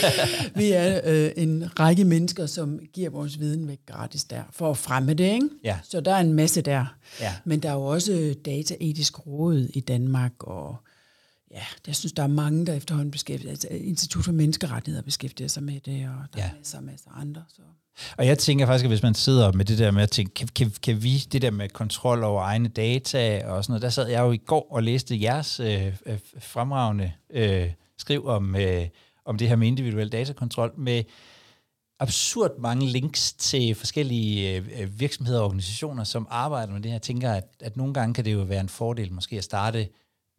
vi 0.59 0.71
er 0.71 1.01
øh, 1.05 1.31
en 1.37 1.79
række 1.79 2.03
mennesker, 2.05 2.45
som 2.45 2.79
giver 2.93 3.09
vores 3.09 3.39
viden 3.39 3.67
væk 3.67 3.79
gratis 3.85 4.23
der, 4.23 4.43
for 4.51 4.71
at 4.71 4.77
fremme 4.77 5.13
det. 5.13 5.33
Ikke? 5.33 5.49
Ja. 5.63 5.77
Så 5.83 5.99
der 6.01 6.13
er 6.13 6.19
en 6.19 6.33
masse 6.33 6.61
der. 6.61 6.85
Ja. 7.21 7.33
Men 7.45 7.59
der 7.59 7.69
er 7.69 7.73
jo 7.73 7.83
også 7.85 8.35
dataetisk 8.45 9.27
råd 9.27 9.67
i 9.73 9.79
Danmark, 9.79 10.31
og 10.39 10.75
ja, 11.51 11.61
jeg 11.87 11.95
synes, 11.95 12.13
der 12.13 12.23
er 12.23 12.27
mange, 12.27 12.65
der 12.65 12.73
efterhånden 12.73 13.11
beskæftiger 13.11 13.51
altså 13.51 13.67
Institut 13.71 14.23
for 14.25 14.31
Menneskerettigheder 14.31 15.03
beskæftiger 15.03 15.47
sig 15.47 15.63
med 15.63 15.79
det, 15.85 16.07
og 16.07 16.25
der 16.33 16.39
Ja. 16.39 16.43
er 16.45 16.57
masser 16.57 16.81
masser 16.81 17.09
andre. 17.21 17.43
Så. 17.55 17.61
Og 18.17 18.25
jeg 18.25 18.37
tænker 18.37 18.65
faktisk, 18.65 18.85
at 18.85 18.91
hvis 18.91 19.03
man 19.03 19.13
sidder 19.13 19.51
med 19.51 19.65
det 19.65 19.77
der 19.77 19.91
med 19.91 20.03
at 20.03 20.11
tænke, 20.11 20.33
kan, 20.33 20.47
kan, 20.47 20.71
kan 20.83 21.03
vi 21.03 21.17
det 21.17 21.41
der 21.41 21.51
med 21.51 21.69
kontrol 21.69 22.23
over 22.23 22.43
egne 22.43 22.67
data 22.67 23.47
og 23.47 23.63
sådan 23.63 23.71
noget, 23.71 23.81
der 23.81 23.89
sad 23.89 24.07
jeg 24.07 24.21
jo 24.21 24.31
i 24.31 24.37
går 24.37 24.67
og 24.71 24.83
læste 24.83 25.21
jeres 25.21 25.59
øh, 25.59 25.85
øh, 26.05 26.17
fremragende 26.39 27.11
øh, 27.29 27.71
skriv 27.97 28.27
om, 28.27 28.55
øh, 28.55 28.87
om 29.25 29.37
det 29.37 29.49
her 29.49 29.55
med 29.55 29.67
individuel 29.67 30.11
datakontrol 30.11 30.73
med 30.77 31.03
absurd 31.99 32.51
mange 32.59 32.85
links 32.85 33.33
til 33.33 33.75
forskellige 33.75 34.55
øh, 34.57 34.99
virksomheder 34.99 35.39
og 35.39 35.45
organisationer, 35.45 36.03
som 36.03 36.27
arbejder 36.29 36.73
med 36.73 36.81
det 36.81 36.91
her. 36.91 36.95
Jeg 36.95 37.01
tænker, 37.01 37.31
at, 37.31 37.47
at 37.59 37.77
nogle 37.77 37.93
gange 37.93 38.13
kan 38.13 38.25
det 38.25 38.33
jo 38.33 38.39
være 38.39 38.61
en 38.61 38.69
fordel 38.69 39.13
måske 39.13 39.37
at 39.37 39.43
starte 39.43 39.87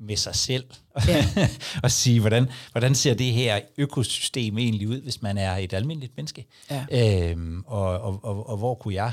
med 0.01 0.17
sig 0.17 0.35
selv 0.35 0.65
Ja. 1.09 1.27
og 1.85 1.91
sige, 1.91 2.21
hvordan, 2.21 2.47
hvordan 2.73 2.95
ser 2.95 3.15
det 3.15 3.33
her 3.33 3.61
økosystem 3.79 4.59
egentlig 4.59 4.89
ud, 4.89 5.01
hvis 5.01 5.23
man 5.23 5.39
er 5.39 5.57
et 5.57 5.73
almindeligt 5.73 6.13
menneske? 6.17 6.47
Ja. 6.71 7.31
Øhm, 7.31 7.63
og, 7.67 7.83
og, 8.01 8.21
og, 8.23 8.49
og 8.49 8.57
hvor 8.57 8.75
kunne 8.75 8.95
jeg 8.95 9.13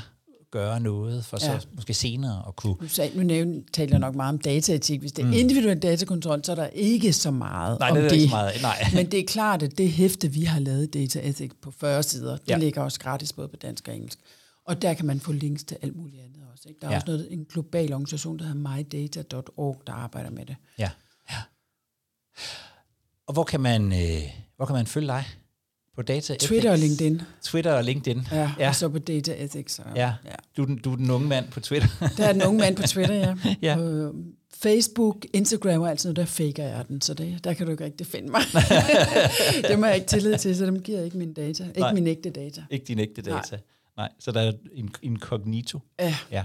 gøre 0.50 0.80
noget 0.80 1.24
for 1.24 1.36
så 1.36 1.52
Ja. 1.52 1.58
måske 1.76 1.94
senere 1.94 2.42
at 2.48 2.56
kunne... 2.56 2.74
Nu, 2.80 2.88
sag, 2.88 3.12
nu 3.14 3.22
nævner, 3.22 3.60
taler 3.72 3.90
jeg 3.92 3.98
nok 3.98 4.14
meget 4.14 4.28
om 4.34 4.38
dataetik. 4.38 5.00
Hvis 5.00 5.12
det 5.12 5.22
er 5.22 5.26
mm. 5.26 5.32
individuel 5.32 5.78
datakontrol, 5.78 6.44
så 6.44 6.52
er 6.52 6.56
der 6.56 6.66
ikke 6.66 7.12
så 7.12 7.30
meget 7.30 7.78
Nej, 7.80 7.90
om 7.90 7.96
det 7.96 8.04
er 8.04 8.08
det. 8.08 8.16
ikke 8.16 8.28
så 8.28 8.36
meget. 8.36 8.62
Nej. 8.62 8.84
Men 8.94 9.10
det 9.10 9.20
er 9.20 9.24
klart, 9.26 9.62
at 9.62 9.78
det 9.78 9.92
hæfte, 9.92 10.32
vi 10.32 10.42
har 10.44 10.60
lavet 10.60 10.94
Data 10.94 11.20
Ethics 11.28 11.54
på 11.62 11.70
40 11.80 12.02
sider, 12.02 12.36
det 12.36 12.48
Ja. 12.48 12.58
ligger 12.58 12.82
også 12.82 13.00
gratis 13.00 13.32
både 13.32 13.48
på 13.48 13.56
dansk 13.56 13.88
og 13.88 13.94
engelsk. 13.96 14.18
Og 14.66 14.82
der 14.82 14.94
kan 14.94 15.06
man 15.06 15.20
få 15.20 15.32
links 15.32 15.64
til 15.64 15.76
alt 15.82 15.96
muligt 15.96 16.22
andet. 16.22 16.37
Ikke? 16.68 16.80
Der 16.80 16.86
er 16.86 16.90
Ja. 16.90 16.96
også 16.96 17.06
noget, 17.06 17.32
en 17.32 17.44
global 17.44 17.92
organisation, 17.92 18.38
der 18.38 18.44
hedder 18.44 18.60
mydata.org, 18.76 19.82
der 19.86 19.92
arbejder 19.92 20.30
med 20.30 20.46
det. 20.46 20.56
Ja. 20.78 20.90
ja. 21.30 21.36
Og 23.26 23.32
hvor 23.32 23.44
kan 23.44 23.60
man, 23.60 23.92
øh, 23.92 24.22
hvor 24.56 24.66
kan 24.66 24.74
man 24.76 24.86
følge 24.86 25.06
dig? 25.08 25.24
På 25.96 26.02
Data 26.02 26.34
Twitter 26.40 26.70
og 26.70 26.74
Ethics? 26.76 27.00
LinkedIn. 27.00 27.22
Twitter 27.42 27.72
og 27.72 27.84
LinkedIn. 27.84 28.22
Ja, 28.32 28.52
Ja. 28.58 28.68
og 28.68 28.74
så 28.74 28.88
på 28.88 28.98
Data 28.98 29.44
Ethics. 29.44 29.78
Og, 29.78 29.84
Ja. 29.96 30.14
ja. 30.24 30.34
Du, 30.56 30.62
er 30.62 30.66
den- 30.66 30.78
du 30.78 30.92
er 30.92 30.96
den 30.96 31.10
unge 31.10 31.28
mand 31.28 31.48
på 31.50 31.60
Twitter. 31.60 31.88
Der 32.16 32.24
er 32.26 32.34
en 32.34 32.42
ung 32.42 32.56
mand 32.56 32.76
på 32.76 32.82
Twitter, 32.82 33.14
ja. 33.14 33.34
Ja. 33.62 33.78
Øh, 33.78 34.14
Facebook, 34.54 35.24
Instagram 35.32 35.80
og 35.80 35.90
alt 35.90 36.00
sådan 36.00 36.14
noget, 36.14 36.28
der 36.28 36.32
faker 36.32 36.64
jeg 36.64 36.88
den, 36.88 37.00
så 37.00 37.14
det, 37.14 37.44
der 37.44 37.54
kan 37.54 37.66
du 37.66 37.72
ikke 37.72 37.84
rigtig 37.84 38.06
finde 38.06 38.30
mig. 38.30 38.40
det 39.68 39.78
må 39.78 39.86
jeg 39.86 39.94
ikke 39.94 40.06
tillid 40.06 40.38
til, 40.38 40.56
så 40.56 40.66
dem 40.66 40.82
giver 40.82 40.98
jeg 40.98 41.04
ikke 41.04 41.18
mine 41.18 41.34
data. 41.34 41.64
Ikke 41.64 41.80
Nej. 41.80 41.92
min 41.94 42.06
ægte 42.06 42.30
data. 42.30 42.64
ikke 42.70 42.84
din 42.84 42.98
ægte 42.98 43.22
data. 43.22 43.56
Nej. 43.56 43.60
Nej. 43.96 44.08
Så 44.18 44.32
der 44.32 44.40
er 44.40 44.52
en 44.72 44.90
incognito. 45.02 45.80
Ja. 46.00 46.14
Ja. 46.30 46.44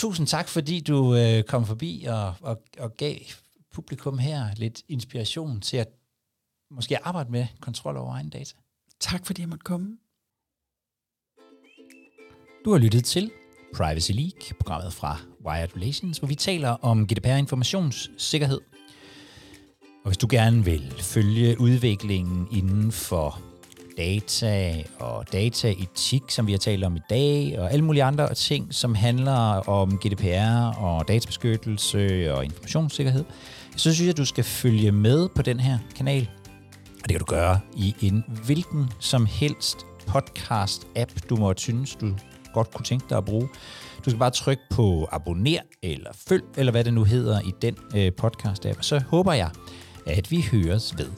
Tusind 0.00 0.26
tak, 0.26 0.48
fordi 0.48 0.80
du 0.80 1.14
øh, 1.14 1.42
kom 1.42 1.66
forbi 1.66 2.04
og, 2.08 2.34
og, 2.40 2.62
og 2.78 2.96
gav 2.96 3.16
publikum 3.72 4.18
her 4.18 4.54
lidt 4.56 4.82
inspiration 4.88 5.60
til 5.60 5.76
at 5.76 5.88
måske 6.70 7.06
arbejde 7.06 7.30
med 7.32 7.46
kontrol 7.60 7.96
over 7.96 8.14
egen 8.14 8.30
data. 8.30 8.56
Tak 9.00 9.26
fordi 9.26 9.42
jeg 9.42 9.48
måtte 9.48 9.62
komme. 9.62 9.96
Du 12.64 12.72
har 12.72 12.78
lyttet 12.78 13.04
til 13.04 13.30
Privacy 13.76 14.10
League, 14.12 14.56
programmet 14.60 14.92
fra 14.92 15.18
Wired 15.46 15.76
Relations, 15.76 16.18
hvor 16.18 16.28
vi 16.28 16.34
taler 16.34 16.70
om 16.70 17.06
GDPR 17.06 17.28
informationssikkerhed. 17.28 18.60
Og 19.82 20.06
hvis 20.06 20.18
du 20.18 20.26
gerne 20.30 20.64
vil 20.64 20.94
følge 21.00 21.60
udviklingen 21.60 22.48
inden 22.52 22.92
for 22.92 23.49
data 23.96 24.82
og 24.98 25.32
dataetik, 25.32 26.22
som 26.28 26.46
vi 26.46 26.52
har 26.52 26.58
talt 26.58 26.84
om 26.84 26.96
i 26.96 27.00
dag, 27.10 27.56
og 27.58 27.72
alle 27.72 27.84
mulige 27.84 28.04
andre 28.04 28.34
ting, 28.34 28.74
som 28.74 28.94
handler 28.94 29.68
om 29.68 29.98
GDPR 29.98 30.78
og 30.78 31.08
databeskyttelse 31.08 32.34
og 32.34 32.44
informationssikkerhed, 32.44 33.24
så 33.76 33.94
synes 33.94 34.00
jeg, 34.00 34.08
at 34.08 34.16
du 34.16 34.24
skal 34.24 34.44
følge 34.44 34.92
med 34.92 35.28
på 35.28 35.42
den 35.42 35.60
her 35.60 35.78
kanal. 35.96 36.30
Og 37.02 37.08
det 37.08 37.10
kan 37.10 37.18
du 37.18 37.24
gøre 37.24 37.60
i 37.76 37.94
en 38.00 38.24
hvilken 38.46 38.92
som 38.98 39.26
helst 39.26 39.86
podcast-app, 40.08 41.28
du 41.28 41.36
måtte 41.36 41.62
synes, 41.62 41.94
du 41.94 42.14
godt 42.54 42.74
kunne 42.74 42.84
tænke 42.84 43.06
dig 43.10 43.18
at 43.18 43.24
bruge. 43.24 43.48
Du 44.04 44.10
skal 44.10 44.18
bare 44.18 44.30
trykke 44.30 44.62
på 44.70 45.08
abonner 45.12 45.60
eller 45.82 46.10
følg, 46.28 46.44
eller 46.56 46.72
hvad 46.72 46.84
det 46.84 46.94
nu 46.94 47.04
hedder 47.04 47.40
i 47.40 47.52
den 47.62 47.76
øh, 47.96 48.12
podcast-app. 48.22 48.82
Så 48.82 49.02
håber 49.08 49.32
jeg, 49.32 49.50
at 50.06 50.30
vi 50.30 50.44
høres 50.52 50.94
ved. 50.98 51.10